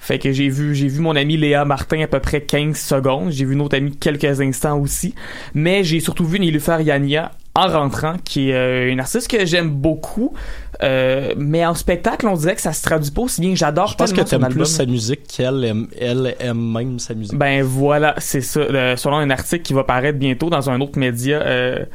Fait 0.03 0.19
que 0.19 0.33
j'ai 0.33 0.49
vu, 0.49 0.75
j'ai 0.75 0.89
vu 0.89 0.99
mon 0.99 1.15
ami 1.15 1.37
Léa 1.37 1.63
Martin 1.63 2.01
à 2.01 2.07
peu 2.07 2.19
près 2.19 2.41
15 2.41 2.77
secondes. 2.77 3.31
J'ai 3.31 3.45
vu 3.45 3.53
une 3.53 3.61
autre 3.61 3.77
amie 3.77 3.95
quelques 3.95 4.41
instants 4.41 4.77
aussi. 4.77 5.15
Mais 5.53 5.85
j'ai 5.85 6.01
surtout 6.01 6.25
vu 6.25 6.41
Nilufer 6.41 6.83
Yania 6.83 7.31
en 7.55 7.67
rentrant, 7.69 8.15
qui 8.25 8.49
est 8.49 8.53
euh, 8.53 8.91
une 8.91 8.99
artiste 8.99 9.29
que 9.29 9.45
j'aime 9.45 9.69
beaucoup. 9.69 10.33
Euh, 10.83 11.33
mais 11.37 11.65
en 11.65 11.73
spectacle, 11.73 12.27
on 12.27 12.35
dirait 12.35 12.55
que 12.55 12.61
ça 12.61 12.73
se 12.73 12.81
traduit 12.83 13.11
pas 13.11 13.21
aussi 13.21 13.39
bien. 13.39 13.55
J'adore 13.55 13.87
Je 13.87 13.95
pense 13.95 14.11
que 14.11 14.19
t'aimes 14.19 14.43
album. 14.43 14.63
plus 14.63 14.65
sa 14.73 14.85
musique 14.85 15.25
qu'elle 15.25 15.63
aime, 15.63 15.87
elle 15.97 16.35
aime 16.37 16.73
même 16.73 16.99
sa 16.99 17.13
musique. 17.13 17.37
Ben 17.37 17.63
voilà, 17.63 18.13
c'est 18.17 18.41
ça. 18.41 18.59
Euh, 18.59 18.97
selon 18.97 19.15
un 19.15 19.29
article 19.29 19.63
qui 19.63 19.71
va 19.71 19.85
paraître 19.85 20.19
bientôt 20.19 20.49
dans 20.49 20.69
un 20.69 20.81
autre 20.81 20.99
média, 20.99 21.37
euh, 21.43 21.85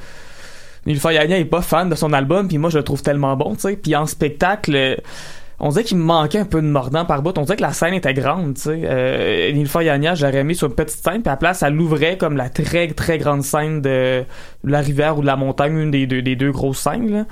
Nilüfer 0.87 1.13
Yania 1.13 1.39
est 1.39 1.45
pas 1.45 1.61
fan 1.61 1.91
de 1.91 1.95
son 1.95 2.15
album, 2.15 2.49
puis 2.49 2.57
moi 2.57 2.71
je 2.71 2.79
le 2.79 2.85
trouve 2.85 3.03
tellement 3.03 3.37
bon, 3.37 3.55
tu 3.55 3.61
sais. 3.61 3.77
Puis 3.77 3.95
en 3.95 4.07
spectacle, 4.07 4.75
euh, 4.75 4.97
on 5.61 5.71
dirait 5.71 5.85
qu'il 5.85 5.97
me 5.97 6.05
manquait 6.05 6.39
un 6.39 6.45
peu 6.45 6.63
de 6.63 6.67
mordant 6.67 7.05
par 7.05 7.23
bout. 7.23 7.37
On 7.37 7.43
dirait 7.43 7.57
que 7.57 7.63
la 7.63 7.73
scène 7.73 7.95
était 7.95 8.15
grande, 8.15 8.55
tu 8.55 8.63
sais. 8.63 8.81
Euh, 8.85 9.53
Nilüfer 9.53 9.85
Yania, 9.85 10.15
j'aurais 10.15 10.45
mis 10.45 10.55
sur 10.55 10.69
une 10.69 10.75
petite 10.75 11.03
scène, 11.03 11.23
puis 11.23 11.29
à 11.29 11.33
la 11.33 11.37
place, 11.37 11.63
elle 11.63 11.75
l'ouvrait 11.75 12.17
comme 12.17 12.37
la 12.37 12.49
très 12.49 12.89
très 12.89 13.19
grande 13.19 13.43
scène 13.43 13.81
de 13.83 14.25
la 14.65 14.81
rivière 14.81 15.19
ou 15.19 15.21
de 15.21 15.27
la 15.27 15.37
montagne, 15.37 15.77
une 15.77 15.91
des 15.91 16.07
deux, 16.07 16.53
grosses 16.53 16.79
scènes. 16.79 17.11
Là. 17.11 17.25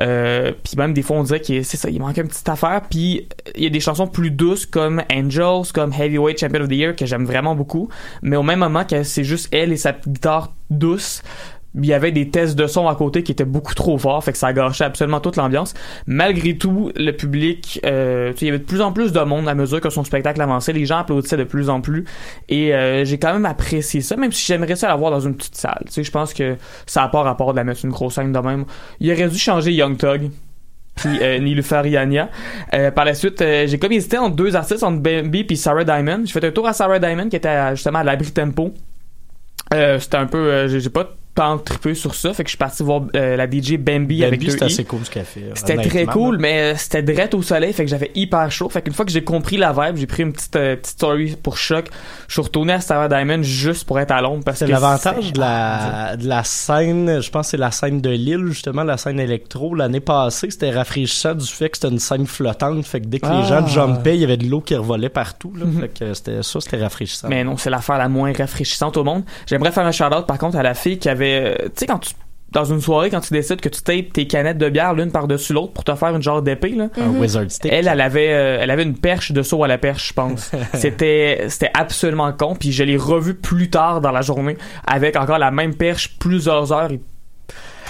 Euh, 0.00 0.52
puis 0.64 0.74
même 0.76 0.92
des 0.92 1.02
fois, 1.02 1.18
on 1.18 1.22
dirait 1.22 1.40
que 1.40 1.62
c'est 1.62 1.76
ça, 1.76 1.88
il 1.88 2.00
manquait 2.00 2.22
une 2.22 2.28
petite 2.28 2.48
affaire. 2.48 2.82
Puis 2.90 3.28
il 3.54 3.62
y 3.62 3.66
a 3.66 3.70
des 3.70 3.80
chansons 3.80 4.08
plus 4.08 4.30
douces 4.30 4.66
comme 4.66 5.02
Angels, 5.12 5.72
comme 5.72 5.92
Heavyweight 5.92 6.40
Champion 6.40 6.62
of 6.62 6.68
the 6.68 6.72
Year 6.72 6.96
que 6.96 7.06
j'aime 7.06 7.24
vraiment 7.24 7.54
beaucoup. 7.54 7.88
Mais 8.22 8.36
au 8.36 8.42
même 8.42 8.58
moment 8.58 8.84
que 8.84 9.04
c'est 9.04 9.24
juste 9.24 9.48
elle 9.52 9.72
et 9.72 9.76
sa 9.76 9.92
guitare 9.92 10.52
douce. 10.70 11.22
Il 11.74 11.84
y 11.84 11.92
avait 11.92 12.12
des 12.12 12.30
tests 12.30 12.56
de 12.56 12.66
son 12.66 12.88
à 12.88 12.94
côté 12.94 13.22
qui 13.22 13.30
étaient 13.32 13.44
beaucoup 13.44 13.74
trop 13.74 13.98
forts, 13.98 14.24
fait 14.24 14.32
que 14.32 14.38
ça 14.38 14.52
gâchait 14.52 14.84
absolument 14.84 15.20
toute 15.20 15.36
l'ambiance. 15.36 15.74
Malgré 16.06 16.56
tout, 16.56 16.90
le 16.96 17.12
public, 17.12 17.78
euh, 17.84 18.32
tu 18.32 18.38
sais, 18.38 18.44
il 18.46 18.48
y 18.48 18.50
avait 18.50 18.58
de 18.58 18.64
plus 18.64 18.80
en 18.80 18.92
plus 18.92 19.12
de 19.12 19.20
monde 19.20 19.48
à 19.48 19.54
mesure 19.54 19.80
que 19.80 19.90
son 19.90 20.02
spectacle 20.02 20.40
avançait. 20.40 20.72
Les 20.72 20.86
gens 20.86 20.98
applaudissaient 20.98 21.36
de 21.36 21.44
plus 21.44 21.68
en 21.68 21.80
plus. 21.80 22.04
Et 22.48 22.74
euh, 22.74 23.04
j'ai 23.04 23.18
quand 23.18 23.32
même 23.34 23.44
apprécié 23.46 24.00
ça, 24.00 24.16
même 24.16 24.32
si 24.32 24.46
j'aimerais 24.46 24.76
ça 24.76 24.88
l'avoir 24.88 25.10
dans 25.10 25.20
une 25.20 25.36
petite 25.36 25.56
salle. 25.56 25.82
Tu 25.86 25.92
sais, 25.92 26.04
je 26.04 26.10
pense 26.10 26.32
que 26.32 26.56
ça 26.86 27.02
n'a 27.02 27.08
pas 27.08 27.22
rapport 27.22 27.52
de 27.52 27.58
la 27.58 27.64
mettre 27.64 27.84
une 27.84 27.90
grosse 27.92 28.14
scène 28.14 28.32
de 28.32 28.38
même. 28.38 28.64
Il 29.00 29.12
aurait 29.12 29.28
dû 29.28 29.38
changer 29.38 29.72
Young 29.72 29.96
Thug 29.98 30.30
puis 30.96 31.18
euh, 31.22 31.38
Nilufer 31.40 31.82
Yania. 31.84 32.30
Euh, 32.74 32.90
par 32.90 33.04
la 33.04 33.14
suite, 33.14 33.40
euh, 33.42 33.66
j'ai 33.68 33.78
comme 33.78 33.92
hésité 33.92 34.16
entre 34.18 34.34
deux 34.36 34.56
artistes, 34.56 34.82
entre 34.82 35.00
Bambi 35.00 35.44
puis 35.44 35.56
Sarah 35.56 35.84
Diamond. 35.84 36.22
J'ai 36.24 36.32
fait 36.32 36.46
un 36.46 36.50
tour 36.50 36.66
à 36.66 36.72
Sarah 36.72 36.98
Diamond 36.98 37.28
qui 37.28 37.36
était 37.36 37.48
à- 37.48 37.74
justement 37.74 37.98
à 38.00 38.04
l'abri 38.04 38.30
tempo. 38.32 38.72
Euh, 39.74 39.98
c'était 39.98 40.16
un 40.16 40.26
peu, 40.26 40.38
euh, 40.38 40.68
j'ai 40.80 40.88
pas 40.88 41.10
tant 41.38 41.56
trippé 41.58 41.94
sur 41.94 42.16
ça, 42.16 42.34
fait 42.34 42.42
que 42.42 42.48
je 42.48 42.52
suis 42.52 42.58
parti 42.58 42.82
voir 42.82 43.02
euh, 43.14 43.36
la 43.36 43.48
DJ 43.48 43.74
Bambi, 43.78 44.24
avec 44.24 44.40
Bambi, 44.40 44.50
deux 44.50 44.58
c'est 44.58 44.64
i. 44.64 44.72
assez 44.72 44.84
cool 44.84 45.00
ce 45.04 45.10
qu'elle 45.10 45.24
fait. 45.24 45.44
C'était 45.54 45.76
très 45.76 46.04
cool, 46.06 46.38
mais 46.38 46.72
euh, 46.72 46.76
c'était 46.76 47.02
direct 47.04 47.32
au 47.34 47.42
soleil, 47.42 47.72
fait 47.72 47.84
que 47.84 47.90
j'avais 47.90 48.10
hyper 48.16 48.50
chaud. 48.50 48.68
Fait 48.68 48.82
qu'une 48.82 48.92
fois 48.92 49.04
que 49.04 49.12
j'ai 49.12 49.22
compris 49.22 49.56
la 49.56 49.72
vibe, 49.72 49.96
j'ai 49.98 50.06
pris 50.08 50.24
une 50.24 50.32
petite, 50.32 50.56
euh, 50.56 50.74
petite 50.74 50.86
story 50.94 51.36
pour 51.40 51.56
choc. 51.56 51.86
Je 52.26 52.32
suis 52.32 52.42
retourné 52.42 52.72
à 52.72 52.80
Sarah 52.80 53.08
Diamond 53.08 53.42
juste 53.44 53.86
pour 53.86 54.00
être 54.00 54.10
à 54.10 54.20
Londres 54.20 54.42
parce 54.44 54.58
que 54.58 54.66
C'est 54.66 54.72
l'avantage 54.72 55.32
de 55.32 55.38
la, 55.38 56.16
de 56.16 56.26
la 56.26 56.42
scène, 56.42 57.20
je 57.22 57.30
pense 57.30 57.46
que 57.46 57.50
c'est 57.52 57.56
la 57.56 57.70
scène 57.70 58.00
de 58.00 58.10
Lille, 58.10 58.46
justement, 58.48 58.82
la 58.82 58.96
scène 58.96 59.20
électro. 59.20 59.74
L'année 59.76 60.00
passée, 60.00 60.50
c'était 60.50 60.70
rafraîchissant 60.70 61.34
du 61.34 61.46
fait 61.46 61.68
que 61.70 61.76
c'était 61.78 61.92
une 61.92 62.00
scène 62.00 62.26
flottante. 62.26 62.84
Fait 62.84 63.00
que 63.00 63.06
dès 63.06 63.20
que 63.20 63.26
Ah. 63.30 63.40
les 63.42 63.46
gens 63.48 63.66
jumpaient, 63.66 64.16
il 64.16 64.20
y 64.22 64.24
avait 64.24 64.36
de 64.36 64.46
l'eau 64.46 64.60
qui 64.60 64.74
revolait 64.74 65.08
partout. 65.08 65.52
Là, 65.56 65.66
Mhm. 65.66 65.80
Fait 65.82 65.88
que 65.88 66.14
c'était 66.14 66.42
ça, 66.42 66.60
c'était 66.60 66.82
rafraîchissant. 66.82 67.28
Mais 67.28 67.44
non, 67.44 67.56
c'est 67.56 67.70
l'affaire 67.70 67.98
la 67.98 68.08
moins 68.08 68.32
rafraîchissante 68.32 68.96
au 68.96 69.04
monde. 69.04 69.22
J'aimerais 69.46 69.70
faire 69.70 69.86
un 69.86 69.92
shout-out 69.92 70.26
par 70.26 70.38
contre 70.38 70.56
à 70.56 70.62
la 70.62 70.74
fille 70.74 70.98
qui 70.98 71.08
avait, 71.08 71.27
euh, 71.36 71.54
tu 71.64 71.70
sais 71.76 71.86
quand 71.86 71.98
tu 71.98 72.14
dans 72.50 72.64
une 72.64 72.80
soirée 72.80 73.10
quand 73.10 73.20
tu 73.20 73.34
décides 73.34 73.60
que 73.60 73.68
tu 73.68 73.82
tapes 73.82 74.10
tes 74.14 74.26
canettes 74.26 74.56
de 74.56 74.70
bière 74.70 74.94
l'une 74.94 75.12
par-dessus 75.12 75.52
l'autre 75.52 75.74
pour 75.74 75.84
te 75.84 75.94
faire 75.94 76.16
une 76.16 76.22
genre 76.22 76.40
d'épée 76.40 76.70
là. 76.70 76.88
Un 76.96 77.10
wizard 77.10 77.50
stick. 77.50 77.70
Elle, 77.70 77.86
elle 77.88 78.00
avait, 78.00 78.32
euh, 78.32 78.58
elle 78.62 78.70
avait 78.70 78.84
une 78.84 78.96
perche 78.96 79.32
de 79.32 79.42
saut 79.42 79.62
à 79.64 79.68
la 79.68 79.76
perche, 79.76 80.08
je 80.08 80.14
pense. 80.14 80.50
c'était, 80.74 81.44
c'était 81.50 81.70
absolument 81.74 82.32
con. 82.32 82.54
Puis 82.58 82.72
je 82.72 82.84
l'ai 82.84 82.96
revu 82.96 83.34
plus 83.34 83.68
tard 83.68 84.00
dans 84.00 84.12
la 84.12 84.22
journée 84.22 84.56
avec 84.86 85.16
encore 85.16 85.36
la 85.38 85.50
même 85.50 85.74
perche 85.74 86.16
plusieurs 86.18 86.72
heures. 86.72 86.90
Et- 86.90 87.00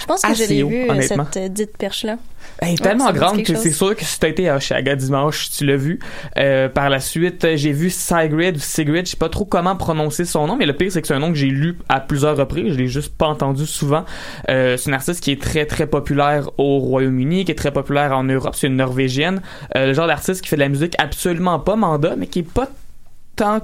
Je 0.01 0.05
pense 0.05 0.21
que 0.23 0.33
je 0.33 0.43
l'ai 0.43 0.63
vu, 0.63 0.89
euh, 0.89 1.01
cette 1.31 1.53
dite 1.53 1.77
perche-là. 1.77 2.17
Elle 2.61 2.69
est 2.69 2.71
Ouais, 2.71 2.77
tellement 2.89 3.11
grande 3.13 3.43
que 3.43 3.55
c'est 3.55 3.71
sûr 3.71 3.95
que 3.95 4.03
si 4.03 4.19
t'as 4.19 4.27
été 4.27 4.49
à 4.49 4.57
Oshaga 4.57 4.95
dimanche, 4.95 5.49
tu 5.49 5.65
l'as 5.65 5.77
vu. 5.77 5.99
Euh, 6.37 6.67
par 6.69 6.89
la 6.89 6.99
suite, 6.99 7.47
j'ai 7.55 7.71
vu 7.71 7.89
Sigrid 7.89 8.57
ou 8.57 8.59
Sigrid, 8.59 9.05
je 9.05 9.11
sais 9.11 9.17
pas 9.17 9.29
trop 9.29 9.45
comment 9.45 9.75
prononcer 9.75 10.25
son 10.25 10.47
nom, 10.47 10.55
mais 10.57 10.65
le 10.65 10.73
pire 10.73 10.91
c'est 10.91 11.01
que 11.01 11.07
c'est 11.07 11.13
un 11.13 11.19
nom 11.19 11.29
que 11.29 11.37
j'ai 11.37 11.47
lu 11.47 11.77
à 11.87 11.99
plusieurs 12.01 12.35
reprises, 12.35 12.73
je 12.73 12.77
l'ai 12.77 12.87
juste 12.87 13.15
pas 13.15 13.27
entendu 13.27 13.65
souvent. 13.65 14.03
Euh, 14.49 14.75
c'est 14.77 14.89
une 14.89 14.93
artiste 14.95 15.23
qui 15.23 15.31
est 15.31 15.41
très 15.41 15.65
très 15.65 15.87
populaire 15.87 16.49
au 16.57 16.79
Royaume-Uni, 16.79 17.45
qui 17.45 17.51
est 17.51 17.55
très 17.55 17.71
populaire 17.71 18.11
en 18.17 18.23
Europe, 18.23 18.55
c'est 18.55 18.67
une 18.67 18.75
Norvégienne. 18.75 19.41
Euh, 19.75 19.87
le 19.87 19.93
genre 19.93 20.07
d'artiste 20.07 20.41
qui 20.41 20.49
fait 20.49 20.55
de 20.57 20.61
la 20.61 20.69
musique 20.69 20.95
absolument 20.97 21.59
pas 21.59 21.75
manda, 21.75 22.15
mais 22.17 22.27
qui 22.27 22.39
est 22.39 22.43
pas 22.43 22.67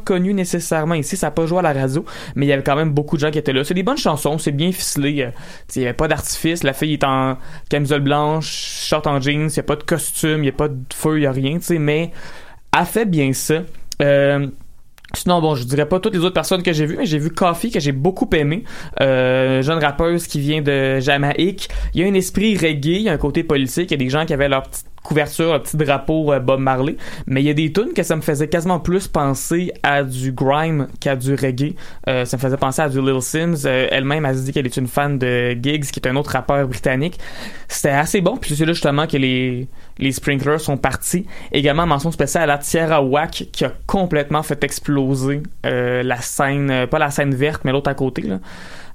connu 0.03 0.33
nécessairement 0.33 0.95
ici, 0.95 1.17
ça 1.17 1.27
a 1.27 1.31
pas 1.31 1.45
joué 1.45 1.59
à 1.59 1.61
la 1.61 1.73
radio, 1.73 2.05
mais 2.35 2.45
il 2.45 2.49
y 2.49 2.53
avait 2.53 2.63
quand 2.63 2.75
même 2.75 2.91
beaucoup 2.91 3.15
de 3.17 3.21
gens 3.21 3.31
qui 3.31 3.38
étaient 3.38 3.53
là. 3.53 3.63
C'est 3.63 3.73
des 3.73 3.83
bonnes 3.83 3.97
chansons, 3.97 4.38
c'est 4.38 4.51
bien 4.51 4.71
ficelé. 4.71 5.21
euh, 5.21 5.31
Il 5.75 5.81
y 5.81 5.85
avait 5.85 5.93
pas 5.93 6.07
d'artifice, 6.07 6.63
la 6.63 6.73
fille 6.73 6.93
est 6.93 7.03
en 7.03 7.38
camisole 7.69 8.01
blanche, 8.01 8.47
short 8.88 9.07
en 9.07 9.19
jeans, 9.19 9.49
il 9.49 9.55
y 9.55 9.59
a 9.59 9.63
pas 9.63 9.75
de 9.75 9.83
costume, 9.83 10.43
il 10.43 10.47
y 10.47 10.49
a 10.49 10.53
pas 10.53 10.67
de 10.67 10.75
feu, 10.93 11.19
il 11.19 11.23
y 11.23 11.27
a 11.27 11.31
rien, 11.31 11.59
mais 11.79 12.11
elle 12.77 12.85
fait 12.85 13.05
bien 13.05 13.33
ça. 13.33 13.61
Euh, 14.01 14.47
Sinon, 15.13 15.39
bon, 15.39 15.55
je 15.55 15.63
dirais 15.63 15.88
pas 15.88 15.99
toutes 15.99 16.13
les 16.13 16.19
autres 16.19 16.33
personnes 16.33 16.61
que 16.61 16.73
j'ai 16.73 16.85
vues, 16.85 16.97
mais 16.97 17.05
j'ai 17.05 17.19
vu 17.19 17.29
Coffee, 17.29 17.71
que 17.71 17.79
j'ai 17.79 17.93
beaucoup 17.93 18.29
aimé. 18.33 18.63
Euh, 19.01 19.61
jeune 19.61 19.79
rappeuse 19.79 20.27
qui 20.27 20.39
vient 20.39 20.61
de 20.61 20.99
Jamaïque. 20.99 21.69
Il 21.93 22.01
y 22.01 22.03
a 22.03 22.07
un 22.07 22.13
esprit 22.15 22.57
reggae, 22.57 22.88
il 22.88 23.01
y 23.03 23.09
a 23.09 23.13
un 23.13 23.17
côté 23.17 23.43
politique. 23.43 23.91
Il 23.91 23.93
y 23.93 24.01
a 24.01 24.03
des 24.03 24.09
gens 24.09 24.25
qui 24.25 24.33
avaient 24.33 24.49
leur 24.49 24.63
petite 24.63 24.88
couverture, 25.05 25.53
le 25.53 25.59
petit 25.61 25.77
drapeau 25.77 26.33
euh, 26.33 26.39
Bob 26.39 26.59
Marley. 26.59 26.97
Mais 27.27 27.41
il 27.41 27.45
y 27.45 27.49
a 27.49 27.53
des 27.53 27.71
tunes 27.71 27.93
que 27.95 28.03
ça 28.03 28.15
me 28.15 28.21
faisait 28.21 28.47
quasiment 28.47 28.79
plus 28.79 29.07
penser 29.07 29.71
à 29.83 30.03
du 30.03 30.31
grime 30.31 30.87
qu'à 30.99 31.15
du 31.15 31.33
reggae. 31.33 31.75
Euh, 32.09 32.25
ça 32.25 32.37
me 32.37 32.41
faisait 32.41 32.57
penser 32.57 32.81
à 32.81 32.89
du 32.89 32.99
Little 32.99 33.21
Sims. 33.21 33.65
Euh, 33.65 33.87
Elle-même, 33.91 34.25
elle 34.25 34.43
dit 34.43 34.51
qu'elle 34.51 34.65
est 34.65 34.77
une 34.77 34.87
fan 34.87 35.17
de 35.17 35.51
Giggs, 35.51 35.85
qui 35.85 35.99
est 35.99 36.07
un 36.07 36.15
autre 36.15 36.31
rappeur 36.31 36.67
britannique. 36.67 37.19
C'était 37.67 37.89
assez 37.89 38.21
bon. 38.21 38.37
Puis 38.37 38.55
c'est 38.55 38.65
là 38.65 38.73
justement 38.73 39.07
que 39.07 39.17
les, 39.17 39.67
les 39.97 40.11
sprinklers 40.11 40.59
sont 40.59 40.77
partis. 40.77 41.25
Également, 41.51 41.85
mention 41.85 42.11
spéciale 42.11 42.43
à 42.43 42.55
la 42.55 42.57
Tierra 42.57 43.01
Wack, 43.03 43.45
qui 43.51 43.65
a 43.65 43.71
complètement 43.85 44.43
fait 44.43 44.63
exploser 44.63 45.41
euh, 45.65 46.03
la 46.03 46.21
scène, 46.21 46.69
euh, 46.71 46.87
pas 46.87 46.99
la 46.99 47.11
scène 47.11 47.33
verte, 47.33 47.61
mais 47.63 47.71
l'autre 47.71 47.89
à 47.89 47.93
côté. 47.93 48.21
Là. 48.21 48.39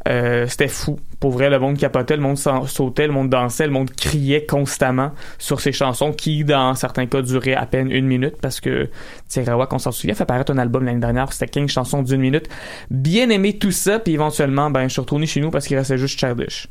Euh, 0.09 0.47
c'était 0.47 0.69
fou. 0.69 0.99
Pour 1.19 1.33
vrai, 1.33 1.51
le 1.51 1.59
monde 1.59 1.77
capotait, 1.77 2.17
le 2.17 2.23
monde 2.23 2.39
sa- 2.39 2.63
sautait, 2.67 3.07
le 3.07 3.13
monde 3.13 3.29
dansait, 3.29 3.67
le 3.67 3.73
monde 3.73 3.91
criait 3.91 4.47
constamment 4.47 5.13
sur 5.39 5.61
ces 5.61 5.73
chansons 5.73 6.13
qui, 6.13 6.45
dans 6.45 6.75
certains 6.75 7.07
cas, 7.07 7.21
duraient 7.21 7.55
à 7.55 7.67
peine 7.67 7.91
une 7.91 8.07
minute 8.07 8.37
parce 8.41 8.61
que 8.61 8.89
Wack, 9.37 9.73
on 9.73 9.79
s'en 9.79 9.93
souvient, 9.93 10.15
fait 10.15 10.25
paraître 10.25 10.53
un 10.53 10.59
album 10.59 10.85
l'année 10.85 11.01
dernière, 11.01 11.33
c'était 11.33 11.49
15 11.49 11.71
chansons 11.71 12.03
d'une 12.03 12.21
minute. 12.21 12.49
Bien 12.91 13.29
aimé 13.29 13.59
tout 13.59 13.73
ça, 13.73 13.99
puis 13.99 14.15
éventuellement, 14.15 14.71
ben, 14.71 14.85
je 14.85 14.93
suis 14.93 15.01
retourné 15.01 15.27
chez 15.27 15.41
nous 15.41 15.51
parce 15.51 15.67
qu'il 15.67 15.77
restait 15.77 15.99
juste 15.99 16.19
Childish. 16.19 16.69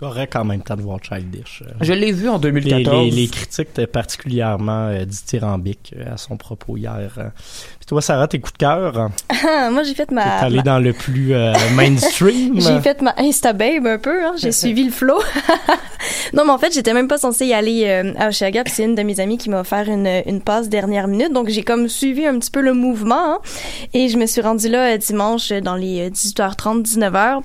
C'est 0.00 0.06
correct 0.06 0.36
en 0.36 0.44
même 0.44 0.62
temps 0.62 0.76
de 0.76 0.82
voir 0.82 1.00
Childish. 1.02 1.64
Euh, 1.66 1.72
Je 1.80 1.92
l'ai 1.92 2.12
vu 2.12 2.28
en 2.28 2.34
Les, 2.36 2.52
2014. 2.52 3.04
les, 3.06 3.10
les 3.10 3.26
critiques 3.26 3.68
étaient 3.70 3.88
particulièrement 3.88 4.86
euh, 4.90 5.04
dithyrambiques 5.04 5.92
euh, 5.98 6.14
à 6.14 6.16
son 6.16 6.36
propos 6.36 6.76
hier. 6.76 7.14
euh. 7.18 7.24
Puis 7.80 7.86
toi, 7.88 8.00
Sarah, 8.00 8.28
tes 8.28 8.38
coups 8.38 8.52
de 8.52 8.58
cœur, 8.58 8.96
hein? 8.96 9.10
Ah, 9.44 9.70
Moi, 9.72 9.82
j'ai 9.82 9.94
fait 9.94 10.06
t'es 10.06 10.14
ma... 10.14 10.22
allé 10.22 10.58
ma- 10.58 10.62
dans 10.62 10.78
le 10.78 10.92
plus 10.92 11.34
euh, 11.34 11.52
mainstream? 11.74 12.60
J'ai 12.60 12.78
fait 12.80 13.02
ma 13.02 13.12
Insta 13.18 13.52
babe 13.52 13.86
un 13.88 13.98
peu, 13.98 14.24
hein. 14.24 14.34
j'ai 14.36 14.52
suivi 14.52 14.84
le 14.84 14.92
flow. 14.92 15.18
non, 16.32 16.44
mais 16.44 16.52
en 16.52 16.58
fait, 16.58 16.72
j'étais 16.72 16.94
même 16.94 17.08
pas 17.08 17.18
censée 17.18 17.46
y 17.46 17.52
aller 17.54 17.86
euh, 17.88 18.12
à 18.20 18.28
Oshiaga, 18.28 18.62
puis 18.62 18.72
c'est 18.76 18.84
une 18.84 18.94
de 18.94 19.02
mes 19.02 19.18
amies 19.18 19.36
qui 19.38 19.50
m'a 19.50 19.60
offert 19.62 19.88
une, 19.88 20.06
une 20.26 20.40
passe 20.42 20.68
dernière 20.68 21.08
minute, 21.08 21.32
donc 21.32 21.48
j'ai 21.48 21.64
comme 21.64 21.88
suivi 21.88 22.24
un 22.24 22.38
petit 22.38 22.52
peu 22.52 22.60
le 22.60 22.72
mouvement, 22.72 23.34
hein. 23.34 23.38
et 23.94 24.08
je 24.08 24.16
me 24.16 24.26
suis 24.26 24.42
rendue 24.42 24.68
là 24.68 24.94
euh, 24.94 24.96
dimanche 24.96 25.50
dans 25.50 25.74
les 25.74 26.06
euh, 26.06 26.10
18h30, 26.10 26.84
19h. 26.84 27.40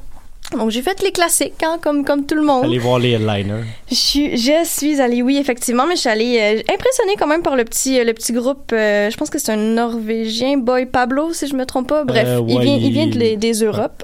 Donc 0.58 0.70
j'ai 0.72 0.82
fait 0.82 1.02
les 1.02 1.12
classiques, 1.12 1.62
hein, 1.63 1.78
comme 1.82 2.06
comme 2.06 2.26
tout 2.26 2.36
le 2.36 2.44
monde. 2.44 2.66
Allez 2.66 2.78
voir 2.80 3.00
les 3.00 3.12
headliners. 3.12 3.63
Je 3.89 3.96
suis, 3.96 4.38
je 4.38 4.63
suis 4.66 5.02
allée, 5.02 5.22
oui, 5.22 5.38
effectivement, 5.38 5.86
mais 5.88 5.96
je 5.96 6.02
suis 6.02 6.10
allée 6.10 6.38
euh, 6.39 6.74
impressionnée 6.74 7.13
quand 7.18 7.28
même 7.28 7.42
par 7.42 7.56
le 7.56 7.66
petit, 7.66 8.00
euh, 8.00 8.04
le 8.04 8.13
petit 8.13 8.34
groupe. 8.34 8.72
euh, 8.74 9.10
je 9.10 9.18
pense 9.18 9.30
que 9.30 9.39
c'est 9.39 9.52
un 9.52 9.58
Norvégien, 9.58 10.58
Boy 10.58 10.86
Pablo, 10.86 11.34
si 11.34 11.48
je 11.48 11.56
me 11.56 11.66
trompe 11.66 11.89
pas. 11.89 12.04
Bref, 12.04 12.28
il 12.48 12.60
vient, 12.62 12.76
il 12.76 12.86
il- 12.86 12.92
vient 12.94 13.08
de 13.08 13.18
les- 13.18 13.38
des 13.38 13.54
Europes. 13.63 14.04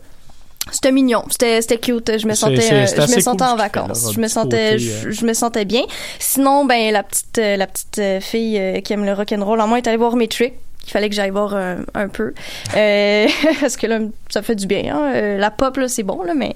C'était 0.71 0.91
mignon, 0.91 1.23
c'était 1.31 1.61
c'était 1.61 1.77
cute. 1.79 2.19
Je 2.19 2.27
me 2.27 2.33
sentais, 2.35 2.61
je 2.95 3.01
me 3.15 3.21
sentais 3.21 3.43
cool 3.43 3.53
en 3.53 3.55
vacances. 3.55 4.13
Je 4.13 4.19
me 4.19 4.27
sentais, 4.27 4.71
côté, 4.73 4.77
je, 4.79 5.09
je 5.11 5.25
me 5.25 5.33
sentais 5.33 5.65
bien. 5.65 5.81
Sinon, 6.19 6.65
ben 6.65 6.91
la 6.93 7.01
petite, 7.01 7.37
la 7.37 7.65
petite 7.65 8.01
fille 8.23 8.81
qui 8.83 8.93
aime 8.93 9.03
le 9.05 9.13
rock 9.13 9.31
and 9.31 9.43
roll 9.43 9.59
en 9.61 9.67
moi 9.67 9.79
est 9.79 9.87
allée 9.87 9.97
voir 9.97 10.15
Metric. 10.15 10.53
Il 10.89 10.91
fallait 10.91 11.07
que 11.09 11.15
j'aille 11.15 11.29
voir 11.29 11.53
euh, 11.53 11.75
un 11.93 12.07
peu 12.09 12.33
Euh, 12.75 13.27
parce 13.61 13.77
que 13.77 13.87
là 13.87 13.99
ça 14.29 14.41
fait 14.41 14.55
du 14.55 14.65
bien. 14.67 14.95
Hein. 14.95 15.11
Euh, 15.15 15.37
la 15.37 15.51
pop 15.51 15.77
là 15.77 15.87
c'est 15.87 16.03
bon 16.03 16.23
là, 16.23 16.33
mais 16.33 16.55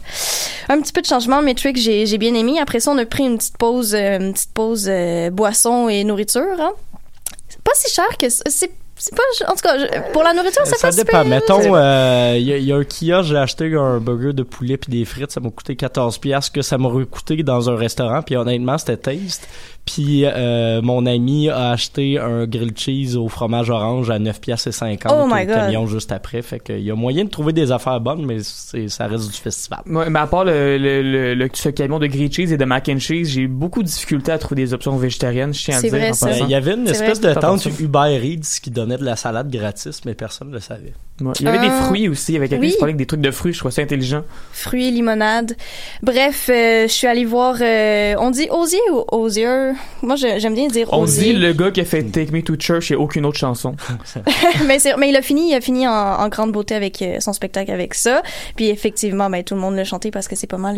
un 0.69 0.81
petit 0.81 0.91
peu 0.91 1.01
de 1.01 1.07
changement. 1.07 1.41
Metric 1.41 1.77
j'ai 1.77 2.05
j'ai 2.05 2.17
bien 2.17 2.33
aimé. 2.33 2.55
Après 2.61 2.79
ça 2.79 2.91
on 2.91 2.97
a 2.97 3.05
pris 3.05 3.23
une 3.23 3.37
petite 3.37 3.57
pause, 3.57 3.93
une 3.95 4.33
petite 4.33 4.53
pause 4.53 4.91
boisson 5.31 5.87
et 5.89 6.03
nourriture. 6.03 6.41
Hein. 6.59 6.71
C'est 7.47 7.61
pas 7.61 7.71
si 7.75 7.91
cher 7.93 8.17
que 8.19 8.27
ça. 8.29 8.43
c'est 8.47 8.71
c'est 8.95 9.15
pas 9.15 9.23
en 9.47 9.53
tout 9.53 9.61
cas 9.63 9.77
je- 9.79 10.11
pour 10.13 10.23
la 10.23 10.33
nourriture 10.33 10.61
c'est 10.65 10.77
Ça 10.77 10.87
pas 10.87 10.91
si 10.91 11.03
dépend. 11.03 11.25
Mettons, 11.25 11.75
euh, 11.75 12.35
il 12.37 12.43
y, 12.47 12.53
a- 12.53 12.57
il 12.57 12.63
y 12.63 12.71
a 12.71 12.75
un 12.77 12.83
kiosque, 12.83 13.29
j'ai 13.29 13.37
acheté 13.37 13.73
un 13.75 13.97
burger 13.97 14.33
de 14.33 14.43
poulet 14.43 14.77
puis 14.77 14.91
des 14.91 15.03
frites, 15.03 15.31
ça 15.31 15.39
m'a 15.41 15.49
coûté 15.49 15.75
14 15.75 16.19
pièces 16.19 16.49
que 16.49 16.61
ça 16.61 16.77
m'aurait 16.77 17.05
coûté 17.05 17.41
dans 17.43 17.69
un 17.69 17.75
restaurant, 17.75 18.21
puis 18.21 18.35
honnêtement, 18.37 18.77
c'était 18.77 18.97
taste. 18.97 19.47
Puis 19.85 20.23
euh, 20.25 20.81
mon 20.81 21.05
ami 21.05 21.49
a 21.49 21.71
acheté 21.71 22.17
un 22.17 22.45
grilled 22.47 22.77
cheese 22.79 23.17
au 23.17 23.27
fromage 23.27 23.69
orange 23.69 24.09
à 24.09 24.17
9 24.17 24.39
pièces 24.39 24.65
et 24.67 24.71
50 24.71 25.11
Oh 25.13 25.23
au 25.23 25.27
my 25.27 25.45
God. 25.45 25.55
camion 25.55 25.87
juste 25.87 26.13
après. 26.13 26.41
Fait 26.41 26.59
qu'il 26.59 26.79
y 26.79 26.89
a 26.89 26.95
moyen 26.95 27.25
de 27.25 27.29
trouver 27.29 27.51
des 27.51 27.69
affaires 27.71 27.99
bonnes, 27.99 28.25
mais 28.25 28.37
c'est, 28.41 28.87
ça 28.87 29.07
reste 29.07 29.29
du 29.29 29.37
festival. 29.37 29.81
Ouais, 29.85 30.09
mais 30.09 30.19
à 30.19 30.27
part 30.27 30.45
le, 30.45 30.77
le, 30.77 31.01
le, 31.01 31.33
le- 31.35 31.49
ce 31.51 31.67
camion 31.67 31.99
de 31.99 32.07
grilled 32.07 32.31
cheese 32.33 32.53
et 32.53 32.57
de 32.57 32.63
mac 32.65 32.87
and 32.87 32.99
cheese, 32.99 33.25
j'ai 33.31 33.41
eu 33.41 33.47
beaucoup 33.49 33.81
de 33.83 33.87
difficultés 33.87 34.31
à 34.31 34.37
trouver 34.37 34.61
des 34.61 34.73
options 34.73 34.95
végétariennes, 34.95 35.53
je 35.53 35.63
tiens 35.65 35.77
à 35.77 35.81
dire. 35.81 35.89
vrai, 35.91 36.09
en 36.11 36.13
ça. 36.13 36.27
passant. 36.27 36.45
Il 36.45 36.51
y 36.51 36.55
avait 36.55 36.75
une 36.75 36.87
espèce 36.87 37.19
vrai. 37.19 37.35
de 37.35 37.39
tente? 37.41 37.65
Uber 37.79 38.19
Eats 38.23 38.59
qui 38.63 38.71
donnait 38.71 38.97
de 38.97 39.03
la 39.05 39.17
salade 39.17 39.51
gratis, 39.51 40.05
mais 40.05 40.13
personne 40.13 40.47
ne 40.47 40.53
le 40.53 40.59
savait. 40.61 40.93
Ouais. 41.21 41.31
Il 41.39 41.45
y 41.45 41.49
avait 41.49 41.59
des 41.59 41.67
Euh, 41.67 41.81
fruits 41.83 42.07
aussi, 42.09 42.33
quelqu'un 42.33 42.57
oui. 42.59 42.71
qui 42.71 42.77
parlait 42.77 42.91
avec 42.91 42.97
des 42.97 43.05
trucs 43.05 43.21
de 43.21 43.29
fruits, 43.29 43.53
je 43.53 43.59
trouvais 43.59 43.71
ça 43.73 43.83
intelligent. 43.83 44.23
fruits, 44.51 44.89
limonade. 44.89 45.55
Bref, 46.01 46.49
euh, 46.49 46.83
je 46.87 46.91
suis 46.91 47.05
allée 47.07 47.23
voir. 47.23 47.55
euh, 47.61 48.15
on 48.17 48.31
dit 48.31 48.47
Osier 48.49 48.79
ou 48.91 49.03
Osier 49.11 49.73
Moi, 50.01 50.15
j'aime 50.15 50.55
bien 50.55 50.67
dire 50.67 50.87
On 50.91 51.03
Osier. 51.03 51.33
dit 51.33 51.39
le 51.39 51.53
gars 51.53 51.69
qui 51.69 51.81
a 51.81 51.85
fait 51.85 52.01
Take 52.03 52.31
Me 52.31 52.41
to 52.41 52.55
Church 52.59 52.89
et 52.91 52.95
aucune 52.95 53.25
autre 53.27 53.37
chanson. 53.37 53.75
mais, 54.65 54.79
c'est- 54.79 54.95
mais 54.97 55.09
il 55.09 55.15
a 55.15 55.21
fini, 55.21 55.51
il 55.51 55.55
a 55.55 55.61
fini 55.61 55.87
en, 55.87 55.91
en 55.91 56.27
grande 56.29 56.51
beauté 56.51 56.73
avec 56.75 57.01
euh, 57.01 57.19
son 57.19 57.31
spectacle 57.33 57.71
avec 57.71 57.93
ça. 57.93 58.21
Puis 58.55 58.69
effectivement, 58.69 59.29
ben 59.29 59.43
tout 59.43 59.53
le 59.53 59.61
monde 59.61 59.75
l'a 59.75 59.83
chanté 59.85 60.09
parce 60.09 60.27
que 60.27 60.35
c'est 60.35 60.47
pas 60.47 60.57
mal. 60.57 60.77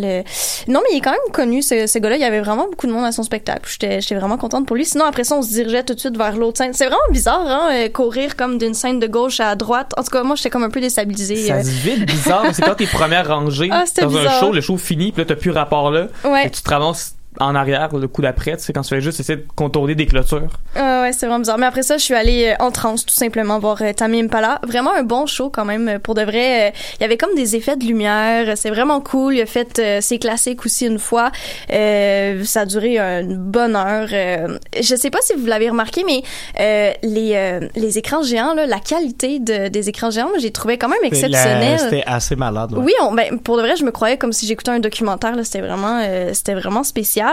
Non, 0.68 0.82
mais 0.84 0.90
il 0.94 0.98
est 0.98 1.02
quand 1.02 1.12
même 1.12 1.32
connu 1.32 1.62
ce, 1.62 1.88
ce 1.88 1.98
gars-là. 2.00 2.18
Il 2.18 2.22
y 2.22 2.26
avait 2.26 2.42
vraiment 2.42 2.66
beaucoup 2.70 2.88
de 2.88 2.92
monde 2.92 3.06
à 3.06 3.12
son 3.14 3.24
spectacle. 3.24 3.70
J'étais, 3.70 4.16
vraiment 4.16 4.38
contente 4.38 4.66
pour 4.68 4.76
lui. 4.76 4.86
Sinon 4.86 5.06
après 5.06 5.24
ça, 5.24 5.38
on 5.38 5.42
se 5.42 5.50
dirigeait 5.50 5.84
tout 5.84 5.94
de 5.94 6.00
suite 6.00 6.18
vers 6.18 6.36
l'autre 6.36 6.58
scène. 6.58 6.74
C'est 6.74 6.86
vraiment 6.86 6.98
bizarre, 7.12 7.46
hein, 7.48 7.88
courir 7.94 8.36
comme 8.36 8.58
d'une 8.58 8.74
scène 8.74 9.00
de 9.00 9.08
gauche 9.08 9.40
à 9.40 9.56
droite. 9.56 9.92
En 9.98 10.04
tout 10.04 10.10
cas, 10.12 10.24
moi, 10.26 10.36
j'étais 10.36 10.50
comme 10.50 10.64
un 10.64 10.70
peu 10.70 10.82
déstabilisée. 10.82 11.48
Ça 11.48 11.56
euh. 11.56 11.64
se 11.64 11.70
vide 11.70 12.06
bizarre, 12.06 12.46
c'est 12.54 12.62
quand 12.64 12.76
t'es 12.76 12.86
première 12.92 13.28
rangée 13.28 13.70
Ah, 13.72 13.84
dans 14.02 14.18
un 14.18 14.40
show, 14.40 14.52
le 14.52 14.62
show 14.62 14.78
finit, 14.78 15.12
puis 15.12 15.22
là 15.22 15.26
t'as 15.26 15.36
plus 15.36 15.52
rapport 15.52 15.92
là, 15.92 16.08
Ouais. 16.24 16.48
et 16.48 16.50
tu 16.50 16.62
te 16.62 16.70
ramasses 16.70 17.16
en 17.40 17.56
arrière 17.56 17.96
le 17.96 18.08
coup 18.08 18.22
d'après, 18.22 18.58
tu 18.58 18.64
sais, 18.64 18.74
quand 18.74 18.82
tu 18.82 18.90
fais 18.90 19.02
juste 19.02 19.20
essayer 19.20 19.38
de 19.38 19.46
contourner 19.56 19.96
des 19.96 20.06
clôtures. 20.06 20.48
Ah 20.76 21.02
ouais, 21.04 21.12
c'est 21.14 21.26
vraiment 21.26 21.40
bizarre. 21.40 21.58
Mais 21.58 21.66
après 21.66 21.84
ça, 21.84 21.98
je 21.98 22.04
suis 22.04 22.14
allée 22.14 22.54
euh, 22.60 22.64
en 22.64 22.72
transe, 22.72 23.06
tout 23.06 23.14
simplement, 23.14 23.60
voir 23.60 23.82
euh, 23.82 23.94
Tammy 23.94 24.22
Impala. 24.22 24.60
Vraiment 24.68 24.94
un 24.94 25.04
bon 25.04 25.26
show, 25.26 25.50
quand 25.50 25.66
même, 25.66 25.88
euh, 25.88 26.00
pour 26.00 26.16
de 26.16 26.22
vrai. 26.24 26.70
Euh, 26.70 26.72
Il 27.00 27.02
y 27.02 27.06
avait 27.06 27.18
comme 27.18 27.36
des 27.36 27.56
effets 27.56 27.76
de 27.76 27.86
lumière. 27.86 28.58
C'est 28.58 28.70
vraiment 28.70 29.02
cool. 29.02 29.36
Il 29.36 29.42
a 29.42 29.46
fait 29.46 29.80
euh, 29.80 30.02
ses 30.02 30.20
classiques 30.20 30.66
aussi 30.66 30.86
une 30.88 31.00
fois. 31.00 31.32
Euh, 31.72 32.44
ça 32.44 32.62
a 32.62 32.66
duré 32.66 32.98
une 32.98 33.36
bonne 33.38 33.76
heure. 33.76 34.08
Euh, 34.12 34.58
je 34.80 34.96
sais 34.96 35.10
pas 35.10 35.20
si 35.22 35.34
vous 35.34 35.46
l'avez 35.46 35.70
remarqué, 35.70 36.04
mais 36.06 36.22
euh, 36.60 36.92
les, 37.04 37.34
euh, 37.36 37.68
les 37.76 37.98
écrans 37.98 38.24
géants, 38.24 38.54
là, 38.54 38.66
la 38.66 38.80
qualité 38.80 39.40
de, 39.40 39.68
des 39.68 39.90
écrans 39.90 40.10
géants, 40.12 40.30
moi, 40.30 40.38
j'ai 40.40 40.52
trouvé 40.52 40.78
quand 40.78 40.90
même 40.90 41.04
exceptionnelle. 41.04 41.80
C'était 41.80 42.04
assez 42.06 42.36
malade. 42.36 42.74
ouais. 42.74 42.84
Oui, 42.84 42.94
on, 43.02 43.14
ben, 43.14 43.40
pour 43.40 43.58
de 43.58 43.62
vrai, 43.62 43.76
je 43.76 43.84
me 43.84 43.92
croyais 43.92 44.18
comme 44.18 44.34
si 44.34 44.46
j'écoutais 44.48 44.72
un 44.72 44.80
documentaire. 44.80 45.36
là. 45.36 45.44
C'était 45.44 45.62
vraiment, 45.62 46.00
euh, 46.04 46.32
c'était 46.34 46.54
vraiment 46.54 46.84
spécial. 46.84 47.25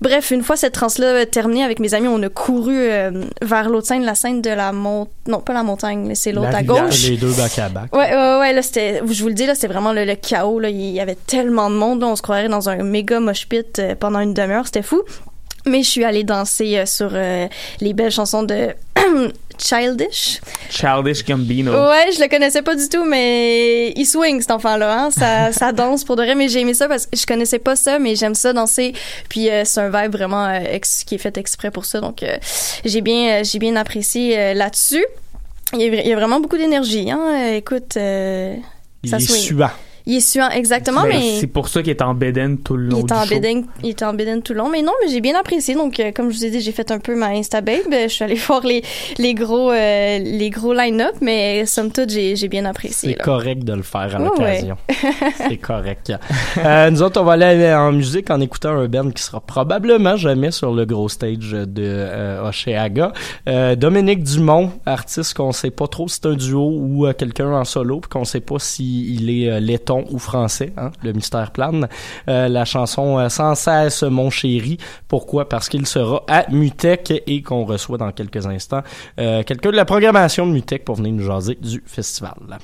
Bref, 0.00 0.30
une 0.30 0.42
fois 0.42 0.56
cette 0.56 0.74
transe-là 0.74 1.26
terminée 1.26 1.64
avec 1.64 1.80
mes 1.80 1.94
amis, 1.94 2.08
on 2.08 2.22
a 2.22 2.28
couru 2.28 2.76
euh, 2.76 3.24
vers 3.42 3.68
l'autre 3.68 3.86
scène, 3.86 4.04
la 4.04 4.14
scène 4.14 4.42
de 4.42 4.50
la 4.50 4.72
montagne. 4.72 5.12
Non, 5.26 5.40
pas 5.40 5.52
la 5.52 5.62
montagne, 5.62 6.04
mais 6.06 6.14
c'est 6.14 6.32
l'autre 6.32 6.50
La 6.52 6.58
à 6.58 6.62
gauche. 6.62 7.08
Les 7.08 7.16
deux 7.16 7.32
bac 7.32 7.58
à 7.58 7.68
bac. 7.68 7.94
Ouais, 7.94 8.10
ouais, 8.14 8.38
ouais, 8.38 8.52
là, 8.54 8.62
c'était, 8.62 9.02
je 9.06 9.22
vous 9.22 9.28
le 9.28 9.34
dis, 9.34 9.44
là, 9.44 9.54
c'était 9.54 9.66
vraiment 9.66 9.92
le, 9.92 10.04
le 10.04 10.14
chaos, 10.14 10.58
là. 10.58 10.70
Il 10.70 10.90
y 10.90 11.00
avait 11.00 11.18
tellement 11.26 11.68
de 11.68 11.74
monde, 11.76 12.00
là, 12.00 12.06
on 12.06 12.16
se 12.16 12.22
croirait 12.22 12.48
dans 12.48 12.68
un 12.70 12.82
méga 12.82 13.20
mosh 13.20 13.46
pit 13.46 13.78
euh, 13.78 13.94
pendant 13.94 14.20
une 14.20 14.32
demi-heure, 14.32 14.64
c'était 14.66 14.82
fou. 14.82 15.02
Mais 15.66 15.82
je 15.82 15.90
suis 15.90 16.04
allée 16.04 16.24
danser 16.24 16.78
euh, 16.78 16.86
sur 16.86 17.10
euh, 17.12 17.46
les 17.80 17.92
belles 17.92 18.10
chansons 18.10 18.42
de 18.42 18.68
Childish? 19.58 20.40
Childish 20.70 21.24
Gambino. 21.24 21.72
Ouais, 21.72 22.10
je 22.14 22.20
le 22.20 22.28
connaissais 22.28 22.62
pas 22.62 22.74
du 22.76 22.88
tout, 22.88 23.04
mais 23.04 23.90
il 23.96 24.06
swing 24.06 24.40
cet 24.40 24.50
enfant-là, 24.52 25.02
hein? 25.04 25.10
ça, 25.10 25.52
ça 25.58 25.72
danse 25.72 26.04
pour 26.04 26.16
de 26.16 26.22
vrai. 26.22 26.34
Mais 26.34 26.48
j'ai 26.48 26.60
aimé 26.60 26.74
ça 26.74 26.88
parce 26.88 27.06
que 27.06 27.16
je 27.16 27.26
connaissais 27.26 27.58
pas 27.58 27.76
ça, 27.76 27.98
mais 27.98 28.16
j'aime 28.16 28.34
ça 28.34 28.52
danser. 28.52 28.92
Puis 29.28 29.50
euh, 29.50 29.62
c'est 29.64 29.80
un 29.80 29.90
vibe 29.90 30.12
vraiment 30.12 30.46
euh, 30.46 30.58
ex- 30.70 31.04
qui 31.04 31.14
est 31.16 31.18
fait 31.18 31.36
exprès 31.38 31.70
pour 31.70 31.84
ça, 31.84 32.00
donc 32.00 32.22
euh, 32.22 32.36
j'ai 32.84 33.00
bien, 33.00 33.42
j'ai 33.42 33.58
bien 33.58 33.76
apprécié 33.76 34.54
là-dessus. 34.54 35.04
Il 35.74 35.80
y, 35.80 35.84
a, 35.84 36.00
il 36.02 36.06
y 36.08 36.12
a 36.12 36.16
vraiment 36.16 36.40
beaucoup 36.40 36.56
d'énergie, 36.56 37.10
hein? 37.10 37.52
Écoute, 37.54 37.96
euh, 37.98 38.54
Il 39.02 39.10
ça 39.10 39.16
est 39.16 39.20
swing. 39.20 39.40
suant. 39.40 39.70
Il 40.08 40.16
est 40.16 40.20
suant, 40.20 40.48
exactement, 40.50 41.02
Ben, 41.02 41.10
mais 41.10 41.36
C'est 41.38 41.46
pour 41.46 41.68
ça 41.68 41.82
qu'il 41.82 41.90
est 41.90 42.02
en 42.02 42.14
bedaine 42.14 42.58
tout 42.58 42.76
le 42.76 42.88
long 42.88 42.96
il 42.96 43.00
était 43.02 43.14
du 43.14 43.20
en 43.20 43.24
show. 43.24 43.28
bédaine, 43.34 43.66
il 43.84 43.90
était 43.90 44.04
en 44.06 44.14
bédaine 44.14 44.42
tout 44.42 44.54
le 44.54 44.58
long, 44.58 44.68
mais 44.70 44.82
non, 44.82 44.92
mais 45.02 45.10
j'ai 45.12 45.20
bien 45.20 45.38
apprécié. 45.38 45.74
Donc, 45.74 46.00
euh, 46.00 46.10
comme 46.12 46.30
je 46.30 46.36
vous 46.38 46.44
ai 46.46 46.50
dit, 46.50 46.60
j'ai 46.60 46.72
fait 46.72 46.90
un 46.90 46.98
peu 46.98 47.14
ma 47.14 47.28
Insta 47.28 47.60
babe. 47.60 47.76
Je 47.92 48.08
suis 48.08 48.24
allée 48.24 48.34
voir 48.48 48.64
les 48.66 48.82
les 49.18 49.34
gros 49.34 49.70
euh, 49.70 50.18
les 50.18 50.50
gros 50.50 50.72
line-up, 50.72 51.14
mais 51.20 51.66
somme 51.66 51.92
toute, 51.92 52.10
j'ai 52.10 52.34
j'ai 52.36 52.48
bien 52.48 52.64
apprécié. 52.64 53.10
C'est 53.10 53.22
correct 53.22 53.64
de 53.64 53.74
le 53.74 53.82
faire 53.82 54.16
à 54.16 54.18
Ouais, 54.18 54.24
l'occasion. 54.24 54.76
C'est 55.36 55.56
correct. 55.58 56.12
Euh, 56.56 56.90
nous 56.90 57.02
autres, 57.02 57.20
on 57.20 57.24
va 57.24 57.32
aller 57.34 57.72
en 57.74 57.92
musique 57.92 58.30
en 58.30 58.40
écoutant 58.40 58.70
un 58.70 58.88
band 58.88 59.10
qui 59.10 59.22
sera 59.22 59.40
probablement 59.40 60.16
jamais 60.16 60.50
sur 60.50 60.72
le 60.72 60.86
gros 60.86 61.08
stage 61.08 61.50
de 61.50 61.82
euh, 61.84 62.48
Oshéaga. 62.48 63.12
Euh, 63.48 63.74
Dominique 63.76 64.22
Dumont, 64.22 64.70
artiste 64.86 65.34
qu'on 65.34 65.52
sait 65.52 65.70
pas 65.70 65.86
trop 65.86 66.08
si 66.08 66.18
c'est 66.22 66.28
un 66.28 66.34
duo 66.34 66.70
ou 66.72 67.06
euh, 67.06 67.12
quelqu'un 67.12 67.52
en 67.52 67.64
solo, 67.64 68.00
puis 68.00 68.08
qu'on 68.08 68.24
sait 68.24 68.40
pas 68.40 68.58
s'il 68.58 69.28
est 69.30 69.50
euh, 69.50 69.60
ou 70.10 70.18
français. 70.18 70.72
Hein, 70.76 70.90
le 71.02 71.12
mystère 71.12 71.50
plane. 71.50 71.88
Euh, 72.28 72.48
la 72.48 72.64
chanson 72.64 73.18
euh, 73.18 73.28
Sans 73.28 73.54
cesse 73.54 74.02
mon 74.02 74.30
chéri. 74.30 74.78
Pourquoi? 75.08 75.48
Parce 75.48 75.68
qu'il 75.68 75.86
sera 75.86 76.22
à 76.28 76.50
Mutec 76.50 77.22
et 77.26 77.42
qu'on 77.42 77.64
reçoit 77.64 77.98
dans 77.98 78.12
quelques 78.12 78.46
instants 78.46 78.82
euh, 79.18 79.42
quelqu'un 79.42 79.70
de 79.70 79.76
la 79.76 79.84
programmation 79.84 80.46
de 80.46 80.52
Mutec 80.52 80.84
pour 80.84 80.96
venir 80.96 81.12
nous 81.12 81.24
jaser 81.24 81.56
du 81.60 81.82
festival. 81.86 82.58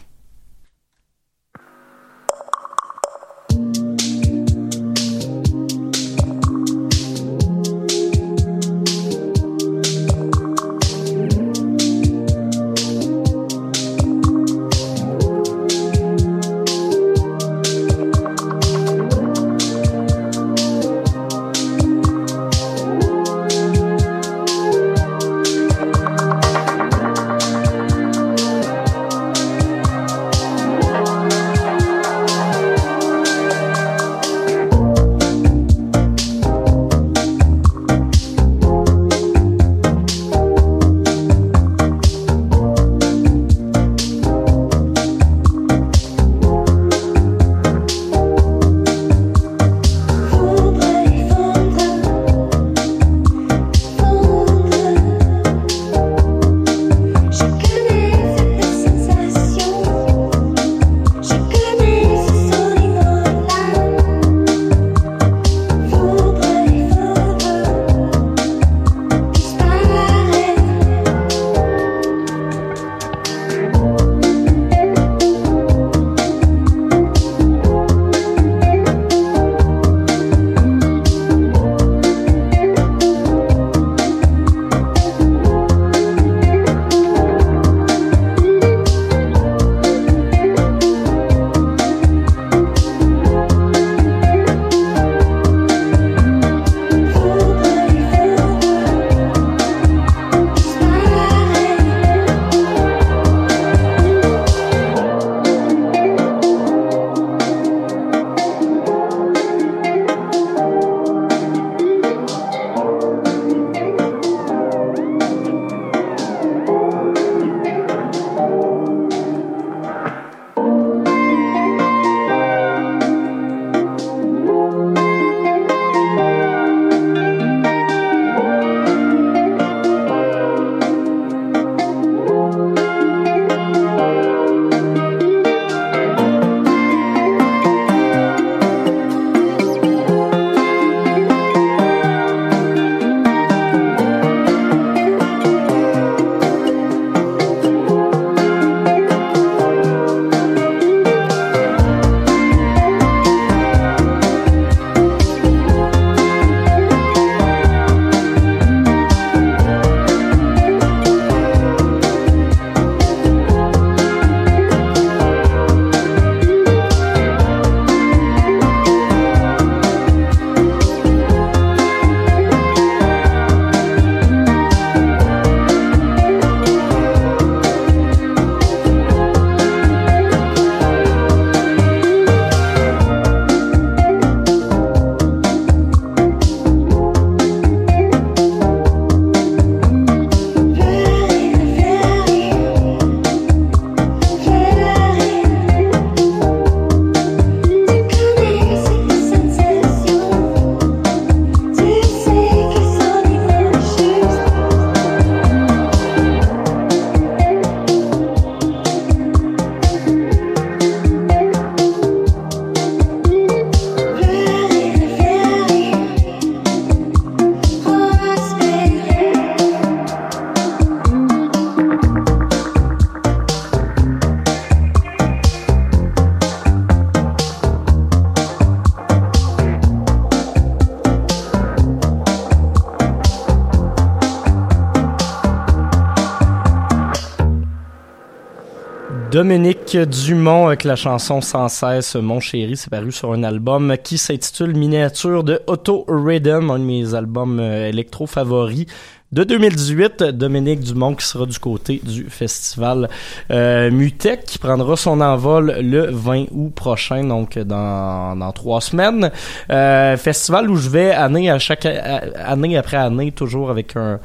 Dominique 239.54 239.96
Dumont 239.96 240.66
avec 240.66 240.82
la 240.82 240.96
chanson 240.96 241.40
Sans 241.40 241.68
cesse 241.68 242.16
Mon 242.16 242.40
chéri, 242.40 242.76
c'est 242.76 242.90
paru 242.90 243.12
sur 243.12 243.32
un 243.34 243.44
album 243.44 243.94
qui 244.02 244.18
s'intitule 244.18 244.74
Miniature 244.74 245.44
de 245.44 245.60
Auto 245.68 246.04
Rhythm, 246.08 246.72
un 246.72 246.80
de 246.80 246.84
mes 246.84 247.14
albums 247.14 247.60
euh, 247.60 247.88
électro 247.88 248.26
favoris 248.26 248.86
de 249.30 249.44
2018. 249.44 250.24
Dominique 250.24 250.80
Dumont 250.80 251.14
qui 251.14 251.24
sera 251.24 251.46
du 251.46 251.56
côté 251.60 252.00
du 252.02 252.24
festival 252.30 253.08
euh, 253.52 253.92
Mutec 253.92 254.42
qui 254.42 254.58
prendra 254.58 254.96
son 254.96 255.20
envol 255.20 255.76
le 255.80 256.10
20 256.10 256.46
août 256.50 256.72
prochain, 256.74 257.22
donc 257.22 257.56
dans, 257.56 258.34
dans 258.34 258.50
trois 258.50 258.80
semaines. 258.80 259.30
Euh, 259.70 260.16
festival 260.16 260.68
où 260.68 260.74
je 260.74 260.88
vais 260.88 261.12
année 261.12 261.48
à 261.48 261.60
chaque 261.60 261.86
année 261.86 262.76
après 262.76 262.96
année, 262.96 263.30
toujours 263.30 263.70
avec 263.70 263.94
un 263.94 264.18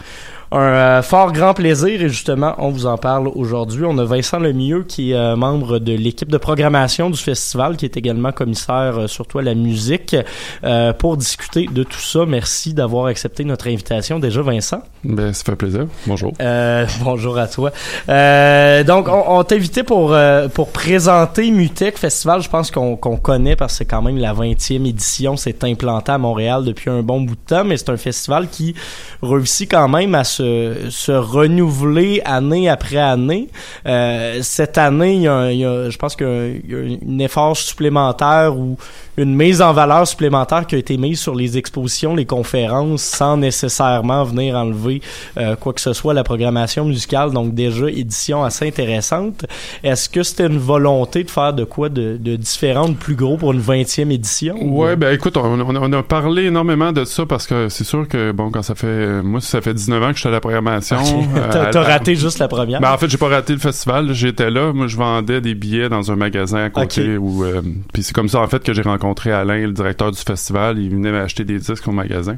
un 0.51 0.59
euh, 0.59 1.01
fort 1.01 1.31
grand 1.31 1.53
plaisir 1.53 2.01
et 2.01 2.09
justement, 2.09 2.55
on 2.57 2.69
vous 2.69 2.85
en 2.85 2.97
parle 2.97 3.27
aujourd'hui. 3.27 3.83
On 3.85 3.97
a 3.97 4.05
Vincent 4.05 4.39
Lemieux 4.39 4.83
qui 4.83 5.11
est 5.11 5.15
euh, 5.15 5.35
membre 5.35 5.79
de 5.79 5.93
l'équipe 5.93 6.29
de 6.29 6.37
programmation 6.37 7.09
du 7.09 7.19
festival, 7.19 7.77
qui 7.77 7.85
est 7.85 7.97
également 7.97 8.31
commissaire 8.31 8.97
euh, 8.97 9.07
surtout 9.07 9.39
à 9.39 9.41
la 9.43 9.53
musique, 9.53 10.15
euh, 10.63 10.93
pour 10.93 11.17
discuter 11.17 11.67
de 11.71 11.83
tout 11.83 11.99
ça. 11.99 12.25
Merci 12.25 12.73
d'avoir 12.73 13.05
accepté 13.05 13.43
notre 13.43 13.67
invitation 13.67 14.19
déjà, 14.19 14.41
Vincent. 14.41 14.81
Ben, 15.03 15.33
ça 15.33 15.43
fait 15.43 15.55
plaisir. 15.55 15.87
Bonjour. 16.07 16.33
Euh, 16.41 16.85
bonjour 17.03 17.37
à 17.37 17.47
toi. 17.47 17.71
Euh, 18.09 18.83
donc, 18.83 19.07
on, 19.07 19.23
on 19.27 19.43
t'a 19.43 19.55
invité 19.55 19.83
pour, 19.83 20.13
euh, 20.13 20.47
pour 20.49 20.71
présenter 20.71 21.51
Mutec 21.51 21.97
Festival. 21.97 22.41
Je 22.41 22.49
pense 22.49 22.71
qu'on 22.71 22.97
qu'on 22.97 23.17
connaît 23.17 23.55
parce 23.55 23.73
que 23.73 23.77
c'est 23.79 23.85
quand 23.85 24.01
même 24.01 24.17
la 24.17 24.33
20e 24.33 24.87
édition. 24.87 25.37
C'est 25.37 25.63
implanté 25.63 26.11
à 26.11 26.17
Montréal 26.17 26.65
depuis 26.65 26.89
un 26.89 27.01
bon 27.01 27.21
bout 27.21 27.35
de 27.35 27.41
temps, 27.47 27.63
mais 27.63 27.77
c'est 27.77 27.89
un 27.89 27.97
festival 27.97 28.49
qui 28.49 28.75
réussit 29.21 29.69
quand 29.69 29.87
même 29.89 30.15
à 30.15 30.23
se, 30.23 30.87
se 30.89 31.11
renouveler 31.11 32.21
année 32.25 32.69
après 32.69 32.97
année. 32.97 33.49
Euh, 33.85 34.39
cette 34.41 34.77
année, 34.77 35.15
il 35.15 35.21
y 35.23 35.27
a, 35.27 35.51
il 35.51 35.59
y 35.59 35.65
a- 35.65 35.89
je 35.89 35.97
pense 35.97 36.15
qu'il 36.15 36.61
y 36.67 36.73
a 36.75 36.77
un 37.05 37.19
effort 37.19 37.55
supplémentaire 37.57 38.55
ou 38.55 38.77
une 39.21 39.35
mise 39.35 39.61
en 39.61 39.73
valeur 39.73 40.07
supplémentaire 40.07 40.65
qui 40.65 40.75
a 40.75 40.77
été 40.77 40.97
mise 40.97 41.19
sur 41.19 41.35
les 41.35 41.57
expositions, 41.57 42.15
les 42.15 42.25
conférences, 42.25 43.01
sans 43.03 43.37
nécessairement 43.37 44.23
venir 44.23 44.55
enlever 44.55 45.01
euh, 45.37 45.55
quoi 45.55 45.73
que 45.73 45.81
ce 45.81 45.93
soit 45.93 46.13
à 46.13 46.15
la 46.15 46.23
programmation 46.23 46.85
musicale. 46.85 47.31
Donc 47.31 47.53
déjà, 47.53 47.87
édition 47.89 48.43
assez 48.43 48.67
intéressante. 48.67 49.45
Est-ce 49.83 50.09
que 50.09 50.23
c'était 50.23 50.47
une 50.47 50.57
volonté 50.57 51.23
de 51.23 51.29
faire 51.29 51.53
de 51.53 51.63
quoi 51.65 51.89
de, 51.89 52.17
de 52.19 52.35
différent, 52.35 52.89
de 52.89 52.93
plus 52.95 53.15
gros 53.15 53.37
pour 53.37 53.51
une 53.51 53.61
20e 53.61 54.11
édition? 54.11 54.55
Ouais, 54.61 54.95
ben 54.95 55.13
écoute, 55.13 55.35
on, 55.37 55.41
on 55.59 55.75
a- 55.75 55.79
on 55.79 55.93
a 55.93 56.03
parlé 56.03 56.45
énormément 56.45 56.91
de 56.91 57.03
ça 57.05 57.25
parce 57.25 57.45
que 57.47 57.67
c'est 57.69 57.83
sûr 57.83 58.07
que, 58.07 58.31
bon, 58.31 58.49
quand 58.51 58.61
ça 58.63 58.75
fait. 58.75 59.21
Moi, 59.21 59.41
ça 59.41 59.61
fait 59.61 59.73
19 59.73 60.01
ans 60.03 60.07
que 60.09 60.15
je 60.15 60.19
suis 60.21 60.29
à 60.29 60.31
la 60.31 60.39
programmation. 60.39 60.97
Ok. 60.97 61.27
euh, 61.37 61.71
T'as- 61.71 61.81
raté 61.81 62.15
juste 62.15 62.39
la 62.39 62.47
première? 62.47 62.79
Ben, 62.81 62.93
en 62.93 62.97
fait, 62.97 63.09
j'ai 63.09 63.17
pas 63.17 63.27
raté 63.29 63.53
le 63.53 63.59
festival. 63.59 64.13
J'étais 64.13 64.49
là. 64.49 64.71
Moi, 64.73 64.87
je 64.87 64.95
vendais 64.97 65.41
des 65.41 65.55
billets 65.55 65.89
dans 65.89 66.11
un 66.11 66.15
magasin 66.15 66.63
à 66.63 66.69
côté. 66.69 67.17
Où, 67.17 67.43
euh, 67.43 67.61
puis 67.93 68.03
c'est 68.03 68.13
comme 68.13 68.29
ça, 68.29 68.39
en 68.39 68.47
fait, 68.47 68.63
que 68.63 68.73
j'ai 68.73 68.81
rencontré 68.81 69.08
Alain, 69.31 69.65
le 69.67 69.71
directeur 69.71 70.11
du 70.11 70.19
festival. 70.19 70.79
Il 70.79 70.91
venait 70.91 71.11
m'acheter 71.11 71.43
des 71.43 71.59
disques 71.59 71.87
au 71.87 71.91
magasin. 71.91 72.37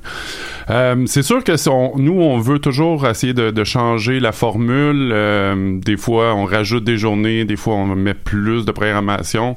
Euh, 0.69 1.03
c'est 1.05 1.23
sûr 1.23 1.43
que 1.43 1.51
nous, 1.97 2.21
on 2.21 2.39
veut 2.39 2.59
toujours 2.59 3.07
essayer 3.07 3.33
de, 3.33 3.51
de 3.51 3.63
changer 3.63 4.19
la 4.19 4.31
formule. 4.31 5.11
Euh, 5.13 5.79
des 5.79 5.97
fois, 5.97 6.33
on 6.35 6.45
rajoute 6.45 6.83
des 6.83 6.97
journées. 6.97 7.45
Des 7.45 7.55
fois, 7.55 7.75
on 7.75 7.87
met 7.95 8.13
plus 8.13 8.65
de 8.65 8.71
programmation. 8.71 9.55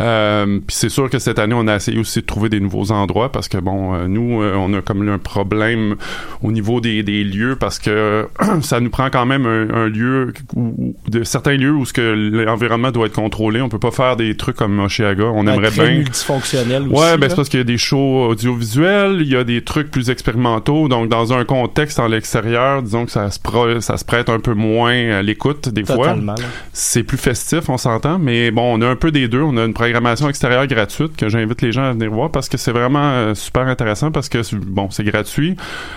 Euh, 0.00 0.58
puis 0.66 0.74
c'est 0.76 0.88
sûr 0.88 1.08
que 1.08 1.18
cette 1.18 1.38
année, 1.38 1.54
on 1.56 1.66
a 1.68 1.76
essayé 1.76 1.98
aussi 1.98 2.20
de 2.20 2.26
trouver 2.26 2.48
des 2.48 2.60
nouveaux 2.60 2.90
endroits 2.90 3.30
parce 3.30 3.48
que, 3.48 3.58
bon, 3.58 3.94
euh, 3.94 4.06
nous, 4.08 4.42
euh, 4.42 4.54
on 4.56 4.72
a 4.74 4.82
comme 4.82 5.08
un 5.08 5.18
problème 5.18 5.96
au 6.42 6.50
niveau 6.52 6.80
des, 6.80 7.02
des 7.02 7.22
lieux 7.24 7.56
parce 7.58 7.78
que 7.78 8.26
ça 8.62 8.80
nous 8.80 8.90
prend 8.90 9.08
quand 9.10 9.26
même 9.26 9.46
un, 9.46 9.68
un 9.74 9.88
lieu, 9.88 10.32
où, 10.56 10.74
où- 10.78 10.96
de 11.10 11.22
certains 11.24 11.56
lieux 11.56 11.72
où 11.72 11.84
ce 11.84 11.92
que 11.92 12.00
l'environnement 12.44 12.90
doit 12.90 13.06
être 13.06 13.14
contrôlé. 13.14 13.60
On 13.60 13.68
peut 13.68 13.78
pas 13.78 13.90
faire 13.90 14.16
des 14.16 14.36
trucs 14.36 14.56
comme 14.56 14.78
Oshiaga. 14.80 15.24
On 15.24 15.46
Ouais, 15.46 15.52
aimerait 15.54 15.70
très 15.70 15.86
bien. 15.88 15.98
multifonctionnel 15.98 16.82
aussi. 16.82 16.92
Ouais, 17.00 17.16
ben 17.18 17.28
c'est 17.28 17.36
parce 17.36 17.48
qu'il 17.48 17.60
y 17.60 17.62
a 17.62 17.64
des 17.64 17.78
shows 17.78 18.26
audiovisuels, 18.30 19.18
il 19.20 19.28
y 19.28 19.36
a 19.36 19.44
des 19.44 19.62
trucs 19.62 19.90
plus 19.90 20.10
expérimentaux, 20.10 20.88
donc 20.88 21.08
dans 21.08 21.32
un 21.32 21.44
contexte 21.44 21.98
en 22.00 22.08
l'extérieur, 22.08 22.82
disons 22.82 23.04
que 23.06 23.10
ça 23.12 23.30
se, 23.30 23.38
pro- 23.38 23.80
ça 23.80 23.96
se 23.96 24.04
prête 24.04 24.28
un 24.28 24.40
peu 24.40 24.54
moins 24.54 25.10
à 25.18 25.22
l'écoute 25.22 25.68
des 25.68 25.84
fois. 25.84 25.96
Totalement, 25.96 26.34
là. 26.34 26.44
C'est 26.72 27.02
plus 27.02 27.18
festif, 27.18 27.68
on 27.68 27.76
s'entend, 27.78 28.18
mais 28.18 28.50
bon, 28.50 28.78
on 28.78 28.82
a 28.82 28.88
un 28.88 28.96
peu 28.96 29.10
des 29.12 29.28
deux. 29.28 29.42
On 29.42 29.56
a 29.56 29.64
une 29.64 29.74
programmation 29.84 30.30
extérieure 30.30 30.66
gratuite 30.66 31.14
que 31.14 31.28
j'invite 31.28 31.60
les 31.60 31.70
gens 31.70 31.84
à 31.84 31.92
venir 31.92 32.10
voir 32.10 32.30
parce 32.30 32.48
que 32.48 32.56
c'est 32.56 32.72
vraiment 32.72 33.10
euh, 33.10 33.34
super 33.34 33.66
intéressant 33.68 34.10
parce 34.10 34.30
que 34.30 34.38
bon, 34.56 34.88
c'est 34.90 35.04
gratuit. 35.04 35.56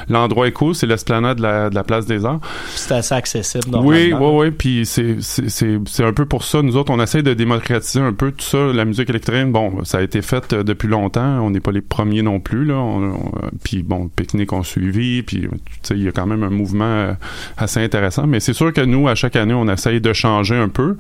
L'endroit 0.10 0.46
est 0.48 0.52
cool, 0.52 0.76
c'est 0.76 0.88
l'esplanade 0.88 1.38
de 1.38 1.44
la, 1.44 1.70
de 1.70 1.76
la 1.76 1.84
place 1.86 2.06
des 2.06 2.26
Arts. 2.26 2.42
C'est 2.76 2.94
assez 2.96 3.16
accessible. 3.16 3.64
Oui, 3.82 4.12
oui, 4.14 4.30
oui. 4.34 4.52
Puis 4.52 4.86
c'est 4.86 6.04
un 6.04 6.12
peu 6.14 6.26
pour 6.26 6.44
ça. 6.44 6.62
Nous 6.62 6.76
autres, 6.76 6.92
on 6.92 7.00
essaie 7.02 7.24
de 7.24 7.34
démocratiser 7.34 8.02
un 8.02 8.12
peu 8.12 8.32
tout 8.34 8.44
ça. 8.44 8.58
La 8.74 8.84
musique 8.84 9.10
électronique, 9.10 9.54
bon, 9.54 9.86
ça 9.86 10.00
a 10.00 10.02
été 10.02 10.22
fait 10.22 10.52
euh, 10.52 10.64
depuis 10.64 10.90
longtemps. 10.90 11.40
On 11.46 11.50
n'est 11.50 11.62
pas 11.62 11.72
les 11.72 11.80
premiers 11.82 12.24
non 12.24 12.42
plus 12.42 12.66
là. 12.66 12.76
On- 12.76 12.98
on- 13.14 13.32
euh, 13.44 13.50
puis 13.64 13.84
bon, 13.84 14.10
Picnic 14.14 14.52
ont 14.52 14.64
suivi. 14.64 15.24
Puis 15.24 15.42
tu 15.44 15.50
sais, 15.84 15.96
il 15.96 16.04
y 16.04 16.08
a 16.10 16.12
quand 16.12 16.28
même 16.28 16.44
un 16.44 16.50
mouvement 16.50 17.16
assez 17.58 17.80
intéressant. 17.82 18.28
Mais 18.28 18.42
c'est 18.42 18.54
sûr 18.54 18.74
que 18.74 18.82
nous, 18.82 19.08
à 19.08 19.16
chaque 19.16 19.38
année, 19.38 19.54
on 19.54 19.70
essaye 19.70 20.02
de 20.02 20.12
changer 20.12 20.56
un 20.56 20.68
peu. 20.68 20.98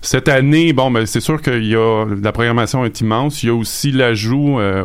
Cette 0.00 0.28
année, 0.28 0.72
bon, 0.72 0.90
ben 0.90 1.04
c'est 1.04 1.20
sûr 1.20 1.42
qu'il 1.42 1.66
y 1.66 1.74
a 1.76 2.06
la 2.22 2.29
programmation 2.32 2.84
est 2.84 3.00
immense. 3.00 3.42
Il 3.42 3.46
y 3.46 3.50
a 3.50 3.54
aussi 3.54 3.92
l'ajout 3.92 4.58
euh, 4.58 4.84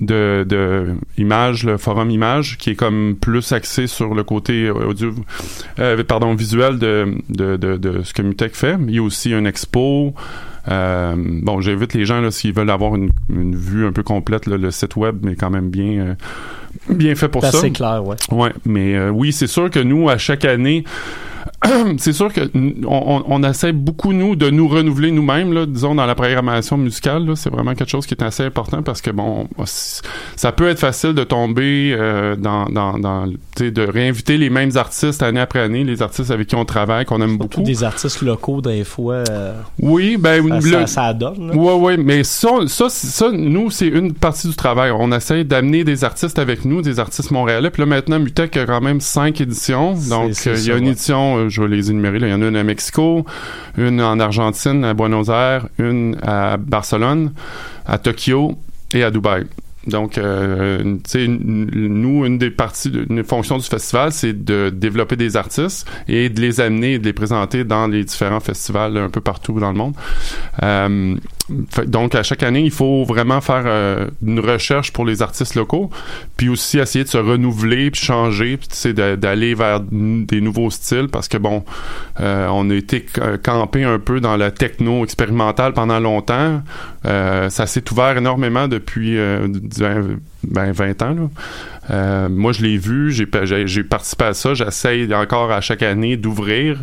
de, 0.00 0.44
de 0.48 0.94
Image, 1.18 1.64
le 1.64 1.76
forum 1.76 2.10
Image, 2.10 2.58
qui 2.58 2.70
est 2.70 2.74
comme 2.74 3.16
plus 3.20 3.52
axé 3.52 3.86
sur 3.86 4.14
le 4.14 4.24
côté 4.24 4.70
audio, 4.70 5.12
euh, 5.78 6.02
pardon, 6.04 6.34
visuel 6.34 6.78
de, 6.78 7.14
ce 8.02 8.12
que 8.12 8.22
Mutec 8.22 8.54
fait. 8.54 8.76
Il 8.86 8.94
y 8.94 8.98
a 8.98 9.02
aussi 9.02 9.32
une 9.32 9.46
expo. 9.46 10.14
Euh, 10.68 11.14
bon, 11.16 11.60
j'invite 11.60 11.92
les 11.92 12.06
gens 12.06 12.30
s'ils 12.30 12.54
veulent 12.54 12.70
avoir 12.70 12.94
une, 12.94 13.10
vue 13.28 13.86
un 13.86 13.92
peu 13.92 14.02
complète. 14.02 14.46
le 14.46 14.70
site 14.70 14.96
web 14.96 15.18
mais 15.22 15.34
quand 15.36 15.50
même 15.50 15.70
bien 15.70 16.16
bien 16.88 17.14
fait 17.14 17.28
pour 17.28 17.42
C'est 17.44 17.50
ça. 17.52 17.58
assez 17.58 17.70
clair, 17.70 18.02
ouais. 18.06 18.16
Ouais, 18.30 18.52
mais 18.64 18.94
euh, 18.94 19.10
oui, 19.10 19.32
c'est 19.32 19.46
sûr 19.46 19.70
que 19.70 19.80
nous, 19.80 20.08
à 20.08 20.18
chaque 20.18 20.44
année, 20.44 20.84
c'est 21.98 22.12
sûr 22.12 22.32
que 22.32 22.40
on, 22.86 23.42
essaie 23.42 23.72
beaucoup 23.72 24.12
nous 24.12 24.36
de 24.36 24.48
nous 24.50 24.66
renouveler 24.68 25.10
nous-mêmes 25.10 25.52
là, 25.52 25.66
disons 25.66 25.94
dans 25.94 26.04
la 26.06 26.14
programmation 26.14 26.76
musicale 26.76 27.24
là, 27.26 27.36
c'est 27.36 27.50
vraiment 27.50 27.74
quelque 27.74 27.88
chose 27.90 28.06
qui 28.06 28.14
est 28.14 28.22
assez 28.22 28.42
important 28.44 28.82
parce 28.82 29.00
que 29.02 29.10
bon 29.10 29.46
ça 30.36 30.52
peut 30.52 30.68
être 30.68 30.78
facile 30.78 31.12
de 31.14 31.24
tomber 31.24 31.94
euh, 31.98 32.36
dans 32.36 32.66
de 32.66 33.86
réinviter 33.90 34.36
les 34.38 34.50
mêmes 34.50 34.76
artistes 34.76 35.22
année 35.22 35.40
après 35.40 35.60
année 35.60 35.84
les 35.84 36.02
artistes 36.02 36.30
avec 36.30 36.48
qui 36.48 36.54
on 36.54 36.64
travaille 36.64 37.04
qu'on 37.04 37.20
aime 37.20 37.36
beaucoup 37.38 37.62
des 37.62 37.84
artistes 37.84 38.22
locaux, 38.22 38.60
des 38.60 38.84
fois, 38.84 39.22
euh, 39.30 39.54
oui 39.80 40.16
ben 40.18 40.42
ça, 40.48 40.54
le- 40.56 40.60
ça, 40.70 40.86
ça 40.86 41.12
donne. 41.14 41.48
là. 41.48 41.54
Ouais, 41.54 41.74
ouais, 41.74 41.96
mais 41.96 42.24
ça, 42.24 42.48
ça, 42.66 42.88
c'est- 42.88 43.06
ça, 43.06 43.30
nous, 43.32 43.70
c'est 43.70 43.88
une 43.88 44.12
partie 44.14 44.48
du 44.48 44.54
travail. 44.56 44.90
On 44.92 45.12
essaie 45.12 45.44
d'amener 45.44 45.84
des 45.84 46.04
artistes 46.04 46.38
avec 46.38 46.63
nous, 46.64 46.82
des 46.82 46.98
artistes 46.98 47.30
montréalais. 47.30 47.70
Puis 47.70 47.80
là, 47.82 47.86
maintenant, 47.86 48.18
Mutec 48.18 48.56
a 48.56 48.66
quand 48.66 48.80
même 48.80 49.00
cinq 49.00 49.40
éditions. 49.40 49.94
Donc, 50.08 50.32
euh, 50.46 50.54
il 50.56 50.66
y 50.66 50.70
a 50.72 50.76
une 50.76 50.84
ouais. 50.84 50.90
édition, 50.92 51.36
euh, 51.36 51.48
je 51.48 51.62
vais 51.62 51.68
les 51.68 51.90
énumérer. 51.90 52.18
Il 52.20 52.28
y 52.28 52.32
en 52.32 52.42
a 52.42 52.46
une 52.48 52.56
à 52.56 52.64
Mexico, 52.64 53.24
une 53.78 54.00
en 54.00 54.18
Argentine, 54.20 54.84
à 54.84 54.94
Buenos 54.94 55.28
Aires, 55.28 55.68
une 55.78 56.16
à 56.22 56.56
Barcelone, 56.56 57.32
à 57.86 57.98
Tokyo 57.98 58.56
et 58.92 59.02
à 59.02 59.10
Dubaï. 59.10 59.44
Donc, 59.86 60.16
euh, 60.16 60.82
tu 60.82 60.98
sais, 61.06 61.24
n- 61.26 61.68
nous, 61.74 62.24
une 62.24 62.38
des 62.38 62.50
parties, 62.50 62.88
de- 62.90 63.04
une 63.10 63.22
fonction 63.22 63.58
du 63.58 63.64
festival, 63.64 64.12
c'est 64.12 64.32
de 64.32 64.70
développer 64.70 65.14
des 65.16 65.36
artistes 65.36 65.86
et 66.08 66.30
de 66.30 66.40
les 66.40 66.62
amener 66.62 66.94
et 66.94 66.98
de 66.98 67.04
les 67.04 67.12
présenter 67.12 67.64
dans 67.64 67.86
les 67.86 68.02
différents 68.02 68.40
festivals 68.40 68.96
un 68.96 69.10
peu 69.10 69.20
partout 69.20 69.60
dans 69.60 69.70
le 69.72 69.76
monde. 69.76 69.92
Euh, 70.62 71.16
donc, 71.86 72.14
à 72.14 72.22
chaque 72.22 72.42
année, 72.42 72.62
il 72.62 72.70
faut 72.70 73.04
vraiment 73.04 73.40
faire 73.42 73.64
euh, 73.66 74.08
une 74.26 74.40
recherche 74.40 74.92
pour 74.92 75.04
les 75.04 75.20
artistes 75.20 75.54
locaux, 75.54 75.90
puis 76.38 76.48
aussi 76.48 76.78
essayer 76.78 77.04
de 77.04 77.08
se 77.10 77.18
renouveler, 77.18 77.90
puis 77.90 78.00
changer, 78.00 78.56
puis 78.56 78.94
d'aller 78.94 79.54
vers 79.54 79.80
des 79.80 80.40
nouveaux 80.40 80.70
styles, 80.70 81.08
parce 81.12 81.28
que 81.28 81.36
bon, 81.36 81.62
euh, 82.20 82.48
on 82.50 82.70
a 82.70 82.74
été 82.74 83.04
c- 83.14 83.20
campé 83.42 83.84
un 83.84 83.98
peu 83.98 84.20
dans 84.20 84.36
la 84.38 84.50
techno 84.50 85.04
expérimentale 85.04 85.74
pendant 85.74 86.00
longtemps. 86.00 86.62
Euh, 87.04 87.50
ça 87.50 87.66
s'est 87.66 87.84
ouvert 87.92 88.16
énormément 88.16 88.66
depuis 88.66 89.18
euh, 89.18 89.46
disons, 89.48 90.16
ben, 90.44 90.72
20 90.72 91.02
ans. 91.02 91.30
Euh, 91.90 92.28
moi, 92.30 92.52
je 92.52 92.62
l'ai 92.62 92.78
vu, 92.78 93.12
j'ai 93.12 93.26
pa- 93.26 93.44
j'ai 93.44 93.66
j'ai 93.66 93.84
participé 93.84 94.24
à 94.24 94.32
ça. 94.34 94.54
J'essaye 94.54 95.12
encore 95.14 95.52
à 95.52 95.60
chaque 95.60 95.82
année 95.82 96.16
d'ouvrir. 96.16 96.82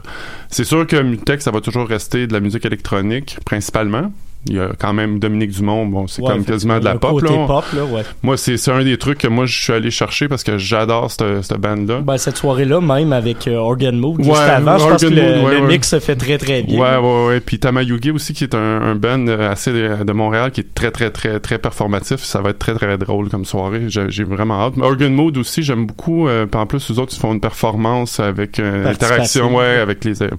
C'est 0.50 0.64
sûr 0.66 0.86
que 0.86 1.02
Mutec, 1.02 1.42
ça 1.42 1.50
va 1.50 1.62
toujours 1.62 1.88
rester 1.88 2.28
de 2.28 2.34
la 2.34 2.40
musique 2.40 2.66
électronique, 2.66 3.40
principalement. 3.44 4.12
Il 4.48 4.56
y 4.56 4.60
a 4.60 4.70
quand 4.78 4.94
même 4.94 5.20
Dominique 5.20 5.52
Dumont, 5.52 5.86
bon, 5.86 6.08
c'est 6.08 6.22
Ouais, 6.22 6.30
comme 6.32 6.44
quasiment 6.44 6.80
de 6.80 6.86
la 6.86 6.96
pop, 6.96 7.12
côté 7.20 7.34
là. 7.36 7.46
pop, 7.46 7.64
là, 7.76 7.86
ouais. 7.86 8.02
Moi, 8.24 8.38
c'est 8.38 8.58
c'est 8.58 8.72
un 8.72 8.84
des 8.84 8.98
trucs 8.98 9.20
que 9.20 9.28
moi, 9.28 9.46
je 9.46 9.62
suis 9.62 9.72
allé 9.74 9.92
chercher 9.92 10.28
parce 10.28 10.44
que 10.44 10.58
j'adore 10.58 11.12
cette, 11.12 11.44
cette 11.44 11.58
bande-là. 11.60 12.00
Ben, 12.02 12.18
cette 12.18 12.38
soirée-là, 12.38 12.82
même 12.82 13.14
avec 13.14 13.48
euh, 13.48 13.56
Organ 13.58 13.96
Mood, 13.98 14.18
juste 14.24 14.32
Ouais, 14.32 14.40
avant, 14.40 14.78
je 14.80 14.88
pense 14.88 15.02
que 15.02 15.08
le, 15.08 15.60
Mood, 15.60 15.70
mix 15.70 15.90
se 15.90 16.00
fait 16.00 16.16
très 16.16 16.38
très 16.40 16.64
bien. 16.64 16.80
Ouais, 16.80 16.98
ouais, 16.98 17.28
ouais. 17.28 17.40
Puis 17.40 17.60
Tamayugi 17.60 18.12
aussi, 18.12 18.34
qui 18.34 18.44
est 18.44 18.56
un, 18.56 18.82
un 18.82 18.96
band 18.96 19.28
euh, 19.28 19.52
assez 19.52 19.72
de, 19.72 20.04
de 20.04 20.12
Montréal, 20.14 20.52
qui 20.52 20.62
est 20.62 20.74
très, 20.74 20.90
très, 20.92 21.12
très, 21.12 21.40
très 21.40 21.60
performatif. 21.60 22.22
Ça 22.24 22.42
va 22.42 22.50
être 22.50 22.60
très, 22.60 22.74
très 22.74 22.98
drôle 22.98 23.30
comme 23.30 23.46
soirée. 23.46 23.84
J'ai 23.88 24.24
vraiment 24.24 24.62
hâte. 24.66 24.74
Mais 24.78 24.86
Organ 24.86 25.14
Mode 25.14 25.38
aussi, 25.38 25.62
j'aime 25.62 25.86
beaucoup. 25.86 26.28
Euh, 26.28 26.48
en 26.54 26.66
plus, 26.66 26.90
eux 26.92 27.00
autres, 27.00 27.14
ils 27.16 27.20
font 27.20 27.34
une 27.34 27.42
performance 27.42 28.20
avec 28.20 28.60
euh, 28.60 28.84
Participation. 28.84 29.46
interaction, 29.46 29.56
ouais, 29.56 29.78
avec 29.78 30.04
les. 30.04 30.24
euh, 30.24 30.30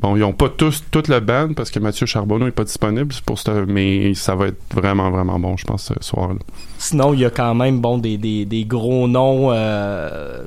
bon, 0.00 0.16
ils 0.16 0.24
ont 0.24 0.32
pas 0.32 0.48
tous 0.48 0.82
toute 0.90 1.08
la 1.08 1.20
band 1.20 1.50
parce 1.54 1.70
que 1.70 1.78
Mathieu 1.78 2.06
Charbonneau 2.06 2.46
est 2.46 2.50
pas 2.52 2.64
disponible 2.64 3.12
pour 3.26 3.38
ce, 3.40 3.64
mais 3.66 4.14
ça 4.14 4.36
va 4.36 4.46
être 4.46 4.62
vraiment, 4.72 5.10
vraiment 5.10 5.38
bon, 5.38 5.56
je 5.56 5.64
pense, 5.64 5.92
ce 5.92 5.94
soir-là. 6.00 6.38
Sinon, 6.78 7.12
il 7.12 7.20
y 7.20 7.24
a 7.24 7.30
quand 7.30 7.54
même 7.54 7.80
bon 7.80 7.98
des, 7.98 8.16
des, 8.16 8.64
gros 8.64 9.08
noms 9.08 9.50
euh, 9.50 10.44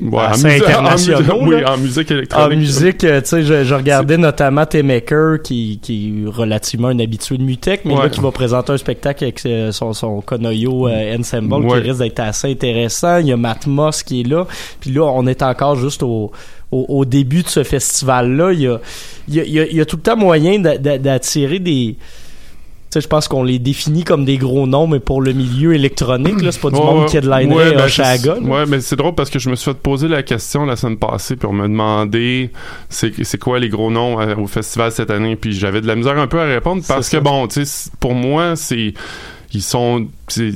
Ouais, 0.00 0.20
assez 0.22 0.46
en 0.46 0.64
internationaux. 0.64 1.32
en 1.42 1.46
oui, 1.48 1.64
en 1.64 1.76
musique 1.76 2.10
En 2.10 2.14
électronique. 2.14 2.58
musique, 2.58 3.04
euh, 3.04 3.20
tu 3.20 3.26
sais, 3.28 3.42
je, 3.42 3.64
je 3.64 3.74
regardais 3.74 4.16
notamment 4.16 4.64
T-Maker, 4.64 5.42
qui, 5.42 5.80
qui 5.82 6.24
est 6.26 6.28
relativement 6.30 6.88
un 6.88 6.98
habitué 7.00 7.36
de 7.38 7.42
Mutech, 7.42 7.84
mais 7.84 7.94
là, 7.96 8.08
qui 8.08 8.20
va 8.20 8.30
présenter 8.30 8.72
un 8.72 8.76
spectacle 8.78 9.24
avec 9.24 9.44
euh, 9.46 9.72
son, 9.72 9.92
son 9.92 10.20
Konoyo 10.20 10.86
euh, 10.88 11.16
Ensemble, 11.18 11.54
Ouais. 11.66 11.80
qui 11.82 11.88
risque 11.88 11.98
d'être 12.00 12.20
assez 12.20 12.50
intéressant. 12.50 13.18
Il 13.18 13.26
y 13.26 13.32
a 13.32 13.36
Matt 13.36 13.66
Moss 13.66 14.02
qui 14.02 14.20
est 14.20 14.28
là. 14.28 14.46
Puis 14.80 14.90
là, 14.90 15.02
on 15.12 15.26
est 15.26 15.42
encore 15.42 15.74
juste 15.76 16.02
au, 16.04 16.30
au, 16.70 16.86
au 16.88 17.04
début 17.04 17.42
de 17.42 17.48
ce 17.48 17.64
festival-là. 17.64 18.52
Il 18.52 18.60
y 18.60 18.66
a, 18.68 18.78
il 19.28 19.34
y, 19.34 19.40
a, 19.60 19.66
il 19.66 19.76
y 19.76 19.80
a- 19.80 19.84
tout 19.84 19.96
le 19.96 20.02
temps 20.02 20.16
moyen 20.16 20.58
d'a- 20.60 20.78
d'a- 20.78 20.98
d'attirer 20.98 21.58
des... 21.58 21.96
Tu 22.90 22.94
sais, 22.94 23.00
je 23.02 23.08
pense 23.08 23.28
qu'on 23.28 23.42
les 23.42 23.58
définit 23.58 24.02
comme 24.02 24.24
des 24.24 24.38
gros 24.38 24.66
noms, 24.66 24.86
mais 24.86 24.98
pour 24.98 25.20
le 25.20 25.34
milieu 25.34 25.74
électronique, 25.74 26.40
là, 26.40 26.52
c'est 26.52 26.60
pas 26.60 26.70
du 26.70 26.76
Ouais, 26.76 26.84
monde 26.84 27.00
ouais. 27.02 27.06
qui 27.06 27.16
headlinerait 27.18 27.46
Ouais, 27.70 27.74
ben, 27.74 27.84
Oshaga, 27.84 28.34
c'est- 28.36 28.40
là. 28.40 28.46
Ouais, 28.46 28.64
mais 28.66 28.80
c'est 28.80 28.96
drôle 28.96 29.14
parce 29.14 29.28
que 29.28 29.38
je 29.38 29.50
me 29.50 29.56
suis 29.56 29.70
fait 29.72 29.76
poser 29.78 30.08
la 30.08 30.22
question 30.22 30.64
la 30.64 30.74
semaine 30.76 30.96
passée 30.96 31.36
puis 31.36 31.46
on 31.46 31.52
me 31.52 31.68
demandait 31.68 32.50
c'est 32.88 33.12
c'est 33.24 33.36
quoi 33.38 33.58
les 33.58 33.68
gros 33.68 33.90
noms 33.90 34.18
euh, 34.20 34.34
au 34.36 34.46
festival 34.46 34.90
cette 34.90 35.10
année 35.10 35.36
puis 35.36 35.52
j'avais 35.52 35.82
de 35.82 35.86
la 35.86 35.96
misère 35.96 36.18
un 36.18 36.26
peu 36.28 36.40
à 36.40 36.44
répondre 36.46 36.82
parce 36.88 37.10
que 37.10 37.18
bon, 37.18 37.46
tu 37.46 37.64
sais 37.66 37.90
pour 38.00 38.14
moi 38.14 38.56
c'est 38.56 38.94
ils 39.54 39.62
sont 39.62 40.08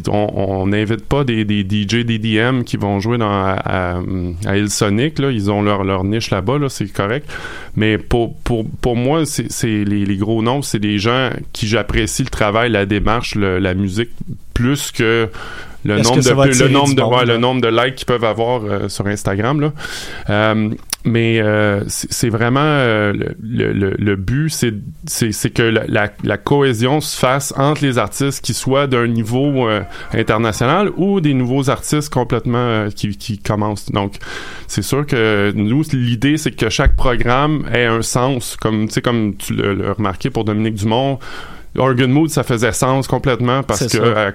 on 0.09 0.67
n'invite 0.67 1.07
pas 1.07 1.25
des, 1.25 1.45
des 1.45 1.63
DJ 1.63 2.05
DDM 2.05 2.63
qui 2.63 2.77
vont 2.77 3.01
jouer 3.01 3.17
dans 3.17 3.31
à, 3.31 3.53
à, 3.53 4.01
à 4.45 4.57
Hillsonic 4.59 5.19
là, 5.19 5.31
ils 5.31 5.51
ont 5.51 5.63
leur 5.63 5.83
leur 5.83 6.05
niche 6.05 6.31
là-bas 6.31 6.59
là, 6.59 6.69
c'est 6.69 6.93
correct. 6.93 7.29
Mais 7.75 7.97
pour 7.97 8.37
pour 8.39 8.67
pour 8.83 8.97
moi 8.97 9.25
c'est 9.25 9.85
les, 9.85 10.05
les 10.05 10.17
gros 10.17 10.43
noms, 10.43 10.63
c'est 10.63 10.79
des 10.79 10.99
gens 10.99 11.31
qui 11.53 11.67
j'apprécie 11.69 12.23
le 12.23 12.31
travail, 12.31 12.71
la 12.71 12.85
démarche, 12.85 13.35
la 13.35 13.75
musique 13.75 14.11
plus 14.53 14.91
que 14.93 15.29
le 15.85 15.99
nombre 16.01 16.17
de 16.21 16.63
le 16.63 16.69
nombre 16.69 16.95
de 16.95 17.01
monde, 17.03 17.13
ouais, 17.13 17.25
là? 17.27 17.33
le 17.35 17.39
nombre 17.39 17.61
de 17.61 17.69
likes 17.69 17.97
qu'ils 17.97 18.07
peuvent 18.07 18.25
avoir 18.25 18.63
euh, 18.65 18.89
sur 18.89 19.07
Instagram 19.07 19.61
là. 19.61 19.73
Euh, 20.31 20.71
mais 21.05 21.41
euh, 21.41 21.83
c'est 21.89 22.29
vraiment 22.29 22.61
le, 22.63 23.35
le, 23.43 23.73
le- 23.99 24.17
but, 24.17 24.51
c'est 25.07 25.51
que 25.51 25.63
la, 25.63 25.83
la, 25.89 26.13
la 26.23 26.37
cohésion 26.39 27.01
se 27.01 27.19
fasse 27.19 27.53
entre 27.57 27.83
les 27.85 27.99
artistes 27.99 28.45
qui 28.45 28.55
soient 28.55 28.87
d'un 28.87 29.09
niveau 29.09 29.69
international 30.13 30.91
ou 30.97 31.21
des 31.21 31.35
nouveaux 31.35 31.71
artistes 31.71 32.09
complètement 32.09 32.87
qui, 32.95 33.17
qui 33.17 33.39
commencent. 33.39 33.91
Donc 33.91 34.15
c'est 34.69 34.83
sûr 34.83 35.05
que 35.05 35.53
nous 35.57 35.83
l'idée 35.93 36.37
c'est 36.37 36.53
que 36.53 36.71
chaque 36.71 36.95
programme 36.95 37.67
ait 37.75 37.87
un 37.87 38.03
sens, 38.03 38.57
comme 38.61 38.87
tu 38.87 38.95
sais 38.95 39.03
comme 39.03 39.35
tu 39.37 39.55
l'as 39.55 39.95
remarqué 39.95 40.31
pour 40.31 40.45
Dominique 40.45 40.77
Dumont. 40.77 41.19
Organ 41.77 42.11
Mood, 42.11 42.29
ça 42.31 42.43
faisait 42.43 42.73
sens 42.73 43.07
complètement 43.07 43.63
parce 43.63 43.87
que 43.87 43.99
euh, 43.99 44.31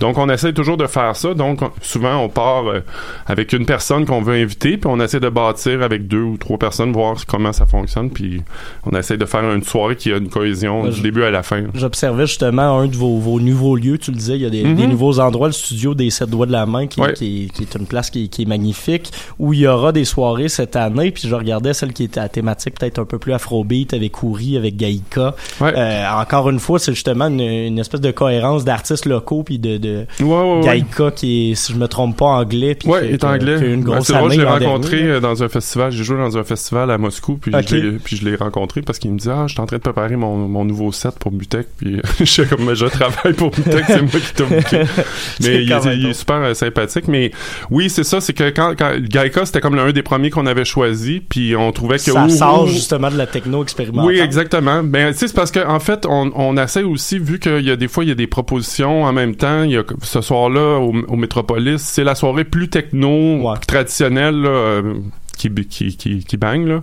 donc 0.00 0.18
on 0.18 0.28
essaie 0.28 0.52
toujours 0.52 0.76
de 0.76 0.86
faire 0.86 1.16
ça. 1.16 1.34
Donc 1.34 1.62
on- 1.62 1.70
souvent 1.80 2.16
on 2.16 2.28
part 2.28 2.66
euh, 2.68 2.80
avec 3.26 3.52
une 3.52 3.64
personne 3.66 4.04
qu'on 4.04 4.20
veut 4.20 4.34
inviter, 4.34 4.76
puis 4.76 4.90
on 4.92 5.00
essaie 5.00 5.20
de 5.20 5.28
bâtir 5.28 5.82
avec 5.82 6.06
deux 6.06 6.22
ou 6.22 6.36
trois 6.36 6.58
personnes, 6.58 6.92
voir 6.92 7.16
comment 7.26 7.52
ça 7.52 7.66
fonctionne, 7.66 8.10
puis 8.10 8.42
on 8.84 8.96
essaie 8.96 9.16
de 9.16 9.24
faire 9.24 9.42
une 9.52 9.62
soirée 9.62 9.96
qui 9.96 10.12
a 10.12 10.16
une 10.18 10.28
cohésion 10.28 10.86
du 10.88 11.00
début 11.00 11.22
à 11.22 11.30
la 11.30 11.42
fin. 11.42 11.62
J'observais 11.74 12.26
justement 12.26 12.78
un 12.80 12.86
de 12.86 12.96
vos, 12.96 13.18
vos 13.18 13.40
nouveaux 13.40 13.76
lieux, 13.76 13.98
tu 13.98 14.10
le 14.10 14.16
disais, 14.16 14.34
il 14.36 14.42
y 14.42 14.46
a 14.46 14.50
des, 14.50 14.64
Mhm. 14.64 14.74
des 14.76 14.86
nouveaux 14.86 15.18
endroits, 15.20 15.48
le 15.48 15.52
studio 15.52 15.94
des 15.94 16.10
sept 16.10 16.28
doigts 16.30 16.46
de 16.46 16.52
la 16.52 16.66
main, 16.66 16.86
qui, 16.86 17.00
Ouais. 17.00 17.12
qui, 17.14 17.50
qui 17.54 17.62
est 17.62 17.74
une 17.74 17.86
place 17.86 18.10
qui, 18.10 18.28
qui 18.28 18.42
est 18.42 18.46
magnifique, 18.46 19.10
où 19.38 19.52
il 19.52 19.60
y 19.60 19.66
aura 19.66 19.92
des 19.92 20.04
soirées 20.04 20.48
cette 20.48 20.76
année, 20.76 21.10
puis 21.10 21.26
je 21.28 21.34
regardais 21.34 21.72
celle 21.74 21.92
qui 21.92 22.04
était 22.04 22.20
à 22.20 22.28
thématique 22.28 22.78
peut-être 22.78 22.98
un 22.98 23.04
peu 23.04 23.18
plus 23.18 23.32
afrobeat, 23.32 23.94
avec 23.94 24.22
Ouri, 24.22 24.56
avec 24.56 24.76
Gaïka. 24.76 25.34
Ouais. 25.60 25.72
Euh, 25.76 26.04
encore 26.20 26.50
une 26.50 26.58
fois, 26.60 26.78
c'est 26.82 26.92
justement 26.92 27.26
une, 27.28 27.40
une 27.40 27.78
espèce 27.78 28.00
de 28.00 28.10
cohérence 28.10 28.64
d'artistes 28.64 29.06
locaux, 29.06 29.42
puis 29.42 29.58
de, 29.58 29.76
de 29.78 30.06
Ouais, 30.20 30.26
ouais. 30.26 30.60
Gaïka 30.64 31.10
qui 31.12 31.50
est, 31.52 31.54
si 31.54 31.72
je 31.72 31.78
me 31.78 31.86
trompe 31.88 32.16
pas, 32.16 32.26
anglais, 32.26 32.74
puis 32.74 32.88
Ouais, 32.88 33.00
qui, 33.02 33.06
il 33.08 33.14
est 33.14 33.24
a- 33.24 33.28
anglais. 33.30 33.56
qui 33.58 33.64
a 33.64 33.66
une 33.68 33.82
Ben, 33.82 33.92
grosse 33.92 34.06
c'est 34.06 34.12
drôle, 34.14 34.32
je 34.32 34.40
année 34.40 34.58
l'ai 34.60 34.66
rencontré 34.66 34.96
dernier, 34.96 35.10
euh, 35.12 35.20
dans 35.20 35.42
un 35.42 35.48
festival. 35.48 35.92
J'ai 35.92 36.04
joué 36.04 36.16
dans 36.18 36.36
un 36.38 36.44
festival 36.44 36.90
à 36.90 36.98
Moscou, 36.98 37.38
puis, 37.40 37.54
Ok. 37.54 37.62
je 37.68 37.76
l'ai- 37.76 37.92
puis 37.98 38.16
je 38.16 38.24
l'ai 38.28 38.36
rencontré 38.36 38.82
parce 38.82 38.98
qu'il 38.98 39.10
me 39.12 39.18
dit 39.18 39.28
Ah, 39.30 39.44
je 39.46 39.52
suis 39.52 39.60
en 39.60 39.66
train 39.66 39.76
de 39.76 39.82
préparer 39.82 40.16
mon, 40.16 40.36
mon 40.48 40.64
nouveau 40.64 40.92
set 40.92 41.14
pour 41.18 41.30
Butech. 41.32 41.66
Puis 41.78 42.00
je 42.18 42.24
suis 42.24 42.46
comme 42.46 42.64
Mais 42.64 42.74
je 42.74 42.86
travaille 42.86 43.32
pour 43.34 43.50
Butech, 43.50 43.84
c'est 43.86 44.02
moi 44.02 44.10
qui 44.10 44.32
t'ai. 44.34 44.44
C'est 45.40 45.48
Mais 45.48 45.62
il, 45.64 46.00
il 46.00 46.06
est 46.06 46.12
super 46.14 46.36
euh, 46.36 46.54
sympathique. 46.54 47.08
Mais 47.08 47.30
oui, 47.70 47.88
c'est 47.90 48.04
ça, 48.04 48.20
c'est 48.20 48.32
que 48.32 48.50
quand, 48.50 48.74
quand 48.78 48.92
Gaïka, 49.00 49.44
c'était 49.46 49.60
comme 49.60 49.74
l'un 49.74 49.90
des 49.92 50.02
premiers 50.02 50.30
qu'on 50.30 50.46
avait 50.46 50.64
choisi, 50.64 51.20
puis 51.20 51.54
on 51.56 51.72
trouvait 51.72 51.96
que 51.96 52.02
Ça 52.02 52.24
ouh, 52.24 52.28
sort 52.28 52.64
ouh, 52.64 52.66
justement 52.68 53.10
de 53.10 53.16
la 53.16 53.26
techno 53.26 53.62
expérimentale. 53.62 54.06
oui, 54.10 54.18
exactement. 54.20 54.82
Ben, 54.82 55.12
tu 55.12 55.18
sais, 55.18 55.28
c'est 55.28 55.34
parce 55.34 55.50
qu'en 55.50 55.68
en 55.74 55.80
fait, 55.80 56.06
on, 56.06 56.30
on 56.34 56.56
aussi, 56.80 57.18
vu 57.18 57.38
qu'il 57.38 57.60
y 57.60 57.70
a 57.70 57.76
des 57.76 57.88
fois, 57.88 58.04
il 58.04 58.08
y 58.08 58.12
a 58.12 58.16
des 58.16 58.26
propositions 58.26 59.04
en 59.04 59.12
même 59.12 59.34
temps. 59.36 59.62
Il 59.64 59.72
y 59.72 59.76
a 59.76 59.84
ce 60.02 60.20
soir-là 60.20 60.78
au, 60.78 60.92
au 61.08 61.16
Métropolis, 61.16 61.80
c'est 61.82 62.04
la 62.04 62.14
soirée 62.14 62.44
plus 62.44 62.68
techno, 62.68 63.40
Ouais. 63.42 63.56
traditionnelle, 63.66 64.40
là, 64.42 64.48
euh, 64.48 64.94
qui, 65.36 65.50
qui, 65.66 65.96
qui, 65.96 66.24
qui 66.24 66.36
bang, 66.36 66.66
là. 66.66 66.82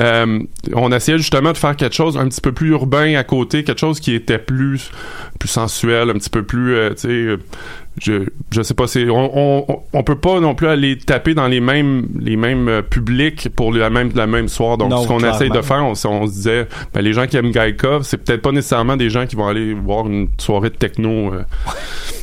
Euh, 0.00 0.40
on 0.74 0.90
essayait 0.92 1.18
justement 1.18 1.52
de 1.52 1.58
faire 1.58 1.76
quelque 1.76 1.94
chose 1.94 2.16
un 2.16 2.26
petit 2.28 2.40
peu 2.40 2.52
plus 2.52 2.70
urbain 2.70 3.14
à 3.16 3.22
côté, 3.24 3.64
quelque 3.64 3.78
chose 3.80 4.00
qui 4.00 4.14
était 4.14 4.38
plus, 4.38 4.90
plus 5.38 5.48
sensuel, 5.48 6.10
un 6.10 6.14
petit 6.14 6.30
peu 6.30 6.42
plus, 6.42 6.74
euh, 6.74 6.90
tu 6.90 6.96
sais, 7.02 7.08
euh, 7.08 7.36
je, 8.00 8.24
je 8.50 8.62
sais 8.62 8.74
pas, 8.74 8.86
c'est, 8.86 9.08
on, 9.10 9.30
on, 9.68 9.80
on 9.92 10.02
peut 10.02 10.16
pas 10.18 10.40
non 10.40 10.54
plus 10.54 10.66
aller 10.66 10.96
taper 10.98 11.34
dans 11.34 11.46
les 11.48 11.60
mêmes, 11.60 12.06
les 12.18 12.36
mêmes 12.36 12.68
euh, 12.68 12.82
publics 12.82 13.48
pour 13.54 13.72
la 13.72 13.90
même, 13.90 14.10
la 14.14 14.26
même 14.26 14.48
soir. 14.48 14.78
Donc, 14.78 14.90
Non, 14.90 15.02
ce 15.02 15.08
qu'on 15.08 15.20
essaye 15.20 15.50
de 15.50 15.60
faire, 15.62 15.84
on, 15.84 15.92
on 15.92 16.26
se 16.26 16.32
disait, 16.32 16.68
ben, 16.94 17.02
les 17.02 17.12
gens 17.12 17.26
qui 17.26 17.36
aiment 17.36 17.50
Gaïka, 17.52 17.98
c'est 18.02 18.16
peut-être 18.18 18.42
pas 18.42 18.52
nécessairement 18.52 18.96
des 18.96 19.10
gens 19.10 19.26
qui 19.26 19.36
vont 19.36 19.46
aller 19.48 19.74
voir 19.74 20.06
une 20.06 20.28
soirée 20.38 20.70
de 20.70 20.76
techno. 20.76 21.34
euh. 21.34 21.42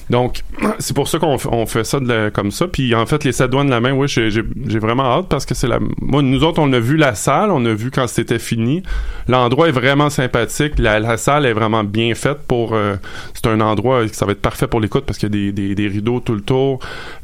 Donc, 0.10 0.44
c'est 0.80 0.96
pour 0.96 1.08
ça 1.08 1.20
qu'on 1.20 1.66
fait 1.66 1.84
ça 1.84 2.00
comme 2.34 2.52
ça. 2.52 2.68
Puis, 2.68 2.96
en 2.96 3.06
fait, 3.06 3.24
les 3.24 3.32
sept 3.32 3.52
de 3.52 3.70
la 3.70 3.80
main, 3.80 3.94
oui, 3.94 4.08
j'ai 4.08 4.80
vraiment 4.80 5.06
hâte 5.06 5.28
parce 5.30 5.46
que 5.46 5.54
c'est 5.54 5.68
la. 5.68 5.80
Moi, 6.02 6.22
nous 6.22 6.44
autres, 6.44 6.60
on 6.62 6.72
a 6.74 6.80
vu 6.80 6.98
la 6.98 7.16
salle, 7.16 7.52
on 7.52 7.64
a 7.66 7.74
vu 7.74 7.92
quand 7.92 8.08
c'était 8.08 8.40
fini. 8.40 8.84
L'endroit 9.28 9.70
est 9.70 9.74
vraiment 9.74 10.10
sympathique. 10.10 10.74
La, 10.80 11.18
salle 11.18 11.46
est 11.46 11.54
vraiment 11.54 11.84
bien 11.84 12.14
faite 12.16 12.40
pour. 12.48 12.74
euh, 12.74 12.96
c'est 13.34 13.48
un 13.48 13.62
endroit 13.62 14.08
ça 14.12 14.26
va 14.26 14.32
être 14.32 14.42
parfait 14.42 14.68
pour 14.68 14.80
l'écoute 14.80 15.06
parce 15.06 15.18
qu'il 15.18 15.34
y 15.34 15.50
a 15.50 15.52
des, 15.52 15.76
des, 15.76 15.88
rideaux 15.88 16.20
tout 16.20 16.34
le 16.34 16.42
tour. 16.42 16.80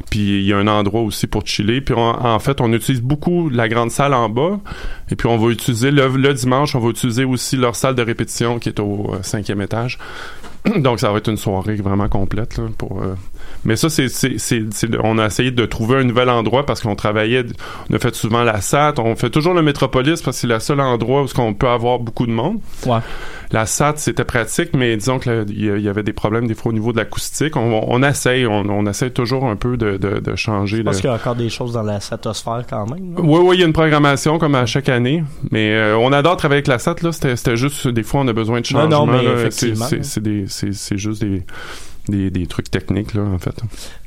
Puis, 0.09 0.39
il 0.39 0.45
y 0.45 0.53
a 0.53 0.57
un 0.57 0.67
endroit 0.67 1.01
aussi 1.01 1.27
pour 1.27 1.45
chiller. 1.45 1.81
Puis, 1.81 1.95
en 1.95 2.39
fait, 2.39 2.61
on 2.61 2.71
utilise 2.73 3.01
beaucoup 3.01 3.49
la 3.49 3.67
grande 3.67 3.91
salle 3.91 4.13
en 4.13 4.29
bas. 4.29 4.59
Et 5.11 5.15
puis, 5.15 5.27
on 5.27 5.38
va 5.38 5.51
utiliser 5.51 5.91
le, 5.91 6.07
le 6.07 6.33
dimanche, 6.33 6.75
on 6.75 6.79
va 6.79 6.89
utiliser 6.89 7.25
aussi 7.25 7.57
leur 7.57 7.75
salle 7.75 7.95
de 7.95 8.01
répétition 8.01 8.59
qui 8.59 8.69
est 8.69 8.79
au 8.79 9.11
euh, 9.13 9.17
cinquième 9.21 9.61
étage. 9.61 9.97
Donc, 10.78 10.99
ça 10.99 11.11
va 11.11 11.18
être 11.20 11.30
une 11.30 11.38
soirée 11.38 11.76
vraiment 11.76 12.07
complète. 12.07 12.57
Là, 12.57 12.66
pour, 12.78 13.01
euh, 13.01 13.16
Mais 13.66 13.76
ça, 13.76 13.89
c'est, 13.89 14.07
on 15.03 15.18
a 15.18 15.26
essayé 15.26 15.51
de 15.51 15.66
trouver 15.66 15.99
un 15.99 16.03
nouvel 16.03 16.30
endroit 16.30 16.66
parce 16.66 16.82
qu'on 16.82 16.95
travaillait, 16.95 17.45
on 17.89 17.95
a 17.95 17.99
fait 17.99 18.16
souvent 18.16 18.43
la 18.43 18.61
SAT, 18.61 18.95
on 18.97 19.16
fait 19.16 19.30
toujours 19.30 19.53
le 19.53 19.61
Métropolis 19.61 20.22
parce 20.22 20.38
que 20.38 20.41
c'est 20.41 20.47
le 20.47 20.59
seul 20.59 20.80
endroit 20.80 21.24
où 21.24 21.28
on 21.38 21.53
peut 21.53 21.68
avoir 21.68 21.99
beaucoup 21.99 22.26
de 22.26 22.32
monde. 22.32 22.59
Ouais. 22.86 22.99
La 23.51 23.65
SAT, 23.65 23.93
c'était 23.97 24.23
pratique, 24.25 24.69
mais 24.75 24.97
disons 24.97 25.19
que 25.19 25.29
là, 25.29 25.43
il 25.47 25.81
y 25.81 25.87
avait 25.89 26.03
des 26.03 26.13
problèmes 26.13 26.47
des 26.47 26.55
fois 26.55 26.71
au 26.71 26.73
niveau 26.73 26.91
de 26.91 26.97
l'acoustique. 26.97 27.55
On, 27.55 27.85
on 27.87 28.03
essaye, 28.03 28.45
on, 28.47 28.61
on 28.69 28.85
essaye 28.87 29.11
toujours 29.11 29.45
un 29.47 29.55
peu 29.55 29.77
de, 29.77 29.97
de, 29.97 30.19
de 30.19 30.35
changer. 30.35 30.77
Je 30.77 30.81
pense 30.83 30.95
le- 30.95 31.01
qu'il 31.01 31.09
y 31.09 31.13
a 31.13 31.15
encore 31.15 31.35
des 31.35 31.49
choses 31.49 31.73
dans 31.73 31.83
la 31.83 31.99
satosphère 31.99 32.63
quand 32.69 32.85
même. 32.89 33.13
là. 33.15 33.21
oui, 33.21 33.39
oui, 33.43 33.55
il 33.57 33.59
y 33.59 33.63
a 33.63 33.67
une 33.67 33.73
programmation 33.73 34.39
comme 34.39 34.55
à 34.55 34.65
chaque 34.65 34.89
année, 34.89 35.23
mais 35.51 35.73
euh, 35.75 35.97
on 35.97 36.11
adore 36.11 36.37
travailler 36.37 36.57
avec 36.57 36.67
la 36.67 36.79
SAT. 36.79 36.95
Là, 37.03 37.11
c'était, 37.11 37.55
juste 37.55 37.87
des 37.87 38.03
fois 38.03 38.21
on 38.21 38.27
a 38.27 38.33
besoin 38.33 38.61
de 38.61 38.67
Non, 38.73 38.81
changement. 38.89 39.05
non, 39.05 39.05
mais 39.05 39.49
des, 40.21 40.45
c'est, 40.47 40.73
c'est 40.73 40.97
juste 40.97 41.21
des, 41.23 41.43
des, 42.07 42.29
des 42.29 42.47
trucs 42.47 42.69
techniques, 42.71 43.13
là, 43.13 43.21
en 43.23 43.37
fait. 43.37 43.55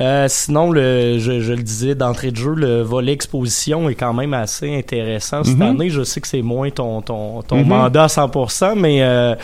Euh, 0.01 0.27
sinon, 0.29 0.71
le, 0.71 1.19
je, 1.19 1.41
je 1.41 1.53
le 1.53 1.63
disais 1.63 1.95
d'entrée 1.95 2.31
de 2.31 2.37
jeu, 2.37 2.55
le 2.55 2.83
volet 2.83 3.13
exposition 3.13 3.89
est 3.89 3.95
quand 3.95 4.15
même 4.15 4.35
assez 4.35 4.75
intéressant 4.77 5.45
cette 5.45 5.57
Mhm. 5.57 5.63
année. 5.63 5.91
Je 5.91 6.03
sais 6.05 6.21
que 6.21 6.29
c'est 6.29 6.43
moins 6.43 6.71
ton, 6.71 7.03
ton, 7.03 7.43
ton 7.43 7.59
Mhm. 7.59 7.69
mandat 7.69 8.05
à 8.05 8.09
100%, 8.09 8.75
mais 8.77 9.03
euh, 9.03 9.35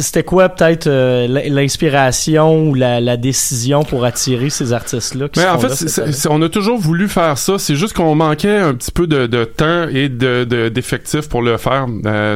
c'était 0.00 0.22
quoi 0.24 0.48
peut-être 0.48 0.86
euh, 0.86 1.26
l'inspiration 1.48 2.68
ou 2.68 2.74
la, 2.74 3.00
la 3.00 3.16
décision 3.16 3.82
pour 3.84 4.04
attirer 4.04 4.50
ces 4.50 4.72
artistes-là 4.72 5.26
Mais 5.36 5.46
en 5.46 5.58
fait, 5.58 5.98
là 5.98 6.04
on 6.30 6.42
a 6.42 6.48
toujours 6.48 6.78
voulu 6.78 7.08
faire 7.08 7.38
ça. 7.38 7.58
C'est 7.58 7.76
juste 7.76 7.94
qu'on 7.94 8.14
manquait 8.14 8.58
un 8.58 8.74
petit 8.74 8.90
peu 8.90 9.06
de, 9.06 9.26
de 9.26 9.44
temps 9.44 9.88
et 9.88 10.08
de, 10.08 10.44
de- 10.44 10.68
d'effectifs 10.68 11.28
pour 11.28 11.42
le 11.42 11.56
faire. 11.56 11.86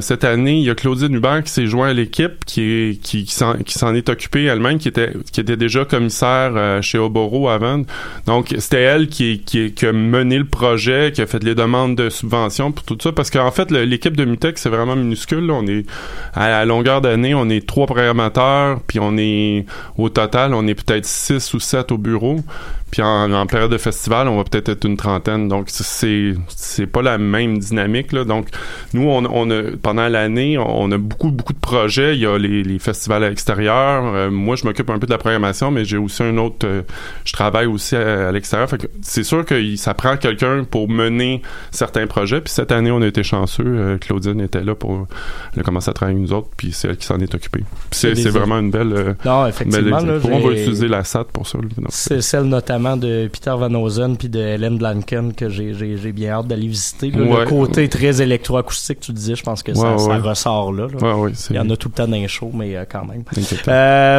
Cette 0.01 0.25
année, 0.25 0.59
il 0.59 0.65
y 0.65 0.71
a 0.71 0.75
Claudine 0.75 1.15
Hubert 1.15 1.43
qui 1.43 1.51
s'est 1.53 1.67
joint 1.67 1.89
à 1.89 1.93
l'équipe, 1.93 2.45
qui, 2.45 2.63
est, 2.63 3.01
qui 3.03 3.27
s'en 3.27 3.95
est 3.95 4.09
occupée 4.09 4.45
elle-même, 4.45 4.78
qui 4.79 4.89
était, 4.89 5.13
qui 5.33 5.41
était 5.41 5.57
déjà 5.57 5.85
commissaire 5.85 6.53
euh, 6.57 6.83
chez 6.83 6.99
Oboro 6.99 7.49
avant. 7.49 7.83
Donc, 8.27 8.55
c'était 8.59 8.83
elle 8.83 9.09
qui, 9.09 9.41
qui, 9.41 9.87
a 9.87 9.93
mené 9.93 10.39
le 10.39 10.45
projet, 10.45 11.13
qui 11.15 11.21
a 11.21 11.27
fait 11.27 11.43
les 11.43 11.55
demandes 11.55 11.97
de 11.97 12.09
subventions 12.11 12.73
pour 12.73 12.85
tout 12.85 12.99
ça. 13.01 13.13
Parce 13.13 13.31
qu'en 13.31 13.51
fait, 13.51 13.71
l'équipe 13.71 14.17
de 14.17 14.25
Mutec, 14.25 14.59
c'est 14.59 14.69
vraiment 14.69 14.97
minuscule. 14.97 15.51
On 15.51 15.67
est 15.67 15.85
à, 16.35 16.65
longueur 16.65 17.01
d'année, 17.01 17.35
on 17.35 17.49
est 17.49 17.67
trois 17.67 17.87
programmateurs, 17.87 18.81
puis 18.87 18.99
on 19.01 19.17
est 19.17 19.67
au 19.97 20.09
total, 20.09 20.55
on 20.55 20.67
est 20.67 20.75
peut-être 20.75 21.07
six 21.07 21.55
ou 21.55 21.61
sept 21.61 21.93
au 21.93 21.99
bureau. 21.99 22.41
Puis 22.91 23.03
en, 23.03 23.47
période 23.47 23.71
de 23.71 23.77
festival, 23.77 24.29
on 24.29 24.39
va 24.39 24.45
peut-être 24.45 24.71
être 24.71 24.85
une 24.87 24.97
trentaine. 24.97 25.49
Donc 25.49 25.67
c'est 25.69 26.35
c'est 26.49 26.87
pas 26.87 27.03
la 27.03 27.19
même 27.19 27.59
dynamique 27.59 28.13
là. 28.13 28.25
Donc 28.25 28.49
nous 28.95 29.07
on, 29.09 29.51
a 29.51 29.63
pendant 29.83 30.09
l'année, 30.09 30.57
on 30.57 30.91
a 30.91 30.97
beaucoup 30.97 31.31
beaucoup 31.31 31.53
de 31.53 31.59
projets. 31.59 32.15
Il 32.17 32.21
y 32.21 32.27
a 32.27 32.39
les, 32.39 32.79
festivals 32.79 33.25
à 33.25 33.29
l'extérieur. 33.29 34.05
Euh, 34.15 34.31
moi 34.31 34.57
je 34.57 34.65
m'occupe 34.69 34.91
un 34.91 34.99
peu 34.99 35.07
de 35.07 35.13
la 35.13 35.19
programmation, 35.19 35.71
mais 35.71 35.85
j'ai 35.85 35.97
aussi 35.97 36.23
un 36.23 36.37
autre. 36.39 36.67
euh, 36.67 36.83
je 37.25 37.33
travaille 37.33 37.67
aussi 37.67 37.97
à, 37.97 38.29
à 38.29 38.33
l'extérieur. 38.33 38.69
C'est 39.03 39.23
sûr 39.25 39.45
que 39.45 39.77
ça 39.77 39.95
prend 39.95 40.17
quelqu'un 40.17 40.65
pour 40.65 40.89
mener 40.89 41.43
certains 41.71 42.07
projets. 42.07 42.41
Puis 42.41 42.53
cette 42.53 42.73
année 42.73 42.91
on 42.91 43.03
a 43.03 43.07
été 43.07 43.23
chanceux. 43.23 43.65
Euh, 43.67 43.99
Claudine 43.99 44.41
était 44.41 44.63
là 44.63 44.75
pour 44.75 45.07
elle 45.55 45.61
a 45.61 45.63
commencé 45.63 45.91
à 45.91 45.93
travailler 45.93 46.19
avec 46.19 46.31
nous 46.31 46.37
autres. 46.37 46.49
Puis 46.57 46.73
c'est 46.73 46.89
elle 46.89 46.97
qui 46.97 47.07
s'en 47.07 47.19
est 47.19 47.35
occupée. 47.35 47.65
C'est 47.91 48.15
vraiment 48.29 48.59
une 48.59 48.71
belle. 48.71 48.93
euh, 48.93 49.15
Non, 49.25 49.43
belle 49.43 49.51
effectivement, 49.51 50.01
là, 50.01 50.15
on 50.25 50.39
va 50.41 50.53
utiliser 50.53 50.89
la 50.89 51.05
SAT 51.05 51.25
pour 51.33 51.47
ça. 51.47 51.59
C'est 51.89 52.21
celle 52.21 52.45
notamment 52.45 52.97
de 52.97 53.29
Peter 53.33 53.55
Van 53.59 53.73
Ozen 53.75 54.17
puis 54.17 54.29
de 54.29 54.39
Helen 54.41 54.79
Blanken 54.79 55.33
que 55.35 55.49
j'ai, 55.49 56.13
bien 56.13 56.33
hâte 56.33 56.47
d'aller 56.49 56.69
visiter. 56.69 57.11
là. 57.11 57.23
Ouais. 57.23 57.41
Le 57.41 57.47
côté 57.47 57.89
très 57.89 58.21
électroacoustique, 58.23 59.01
tu 59.01 59.13
disais, 59.13 59.35
je 59.37 59.43
pense 59.43 59.63
que 59.63 59.75
ça, 59.75 59.93
Ouais, 59.93 59.99
ça 59.99 60.09
ouais. 60.09 60.17
ressort 60.19 60.73
là. 60.73 60.87
Il 61.51 61.57
y 61.57 61.59
en 61.59 61.69
a 61.71 61.77
tout 61.77 61.89
le 61.89 61.95
temps 61.95 62.09
dans 62.09 62.17
les 62.17 62.29
shows, 62.29 62.51
mais 62.55 62.77
euh, 62.77 62.85
quand 62.91 63.05
même. 63.05 63.23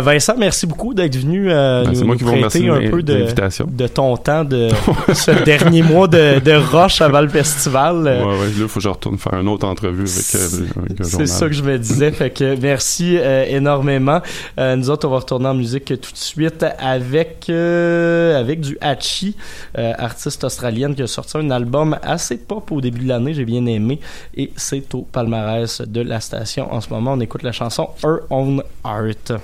Vincent, 0.04 0.36
merci 0.40 0.66
beaucoup 0.66 0.94
d'être 0.94 1.16
venu 1.16 1.52
euh, 1.52 1.84
Ben, 1.86 1.94
nous, 1.94 2.06
nous 2.06 2.18
prêter 2.18 2.70
un 2.70 2.90
peu 2.90 3.04
de 3.04 3.88
ton 3.88 4.18
temps 4.18 4.44
de 4.44 4.70
ce 5.14 5.44
dernier 5.44 5.84
mois 5.84 6.08
de, 6.08 6.40
de 6.40 6.52
rush 6.54 7.02
avant 7.02 7.22
le 7.22 7.28
festival. 7.28 8.04
Ouais, 8.04 8.24
ouais, 8.24 8.38
là, 8.38 8.46
il 8.58 8.68
faut 8.68 8.80
que 8.80 8.84
je 8.84 8.90
retourne 8.90 9.18
faire 9.18 9.40
une 9.40 9.48
autre 9.48 9.68
entrevue 9.68 10.08
avec, 10.08 10.36
euh, 10.36 10.82
avec 10.84 11.06
C'est 11.06 11.28
ça 11.28 11.48
que 11.48 11.54
je 11.54 11.64
me 11.64 11.78
disais. 11.78 12.12
fait 12.12 12.30
que 12.32 12.56
merci 12.60 13.18
euh, 13.18 13.46
énormément. 13.48 14.22
Euh, 14.60 14.76
nous 14.76 14.90
autres, 14.90 15.08
on 15.08 15.12
va 15.12 15.18
retourner 15.18 15.48
en 15.48 15.54
musique 15.54 15.86
tout 15.86 16.12
de 16.12 16.18
suite 16.18 16.66
avec 16.80 17.50
avec 17.50 18.62
du 18.62 18.78
Hachi, 18.82 19.36
artiste 19.76 20.44
australienne 20.44 20.96
qui 20.96 21.02
a 21.02 21.08
sorti 21.08 21.38
un 21.38 21.52
album 21.52 21.98
assez 22.02 22.38
pop 22.38 22.72
au 22.72 22.82
début 22.82 23.02
de 23.02 23.10
l'année. 23.10 23.34
J'ai 23.34 23.46
bien 23.46 23.66
aimé 23.66 24.00
et 24.36 24.52
c'est 24.56 24.94
au 24.96 25.02
palmarès 25.02 25.82
de 25.82 26.02
la 26.02 26.20
station 26.20 26.74
en 26.74 26.82
ce 26.82 26.90
moment. 26.90 27.14
On 27.14 27.20
écoute 27.20 27.44
la 27.44 27.52
chanson 27.52 27.90
Her 28.04 28.20
Own 28.30 28.64
Art. 28.84 29.40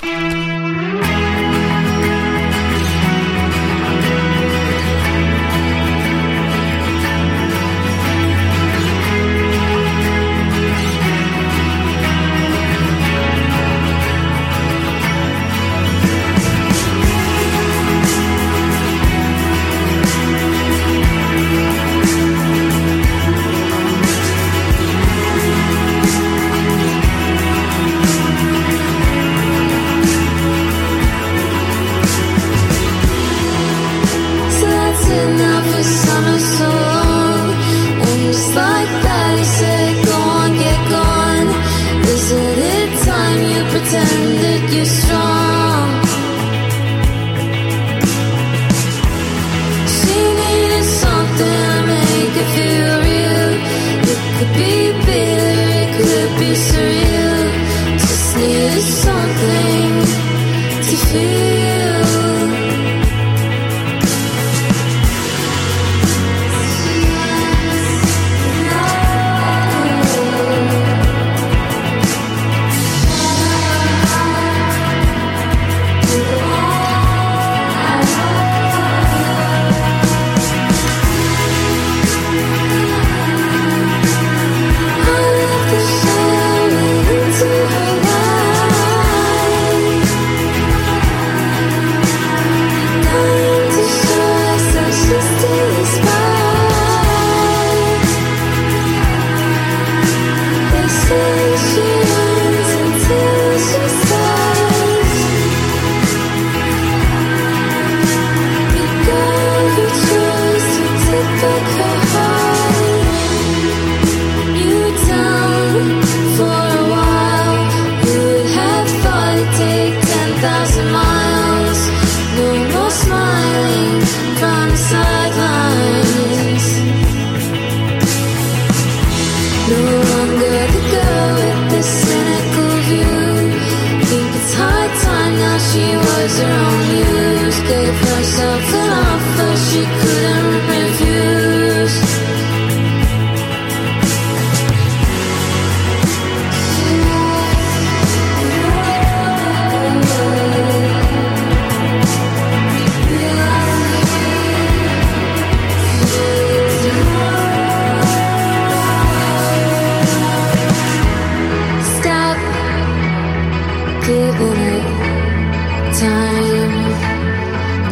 Thank 0.00 0.52
you. 0.52 0.57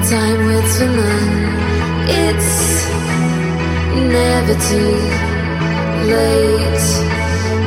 Time 0.09 0.47
waits 0.47 0.79
for 0.79 0.87
none. 0.87 1.37
It's 2.07 2.87
never 4.15 4.55
too 4.69 4.95
late, 6.15 6.89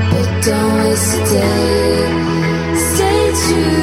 but 0.09 0.45
don't 0.45 0.73
waste 0.85 1.15
a 1.15 1.23
day. 1.33 2.75
Stay 2.93 3.31
true 3.43 3.78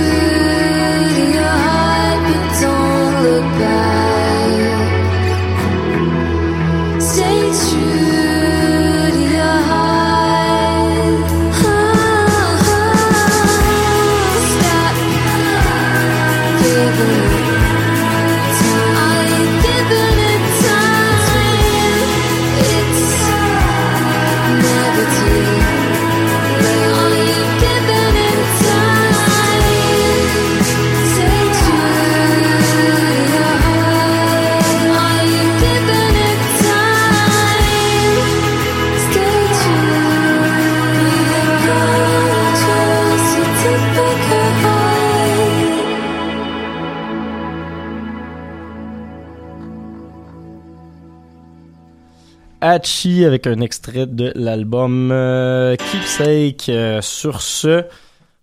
Hachi 52.76 53.24
avec 53.24 53.46
un 53.46 53.60
extrait 53.60 54.06
de 54.06 54.32
l'album 54.34 55.10
euh, 55.12 55.76
Keepsake. 55.76 56.68
Euh, 56.68 57.00
sur 57.02 57.40
ce, 57.40 57.84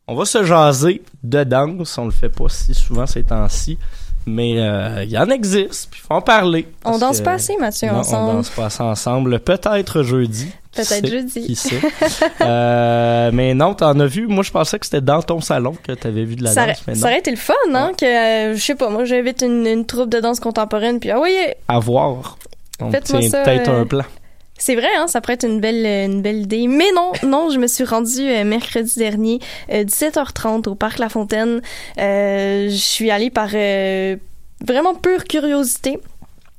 on 0.07 0.15
va 0.15 0.25
se 0.25 0.43
jaser 0.43 1.01
de 1.23 1.43
danse. 1.43 1.97
On 1.97 2.05
le 2.05 2.11
fait 2.11 2.29
pas 2.29 2.49
si 2.49 2.73
souvent 2.73 3.05
ces 3.07 3.23
temps-ci. 3.23 3.77
Mais 4.25 4.53
euh, 4.57 5.03
il 5.03 5.11
y 5.11 5.17
en 5.17 5.29
existe, 5.29 5.89
puis 5.91 5.99
faut 5.99 6.13
en 6.13 6.21
parler. 6.21 6.65
On 6.85 6.97
danse 6.97 7.19
que- 7.19 7.25
pas 7.25 7.33
assez, 7.33 7.57
Mathieu, 7.57 7.89
non, 7.89 7.95
ensemble. 7.97 8.29
on 8.29 8.33
danse 8.35 8.49
pas 8.51 8.67
assez 8.67 8.81
ensemble. 8.81 9.37
Peut-être 9.41 10.01
jeudi. 10.03 10.47
Peut-être 10.73 11.05
jeudi. 11.07 11.45
Qui 11.45 11.55
sait? 11.55 11.81
Euh, 12.39 13.31
mais 13.33 13.53
non, 13.53 13.73
t'en 13.73 13.99
as 13.99 14.05
vu. 14.05 14.27
Moi, 14.27 14.43
je 14.43 14.51
pensais 14.51 14.79
que 14.79 14.85
c'était 14.85 15.01
dans 15.01 15.21
ton 15.21 15.41
salon 15.41 15.75
que 15.83 15.91
t'avais 15.91 16.23
vu 16.23 16.35
de 16.37 16.43
la 16.45 16.51
ça, 16.51 16.67
danse. 16.67 16.83
Mais 16.87 16.95
ça 16.95 17.01
non. 17.01 17.07
aurait 17.07 17.19
été 17.19 17.31
le 17.31 17.37
fun, 17.37 17.53
hein, 17.73 17.91
que, 17.99 18.05
euh, 18.05 18.55
je 18.55 18.61
sais 18.63 18.75
pas, 18.75 18.89
moi, 18.89 19.03
j'invite 19.03 19.41
une, 19.41 19.67
une 19.67 19.85
troupe 19.85 20.09
de 20.09 20.21
danse 20.21 20.39
contemporaine, 20.39 20.99
puis 21.01 21.11
ah 21.11 21.19
oui, 21.19 21.35
À 21.67 21.79
voir. 21.79 22.37
On 22.79 22.89
tient 22.91 23.21
ça, 23.29 23.43
peut-être 23.43 23.69
un 23.69 23.85
plan. 23.85 24.03
C'est 24.65 24.75
vrai, 24.75 24.95
hein, 24.95 25.07
ça 25.07 25.19
pourrait 25.19 25.33
être 25.33 25.45
une 25.45 25.59
belle, 25.59 25.85
une 25.85 26.21
belle 26.21 26.43
idée. 26.43 26.67
Mais 26.67 26.89
non, 26.95 27.11
non, 27.23 27.49
je 27.49 27.59
me 27.59 27.67
suis 27.67 27.83
rendue 27.83 28.29
euh, 28.29 28.45
mercredi 28.45 28.97
dernier, 28.97 29.39
euh, 29.69 29.83
17h30 29.83 30.69
au 30.69 30.75
Parc 30.75 30.99
La 30.99 31.09
Fontaine. 31.09 31.59
Euh, 31.97 32.69
je 32.69 32.75
suis 32.77 33.11
allée 33.11 33.29
par 33.29 33.49
euh, 33.55 34.15
vraiment 34.65 34.95
pure 34.95 35.25
curiosité. 35.25 35.99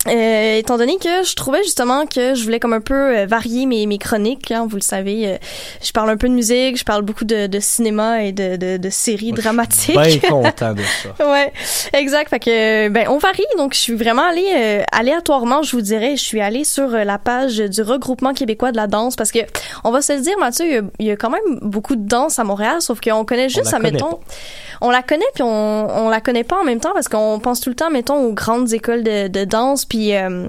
Euh, 0.06 0.58
étant 0.58 0.76
donné 0.76 0.96
que 0.96 1.22
je 1.24 1.34
trouvais 1.34 1.62
justement 1.62 2.06
que 2.06 2.34
je 2.34 2.44
voulais 2.44 2.60
comme 2.60 2.72
un 2.72 2.80
peu 2.80 2.94
euh, 2.94 3.26
varier 3.26 3.66
mes, 3.66 3.86
mes 3.86 3.98
chroniques, 3.98 4.50
hein, 4.50 4.66
vous 4.68 4.76
le 4.76 4.82
savez, 4.82 5.26
euh, 5.26 5.36
je 5.82 5.92
parle 5.92 6.10
un 6.10 6.16
peu 6.16 6.28
de 6.28 6.34
musique, 6.34 6.78
je 6.78 6.84
parle 6.84 7.02
beaucoup 7.02 7.24
de, 7.24 7.46
de 7.46 7.60
cinéma 7.60 8.22
et 8.22 8.32
de, 8.32 8.56
de, 8.56 8.76
de 8.76 8.90
séries 8.90 9.32
dramatiques. 9.32 9.98
Bien 9.98 10.18
content 10.28 10.74
de 10.74 10.82
ça. 10.82 11.30
Ouais, 11.30 11.52
exact. 11.92 12.30
Fait 12.30 12.38
que 12.38 12.88
ben 12.88 13.06
on 13.08 13.18
varie. 13.18 13.42
Donc 13.56 13.74
je 13.74 13.78
suis 13.78 13.94
vraiment 13.94 14.28
allée 14.28 14.52
euh, 14.54 14.82
aléatoirement, 14.92 15.62
je 15.62 15.72
vous 15.72 15.82
dirais, 15.82 16.16
je 16.16 16.22
suis 16.22 16.40
allée 16.40 16.64
sur 16.64 16.94
euh, 16.94 17.04
la 17.04 17.18
page 17.18 17.56
du 17.56 17.82
regroupement 17.82 18.34
québécois 18.34 18.72
de 18.72 18.76
la 18.76 18.86
danse 18.86 19.16
parce 19.16 19.32
que 19.32 19.40
on 19.84 19.90
va 19.90 20.02
se 20.02 20.12
le 20.12 20.20
dire, 20.20 20.36
Mathieu, 20.38 20.66
il 20.66 20.72
y 20.72 20.78
a, 20.78 20.82
il 20.98 21.06
y 21.06 21.10
a 21.10 21.16
quand 21.16 21.30
même 21.30 21.58
beaucoup 21.62 21.96
de 21.96 22.06
danse 22.06 22.38
à 22.38 22.44
Montréal, 22.44 22.80
sauf 22.80 23.00
qu'on 23.00 23.24
connaît 23.24 23.48
juste, 23.48 23.70
connaît 23.70 23.88
admettons, 23.88 24.20
on 24.80 24.90
la 24.90 25.02
connaît 25.02 25.24
puis 25.34 25.42
on 25.42 26.04
on 26.04 26.08
la 26.08 26.20
connaît 26.20 26.44
pas 26.44 26.60
en 26.60 26.64
même 26.64 26.80
temps 26.80 26.92
parce 26.92 27.08
qu'on 27.08 27.38
pense 27.40 27.60
tout 27.60 27.70
le 27.70 27.76
temps, 27.76 27.90
mettons, 27.90 28.16
aux 28.24 28.32
grandes 28.32 28.72
écoles 28.72 29.02
de, 29.02 29.28
de 29.28 29.44
danse 29.44 29.84
puis 29.84 29.93
euh, 29.94 30.46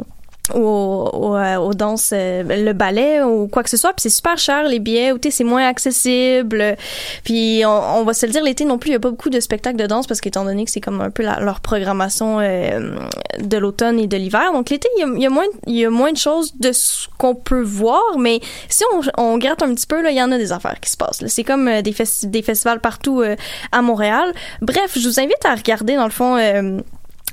aux, 0.54 1.10
aux, 1.12 1.36
euh, 1.36 1.56
aux 1.58 1.74
danses, 1.74 2.12
euh, 2.14 2.44
le 2.44 2.74
ballet 2.74 3.24
ou 3.24 3.48
quoi 3.48 3.64
que 3.64 3.70
ce 3.70 3.78
soit. 3.78 3.94
Puis 3.94 4.04
c'est 4.04 4.10
super 4.10 4.38
cher 4.38 4.64
les 4.64 4.80
billets, 4.80 5.12
ou 5.12 5.18
c'est 5.28 5.44
moins 5.44 5.68
accessible. 5.68 6.76
Puis 7.24 7.64
on, 7.66 8.04
va 8.04 8.14
se 8.14 8.26
le 8.26 8.32
dire, 8.32 8.44
l'été 8.44 8.64
non 8.66 8.78
plus, 8.78 8.92
il 8.92 8.94
y 8.94 8.96
a 8.96 9.00
pas 9.00 9.10
beaucoup 9.10 9.32
de 9.32 9.40
spectacles 9.40 9.78
de 9.78 9.88
danse 9.88 10.06
parce 10.08 10.22
qu'étant 10.22 10.46
donné 10.46 10.66
que 10.66 10.72
c'est 10.72 10.82
comme 10.82 11.02
un 11.02 11.10
peu 11.10 11.24
leur 11.24 11.62
programmation 11.62 12.40
euh, 12.40 12.96
de 13.40 13.58
l'automne 13.58 14.00
et 14.00 14.08
de 14.08 14.18
l'hiver. 14.18 14.52
Donc 14.54 14.70
l'été, 14.70 14.88
il 14.98 15.02
y 15.02 15.04
a, 15.04 15.20
y 15.24 15.26
a 15.26 15.30
moins, 15.30 15.46
y 15.66 15.86
a 15.86 15.90
moins 15.90 16.12
de 16.12 16.18
choses 16.18 16.54
de 16.60 16.72
ce 16.72 17.08
qu'on 17.18 17.34
peut 17.34 17.64
voir, 17.64 18.04
mais 18.20 18.40
si 18.70 18.84
on, 18.94 19.02
on 19.18 19.38
gratte 19.40 19.64
un 19.64 19.74
petit 19.74 19.88
peu, 19.88 20.08
il 20.08 20.16
y 20.16 20.22
en 20.22 20.32
a 20.32 20.38
des 20.38 20.52
affaires 20.52 20.80
qui 20.80 20.92
se 20.92 20.98
passent. 20.98 21.26
C'est 21.26 21.44
comme 21.44 21.68
euh, 21.68 21.82
des, 21.82 21.92
festi- 21.92 22.28
des 22.28 22.44
festivals 22.44 22.82
partout 22.82 23.24
à 23.72 23.82
Montréal. 23.82 24.32
Bref, 24.62 24.92
je 24.96 25.08
vous 25.08 25.20
invite 25.20 25.44
à 25.44 25.56
regarder 25.56 25.96
dans 25.96 26.06
le 26.06 26.12
fond. 26.12 26.38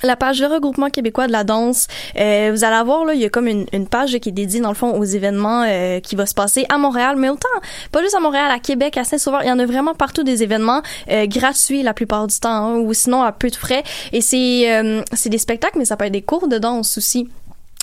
La 0.03 0.16
page 0.16 0.40
Le 0.40 0.49
regroupement 0.49 0.90
québécois 0.90 1.26
de 1.26 1.32
la 1.32 1.45
danse. 1.45 1.86
Euh, 2.18 2.51
vous 2.53 2.64
allez 2.64 2.84
voir, 2.84 3.05
là, 3.05 3.14
il 3.14 3.20
y 3.20 3.24
a 3.24 3.28
comme 3.28 3.47
une, 3.47 3.66
une 3.72 3.86
page 3.86 4.18
qui 4.18 4.28
est 4.28 4.32
dédiée, 4.32 4.61
dans 4.61 4.68
le 4.68 4.74
fond, 4.74 4.93
aux 4.93 5.05
événements 5.05 5.64
euh, 5.66 6.01
qui 6.01 6.16
va 6.16 6.26
se 6.26 6.34
passer 6.34 6.66
à 6.68 6.78
Montréal, 6.78 7.16
mais 7.16 7.28
autant, 7.28 7.49
pas 7.93 8.03
juste 8.03 8.14
à 8.14 8.20
Montréal, 8.20 8.51
à 8.51 8.59
Québec, 8.59 8.97
à 8.97 9.05
Saint-Sauveur, 9.05 9.43
il 9.43 9.49
y 9.49 9.53
en 9.53 9.59
a 9.59 9.66
vraiment 9.66 9.95
partout 9.95 10.22
des 10.22 10.43
événements 10.43 10.82
euh, 11.11 11.26
gratuits 11.26 11.82
la 11.82 11.95
plupart 11.95 12.26
du 12.26 12.38
temps, 12.38 12.51
hein, 12.51 12.78
ou 12.78 12.93
sinon 12.95 13.22
à 13.22 13.32
peu 13.32 13.49
de 13.49 13.57
frais. 13.57 13.82
Et 14.12 14.20
c'est 14.20 14.72
euh, 14.72 15.03
c'est 15.12 15.28
des 15.28 15.38
spectacles, 15.38 15.78
mais 15.78 15.84
ça 15.84 15.97
peut 15.97 16.05
être 16.05 16.12
des 16.12 16.22
cours 16.22 16.49
de 16.49 16.59
danse 16.59 16.99
aussi 16.99 17.28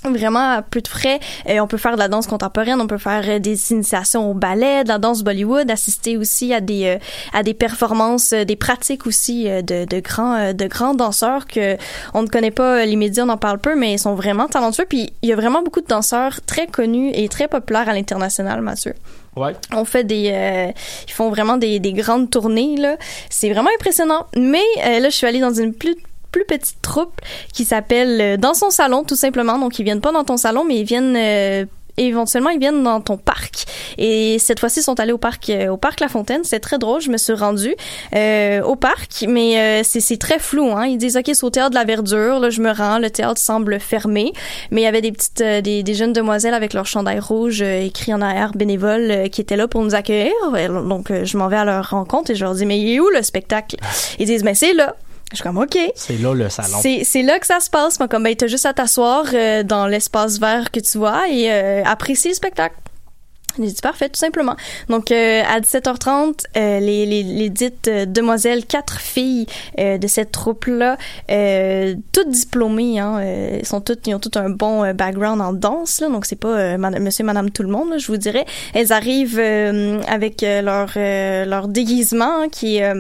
vraiment 0.04 0.52
à 0.52 0.62
peu 0.62 0.82
de 0.82 0.88
frais. 0.88 1.20
Euh, 1.48 1.60
on 1.60 1.68
peut 1.68 1.78
faire 1.78 1.94
de 1.94 2.00
la 2.00 2.08
danse 2.08 2.28
contemporaine, 2.28 2.80
on 2.80 2.88
peut 2.88 2.98
faire 2.98 3.24
euh, 3.28 3.40
des 3.40 3.72
initiations 3.72 4.32
au 4.32 4.34
ballet, 4.34 4.84
de 4.84 4.90
la 4.90 4.98
danse 4.98 5.24
Bollywood, 5.24 5.70
assister 5.70 6.18
aussi 6.18 6.54
à 6.54 6.62
des 6.62 6.86
euh, 6.86 6.98
à 7.34 7.44
des 7.44 7.54
performances, 7.54 8.34
euh, 8.34 8.46
des 8.46 8.56
pratiques 8.56 9.06
aussi 9.06 9.46
de, 9.46 9.86
de 9.86 10.00
grands 10.00 10.54
de 10.54 10.68
grands 10.68 10.94
danseurs 10.94 11.46
que 11.48 11.78
on 12.14 12.22
ne 12.22 12.28
connaît 12.28 12.52
pas 12.52 12.86
les 12.86 12.96
médias 12.96 13.26
on 13.26 13.30
en 13.30 13.38
parle 13.38 13.60
peu 13.60 13.76
mais 13.76 13.94
ils 13.94 14.00
sont 14.00 14.16
vraiment 14.16 14.48
talentueux 14.48 14.86
puis 14.88 15.12
il 15.22 15.30
y 15.30 15.34
a 15.34 15.36
vraiment 15.36 15.62
beaucoup 15.62 15.82
de 15.82 15.88
danseurs 15.88 16.42
très 16.46 16.68
connus 16.68 17.12
et 17.14 17.28
très 17.30 17.48
populaires 17.48 17.90
à 17.90 17.94
l'international 17.94 18.62
Mathieu. 18.62 18.94
Ouais. 19.36 19.56
On 19.72 19.86
fait 19.86 20.04
des, 20.04 20.32
euh, 20.34 20.72
ils 21.08 21.14
font 21.14 21.30
vraiment 21.30 21.58
des, 21.58 21.80
des 21.80 21.94
grandes 21.94 22.30
tournées 22.30 22.76
là. 22.78 22.98
C'est 23.30 23.50
vraiment 23.52 23.70
impressionnant. 23.76 24.26
Mais 24.36 24.64
euh, 24.86 25.00
là, 25.00 25.10
je 25.10 25.16
suis 25.16 25.28
allée 25.28 25.40
dans 25.40 25.54
une 25.54 25.74
plus 25.74 25.96
plus 26.32 26.46
petite 26.46 26.82
troupe 26.82 27.22
qui 27.54 27.66
s'appelle 27.66 28.22
euh, 28.22 28.38
Dans 28.38 28.54
son 28.54 28.70
salon 28.70 29.04
tout 29.04 29.16
simplement. 29.16 29.58
Donc 29.58 29.80
ils 29.80 29.84
viennent 29.84 30.02
pas 30.02 30.12
dans 30.12 30.24
ton 30.24 30.38
salon, 30.38 30.64
mais 30.66 30.78
ils 30.78 30.86
viennent 30.86 31.16
euh, 31.16 31.66
éventuellement 32.00 32.50
ils 32.50 32.60
viennent 32.60 32.84
dans 32.84 33.02
ton 33.02 33.18
parc. 33.18 33.66
Et 33.98 34.40
cette 34.40 34.60
fois-ci 34.60 34.80
ils 34.80 34.84
sont 34.84 35.00
allés 35.00 35.12
au 35.12 35.18
parc 35.18 35.50
euh, 35.50 35.70
au 35.70 35.78
parc 35.78 36.00
La 36.00 36.08
Fontaine. 36.08 36.42
C'est 36.44 36.60
très 36.60 36.78
drôle. 36.78 37.02
Je 37.02 37.10
me 37.10 37.18
suis 37.18 37.34
rendue 37.34 37.76
euh, 38.16 38.62
au 38.64 38.76
parc, 38.76 39.26
mais 39.28 39.82
euh, 39.82 39.84
c'est 39.84 40.18
très 40.18 40.40
flou. 40.40 40.72
Hein. 40.72 40.86
Ils 40.88 40.98
disent 40.98 41.18
ok 41.18 41.26
c'est 41.26 41.44
au 41.44 41.50
théâtre 41.50 41.72
de 41.72 41.76
la 41.76 41.84
Verdure. 41.84 42.40
Là 42.40 42.50
je 42.50 42.62
me 42.62 42.72
rends. 42.72 43.00
Le 43.00 43.10
théâtre 43.10 43.40
semble 43.40 43.80
fermé, 43.80 44.34
mais 44.72 44.82
il 44.82 44.84
y 44.84 44.88
avait 44.88 45.02
des 45.02 45.12
petites 45.12 45.42
euh, 45.42 45.62
des, 45.62 45.84
des 45.84 45.94
jeunes 45.94 46.14
demoiselles 46.14 46.54
avec 46.54 46.74
leur 46.74 46.86
chandail 46.86 47.20
rouge 47.20 47.62
écrit 47.62 48.14
en 48.14 48.22
arrière 48.22 48.54
bénévole 48.54 49.30
qui 49.30 49.42
étaient 49.42 49.58
là 49.58 49.68
pour 49.68 49.84
nous 49.84 49.96
accueillir. 49.96 50.34
Et 50.58 50.68
Donc 50.68 51.12
je 51.12 51.38
m'en 51.38 51.48
vais 51.48 51.58
à 51.58 51.66
leur 51.66 51.90
rencontre 51.90 52.32
et 52.32 52.36
je 52.36 52.44
leur 52.44 52.54
dis 52.56 52.66
mais 52.66 52.80
il 52.80 52.96
est 52.96 53.00
où 53.00 53.10
le 53.10 53.22
spectacle 53.22 53.76
Ils 54.20 54.26
disent 54.26 54.44
mais 54.44 54.56
c'est 54.56 54.74
là. 54.74 54.96
Je 55.32 55.36
suis 55.38 55.44
comme 55.44 55.58
OK. 55.58 55.78
C'est 55.96 56.18
là 56.18 56.34
le 56.34 56.50
salon. 56.50 56.80
C'est, 56.82 57.22
là 57.22 57.38
que 57.40 57.46
ça 57.46 57.60
se 57.60 57.70
passe. 57.70 58.00
Moi, 58.00 58.08
comme, 58.08 58.24
ben, 58.24 58.36
t'as 58.36 58.48
juste 58.48 58.66
à 58.66 58.74
t'asseoir 58.74 59.26
euh, 59.34 59.64
dans 59.64 59.86
l'espace 59.86 60.40
vert 60.40 60.72
que 60.72 60.80
tu 60.80 60.98
vois 60.98 61.28
et 61.30 61.52
euh, 61.52 61.84
apprécier 61.86 62.32
le 62.32 62.36
spectacle. 62.36 62.76
J'ai 63.60 63.66
dit 63.66 63.82
parfait, 63.82 64.08
tout 64.10 64.20
simplement. 64.20 64.56
Donc, 64.88 65.12
euh, 65.12 65.42
à 65.46 65.60
17h30, 65.60 66.46
euh, 66.56 66.80
les, 66.80 67.06
les, 67.06 67.24
les 67.24 67.50
dites 67.50 67.88
euh, 67.88 68.06
demoiselles, 68.06 68.66
quatre 68.66 69.00
filles 69.02 69.48
euh, 69.80 69.98
de 69.98 70.08
cette 70.08 70.32
troupe-là, 70.32 70.98
euh, 71.30 71.96
toutes 72.14 72.30
diplômées, 72.30 73.00
hein, 73.00 73.20
euh, 73.20 73.60
sont 73.64 73.82
toutes, 73.82 74.08
ils 74.08 74.14
ont 74.16 74.20
toutes 74.20 74.38
un 74.38 74.50
bon 74.50 74.84
euh, 74.86 74.94
background 74.94 75.42
en 75.42 75.52
danse, 75.52 76.00
là, 76.00 76.08
donc 76.10 76.26
c'est 76.26 76.38
pas 76.38 76.48
euh, 76.58 76.78
madame- 76.78 77.04
monsieur 77.04 77.26
madame 77.26 77.50
tout 77.50 77.64
le 77.64 77.70
monde, 77.70 77.90
là, 77.90 77.98
je 77.98 78.08
vous 78.08 78.18
dirais. 78.18 78.46
Elles 78.74 78.94
arrivent 78.94 79.40
euh, 79.40 80.00
avec 80.08 80.42
euh, 80.44 80.62
leur, 80.62 80.92
euh, 80.96 81.44
leur 81.46 81.68
déguisement 81.68 82.44
hein, 82.44 82.48
qui 82.50 82.78
est... 82.78 82.94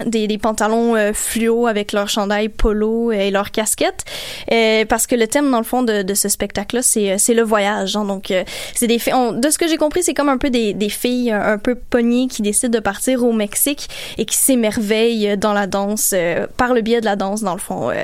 euh, 0.00 0.04
des, 0.06 0.26
des 0.26 0.38
pantalons 0.38 0.96
euh, 0.96 1.12
fluo 1.12 1.66
avec 1.66 1.92
leur 1.92 2.08
chandail 2.08 2.48
polo 2.48 3.12
et 3.12 3.30
leur 3.30 3.50
casquette 3.50 4.04
euh, 4.52 4.84
parce 4.86 5.06
que 5.06 5.14
le 5.14 5.26
thème 5.26 5.50
dans 5.50 5.58
le 5.58 5.64
fond 5.64 5.82
de, 5.82 6.02
de 6.02 6.14
ce 6.14 6.28
spectacle 6.28 6.76
là 6.76 6.82
c'est 6.82 7.12
euh, 7.12 7.16
c'est 7.18 7.34
le 7.34 7.42
voyage 7.42 7.96
hein. 7.96 8.04
donc 8.04 8.30
euh, 8.30 8.44
c'est 8.74 8.86
des 8.86 9.00
on- 9.12 9.32
de 9.32 9.50
ce 9.50 9.58
que 9.58 9.68
j'ai 9.68 9.76
compris 9.76 10.02
c'est 10.02 10.14
comme 10.14 10.28
un 10.28 10.38
peu 10.38 10.50
des, 10.50 10.72
des 10.74 10.88
filles 10.88 11.30
un, 11.30 11.40
un 11.54 11.58
peu 11.58 11.74
pognées 11.74 12.26
qui 12.28 12.42
décident 12.42 12.70
de 12.76 12.82
partir 12.82 13.22
au 13.24 13.32
Mexique 13.32 13.88
et 14.18 14.24
qui 14.24 14.36
s'émerveillent 14.36 15.36
dans 15.36 15.52
la 15.52 15.66
danse 15.66 16.10
euh, 16.14 16.46
par 16.56 16.74
le 16.74 16.80
biais 16.80 17.00
de 17.00 17.04
la 17.06 17.16
danse 17.16 17.42
dans 17.42 17.54
le 17.54 17.60
fond 17.60 17.90
euh, 17.90 17.94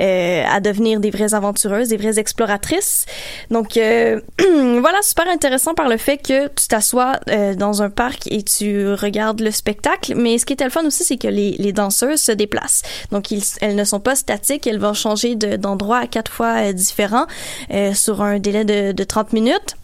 euh, 0.00 0.44
à 0.50 0.60
devenir 0.60 1.00
des 1.00 1.10
vraies 1.10 1.34
aventureuses 1.34 1.88
des 1.88 1.96
vraies 1.96 2.18
exploratrices. 2.18 3.06
Donc 3.50 3.76
euh, 3.76 4.20
voilà 4.38 5.00
super 5.02 5.28
intéressant 5.28 5.74
par 5.74 5.88
le 5.88 5.96
fait 5.96 6.18
que 6.18 6.48
tu 6.48 6.68
t'assois 6.68 7.18
euh, 7.30 7.54
dans 7.54 7.82
un 7.82 7.90
parc 7.90 8.26
et 8.30 8.42
tu 8.42 8.92
regardes 8.92 9.40
le 9.40 9.50
spectacle. 9.50 10.14
Mais 10.16 10.38
ce 10.38 10.46
qui 10.46 10.52
était 10.52 10.64
le 10.64 10.70
fun 10.70 10.84
aussi 10.84 11.04
c'est 11.04 11.16
que 11.22 11.28
les, 11.28 11.52
les 11.52 11.72
danseuses 11.72 12.20
se 12.20 12.32
déplacent. 12.32 12.82
Donc 13.12 13.30
ils, 13.30 13.42
elles 13.60 13.76
ne 13.76 13.84
sont 13.84 14.00
pas 14.00 14.14
statiques. 14.16 14.66
Elles 14.66 14.78
vont 14.80 14.94
changer 14.94 15.34
de- 15.36 15.56
d'endroit 15.56 16.06
quatre 16.06 16.30
fois 16.32 16.54
euh, 16.68 16.72
différents 16.72 17.26
euh, 17.72 17.94
sur 17.94 18.22
un 18.22 18.38
délai 18.38 18.64
de, 18.64 18.92
de 18.92 19.04
30 19.04 19.32
minutes 19.32 19.76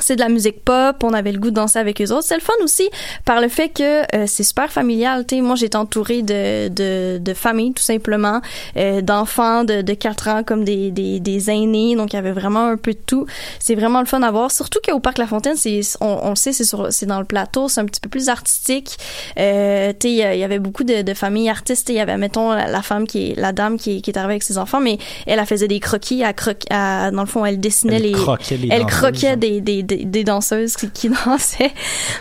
c'est 0.00 0.16
de 0.16 0.20
la 0.20 0.28
musique 0.28 0.64
pop, 0.64 0.96
on 1.02 1.12
avait 1.12 1.32
le 1.32 1.38
goût 1.38 1.50
de 1.50 1.54
danser 1.56 1.78
avec 1.78 2.00
eux 2.00 2.10
autres. 2.12 2.24
C'est 2.24 2.34
le 2.34 2.40
fun 2.40 2.52
aussi 2.62 2.88
par 3.24 3.40
le 3.40 3.48
fait 3.48 3.68
que 3.68 4.02
euh, 4.16 4.24
c'est 4.26 4.42
super 4.42 4.70
familial. 4.70 5.24
T'sais, 5.26 5.40
moi, 5.40 5.56
j'étais 5.56 5.76
entourée 5.76 6.22
de, 6.22 6.68
de, 6.68 7.18
de 7.18 7.34
familles, 7.34 7.72
tout 7.72 7.82
simplement, 7.82 8.40
euh, 8.76 9.00
d'enfants 9.00 9.64
de, 9.64 9.82
de 9.82 9.94
4 9.94 10.28
ans 10.28 10.42
comme 10.44 10.64
des, 10.64 10.90
des, 10.90 11.20
des 11.20 11.50
aînés. 11.50 11.96
Donc, 11.96 12.12
il 12.12 12.16
y 12.16 12.18
avait 12.18 12.32
vraiment 12.32 12.66
un 12.66 12.76
peu 12.76 12.92
de 12.92 12.98
tout. 13.04 13.26
C'est 13.58 13.74
vraiment 13.74 14.00
le 14.00 14.06
fun 14.06 14.22
à 14.22 14.30
voir. 14.30 14.50
Surtout 14.50 14.78
qu'au 14.86 15.00
Parc 15.00 15.18
La 15.18 15.26
Fontaine, 15.26 15.56
c'est, 15.56 15.80
on, 16.00 16.18
on 16.22 16.30
le 16.30 16.36
sait, 16.36 16.52
c'est, 16.52 16.64
sur, 16.64 16.92
c'est 16.92 17.06
dans 17.06 17.18
le 17.18 17.24
plateau, 17.26 17.68
c'est 17.68 17.80
un 17.80 17.86
petit 17.86 18.00
peu 18.00 18.08
plus 18.08 18.28
artistique. 18.28 18.96
Euh, 19.38 19.92
il 20.04 20.10
y, 20.10 20.22
avait 20.44 20.58
beaucoup 20.58 20.84
de, 20.84 21.02
de 21.02 21.14
familles 21.14 21.48
artistes. 21.48 21.88
Il 21.88 21.94
y 21.96 22.00
avait, 22.00 22.16
mettons, 22.16 22.50
la, 22.52 22.66
la 22.66 22.82
femme 22.82 23.06
qui 23.06 23.30
est, 23.30 23.34
la 23.38 23.52
dame 23.52 23.76
qui, 23.78 23.96
est- 23.98 24.00
qui 24.00 24.10
est 24.10 24.16
arrivée 24.18 24.32
avec 24.34 24.42
ses 24.42 24.58
enfants, 24.58 24.80
mais 24.80 24.98
elle, 25.26 25.38
elle 25.38 25.46
faisait 25.46 25.68
des 25.68 25.80
croquis. 25.80 26.22
Elle 26.22 26.34
croque, 26.34 26.64
elle- 26.70 27.12
dans 27.12 27.20
le 27.22 27.26
fond, 27.26 27.44
elle 27.44 27.60
dessinait 27.60 27.96
Elle 27.96 28.02
les, 28.02 28.12
les 28.56 28.68
elle 28.70 28.86
croquait 28.86 29.36
des, 29.36 29.60
des, 29.60 29.82
des, 29.96 30.24
danseuses 30.24 30.76
qui, 30.76 30.90
qui 30.90 31.08
dansaient. 31.26 31.72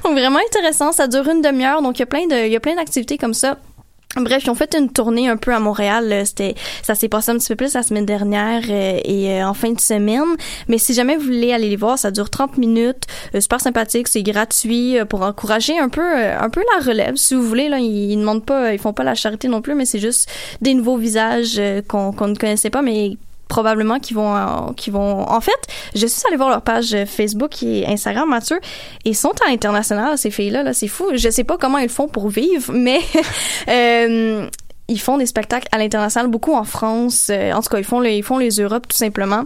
Donc 0.03 0.13
vraiment 0.13 0.39
intéressant. 0.47 0.91
Ça 0.91 1.07
dure 1.07 1.27
une 1.27 1.41
demi-heure. 1.41 1.81
Donc 1.81 1.97
il 1.97 2.01
y 2.01 2.03
a 2.03 2.07
plein 2.07 2.27
de, 2.27 2.45
il 2.45 2.51
y 2.51 2.55
a 2.55 2.59
plein 2.59 2.75
d'activités 2.75 3.17
comme 3.17 3.33
ça. 3.33 3.57
Bref, 4.15 4.43
ils 4.43 4.49
ont 4.49 4.55
fait 4.55 4.75
une 4.75 4.91
tournée 4.91 5.29
un 5.29 5.37
peu 5.37 5.53
à 5.53 5.59
Montréal. 5.59 6.11
Euh, 6.11 6.25
C'était, 6.25 6.55
ça 6.81 6.95
s'est 6.95 7.09
passé 7.09 7.29
un 7.29 7.37
petit 7.37 7.49
peu 7.49 7.55
plus 7.55 7.75
la 7.75 7.83
semaine 7.83 8.07
dernière 8.07 8.63
euh, 8.67 8.99
et 9.03 9.39
euh, 9.39 9.47
en 9.47 9.53
fin 9.53 9.71
de 9.71 9.79
semaine. 9.79 10.35
Mais 10.67 10.79
si 10.79 10.95
jamais 10.95 11.15
vous 11.15 11.25
voulez 11.25 11.53
aller 11.53 11.69
les 11.69 11.75
voir, 11.75 11.99
ça 11.99 12.09
dure 12.09 12.31
30 12.31 12.57
minutes. 12.57 13.03
Super 13.39 13.61
sympathique, 13.61 14.07
c'est 14.07 14.23
gratuit 14.23 14.97
pour 15.07 15.21
encourager 15.21 15.77
un 15.77 15.89
peu, 15.89 16.01
un 16.01 16.49
peu 16.49 16.63
la 16.75 16.85
relève. 16.85 17.17
Si 17.17 17.35
vous 17.35 17.43
voulez, 17.43 17.69
là, 17.69 17.77
ils, 17.77 18.11
ils 18.11 18.17
demandent 18.17 18.45
pas, 18.45 18.73
ils 18.73 18.79
font 18.79 18.93
pas 18.93 19.03
la 19.03 19.13
charité 19.13 19.47
non 19.47 19.61
plus, 19.61 19.75
mais 19.75 19.85
c'est 19.85 19.99
juste 19.99 20.27
des 20.59 20.73
nouveaux 20.73 20.97
visages 20.97 21.61
qu'on, 21.87 22.11
qu'on 22.11 22.29
ne 22.29 22.35
connaissait 22.35 22.71
pas, 22.71 22.81
mais 22.81 23.15
probablement 23.49 23.99
qui 23.99 24.13
vont 24.13 24.33
euh, 24.37 24.71
qui 24.77 24.91
vont 24.91 25.27
en 25.29 25.41
fait 25.41 25.59
je 25.93 26.07
suis 26.07 26.21
allée 26.27 26.37
voir 26.37 26.49
leur 26.49 26.61
page 26.61 26.93
euh, 26.93 27.05
Facebook 27.05 27.61
et 27.63 27.85
Instagram 27.85 28.29
Mathieu. 28.29 28.57
Et 29.03 29.09
ils 29.09 29.15
sont 29.15 29.33
à 29.45 29.49
l'international 29.49 30.17
ces 30.17 30.31
filles 30.31 30.51
là. 30.51 30.63
Là 30.63 30.73
c'est 30.73 30.87
fou. 30.87 31.05
Je 31.13 31.29
sais 31.29 31.43
pas 31.43 31.57
comment 31.57 31.79
ils 31.79 31.89
font 31.89 32.07
pour 32.07 32.29
vivre 32.29 32.71
mais 32.73 33.01
euh, 33.67 34.47
ils 34.87 34.99
font 34.99 35.17
des 35.17 35.25
spectacles 35.25 35.67
à 35.71 35.77
l'international 35.77 36.29
beaucoup 36.29 36.53
en 36.53 36.63
France 36.63 37.29
euh, 37.29 37.51
en 37.51 37.61
tout 37.61 37.69
cas 37.69 37.79
ils 37.79 37.83
font 37.83 37.99
les 37.99 38.17
ils 38.17 38.23
font 38.23 38.37
les 38.37 38.51
Europes 38.61 38.87
tout 38.87 38.97
simplement 38.97 39.43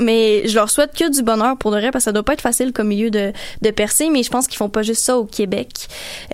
mais 0.00 0.46
je 0.48 0.54
leur 0.54 0.70
souhaite 0.70 0.92
que 0.96 1.10
du 1.10 1.22
bonheur 1.22 1.56
pour 1.56 1.70
de 1.70 1.76
vrai 1.76 1.90
parce 1.90 2.04
que 2.04 2.06
ça 2.06 2.12
doit 2.12 2.22
pas 2.22 2.32
être 2.32 2.40
facile 2.40 2.72
comme 2.72 2.88
milieu 2.88 3.10
de, 3.10 3.32
de 3.62 3.70
percer 3.70 4.10
mais 4.10 4.22
je 4.22 4.30
pense 4.30 4.46
qu'ils 4.46 4.56
font 4.56 4.68
pas 4.68 4.82
juste 4.82 5.02
ça 5.02 5.18
au 5.18 5.24
Québec. 5.24 5.68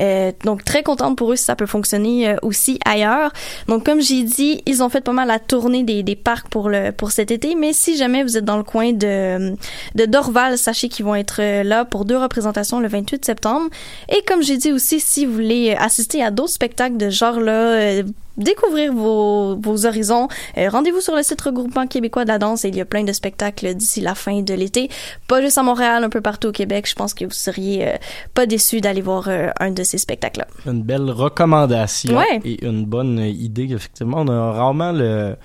Euh, 0.01 0.33
donc 0.45 0.65
très 0.65 0.83
contente 0.83 1.17
pour 1.17 1.33
eux 1.33 1.37
si 1.37 1.45
ça 1.45 1.57
peut 1.57 1.67
fonctionner 1.67 2.31
euh, 2.31 2.37
aussi 2.43 2.79
ailleurs. 2.85 3.33
Donc 3.69 3.85
comme 3.85 4.01
j'ai 4.01 4.23
dit 4.23 4.63
ils 4.67 4.83
ont 4.83 4.89
fait 4.89 5.01
pas 5.01 5.13
mal 5.13 5.29
la 5.29 5.39
tournée 5.39 5.83
des, 5.83 6.03
des 6.03 6.17
parcs 6.17 6.49
pour 6.49 6.69
le 6.69 6.91
pour 6.93 7.11
cet 7.11 7.31
été 7.31 7.55
mais 7.55 7.73
si 7.73 7.97
jamais 7.97 8.23
vous 8.23 8.37
êtes 8.37 8.45
dans 8.45 8.57
le 8.57 8.65
coin 8.65 8.93
de 8.93 9.55
de 9.95 10.05
Dorval 10.07 10.57
sachez 10.57 10.89
qu'ils 10.89 11.05
vont 11.05 11.15
être 11.15 11.41
euh, 11.41 11.63
là 11.63 11.85
pour 11.85 12.05
deux 12.05 12.17
représentations 12.17 12.81
le 12.81 12.89
28 12.89 13.25
septembre. 13.25 13.69
Et 14.09 14.23
comme 14.27 14.43
j'ai 14.43 14.57
dit 14.57 14.73
aussi 14.73 15.01
si 15.01 15.27
vous 15.27 15.35
voulez 15.35 15.75
assister 15.79 16.23
à 16.23 16.31
d'autres 16.31 16.53
spectacles 16.53 16.97
de 16.97 17.11
genre 17.11 17.41
là 17.41 17.53
euh, 17.53 18.03
découvrir 18.37 18.93
vos, 18.93 19.57
vos 19.57 19.87
horizons. 19.87 20.29
Euh, 20.57 20.69
Rendez-vous 20.71 21.01
sur 21.01 21.15
le 21.17 21.23
site 21.23 21.41
regroupement 21.41 21.87
québécois 21.87 22.25
de 22.25 22.29
la 22.29 22.39
danse 22.39 22.65
et 22.65 22.69
il 22.69 22.77
y 22.77 22.81
a 22.81 22.85
plein 22.85 23.05
de 23.05 23.13
spectacles 23.13 23.75
d'ici 23.75 24.01
la 24.01 24.15
fin 24.15 24.41
de 24.43 24.55
l'été. 24.55 24.89
Pas 25.29 25.41
juste 25.43 25.59
à 25.59 25.63
Montréal, 25.63 26.05
un 26.05 26.09
peu 26.11 26.21
partout 26.21 26.49
au 26.49 26.53
Québec. 26.53 26.87
Je 26.89 26.95
pense 26.95 27.15
que 27.15 27.25
vous 27.25 27.31
seriez 27.31 27.87
euh, 27.89 27.97
pas 28.35 28.47
déçus 28.47 28.81
d'aller 28.81 29.03
voir 29.03 29.29
euh, 29.29 29.49
un 29.59 29.71
de 29.71 29.83
ces 29.83 29.99
spectacles-là. 29.99 30.47
Une 30.71 30.83
belle 30.83 31.11
recommandation 31.11 32.17
Ouais. 32.17 32.41
et 32.45 32.65
une 32.65 32.85
bonne 32.87 33.19
idée. 33.19 33.73
Effectivement, 33.73 34.19
on 34.21 34.29
a 34.29 34.53
rarement 34.53 34.93
le, 34.93 35.37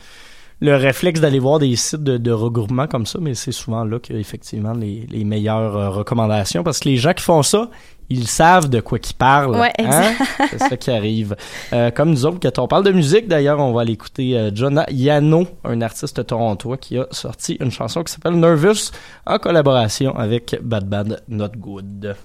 le 0.61 0.75
réflexe 0.75 1.19
d'aller 1.19 1.39
voir 1.39 1.59
des 1.59 1.75
sites 1.75 2.03
de, 2.03 2.17
de 2.17 2.31
regroupement 2.31 2.87
comme 2.87 3.05
ça, 3.05 3.19
mais 3.21 3.33
c'est 3.33 3.51
souvent 3.51 3.83
là 3.83 3.99
qu'il 3.99 4.15
y 4.15 4.17
a 4.17 4.21
effectivement 4.21 4.73
les, 4.73 5.05
les 5.09 5.23
meilleures 5.25 5.75
euh, 5.75 5.89
recommandations 5.89 6.63
parce 6.63 6.79
que 6.79 6.89
les 6.89 6.97
gens 6.97 7.13
qui 7.13 7.23
font 7.23 7.43
ça, 7.43 7.69
ils 8.09 8.27
savent 8.27 8.69
de 8.69 8.79
quoi 8.79 8.99
qu'ils 8.99 9.15
parlent. 9.15 9.55
Ouais, 9.55 9.73
hein? 9.79 10.13
C'est 10.49 10.59
ça 10.59 10.77
qui 10.77 10.91
arrive. 10.91 11.35
Euh, 11.73 11.91
comme 11.91 12.11
nous 12.11 12.25
autres, 12.25 12.39
quand 12.41 12.59
on 12.59 12.67
parle 12.67 12.83
de 12.83 12.91
musique, 12.91 13.27
d'ailleurs, 13.27 13.59
on 13.59 13.73
va 13.73 13.81
aller 13.81 13.93
écouter 13.93 14.37
euh, 14.37 14.51
Jonah 14.53 14.85
Yano, 14.89 15.47
un 15.63 15.81
artiste 15.81 16.25
torontois 16.25 16.77
qui 16.77 16.97
a 16.97 17.07
sorti 17.11 17.57
une 17.59 17.71
chanson 17.71 18.03
qui 18.03 18.13
s'appelle 18.13 18.39
Nervous 18.39 18.91
en 19.25 19.37
collaboration 19.39 20.15
avec 20.15 20.57
Bad 20.61 20.87
Bad 20.87 21.23
Not 21.27 21.49
Good. 21.57 22.15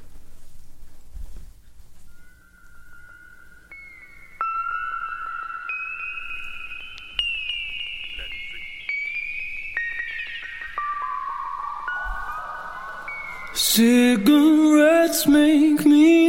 Cigarettes 13.72 15.28
make 15.28 15.86
me 15.86 16.19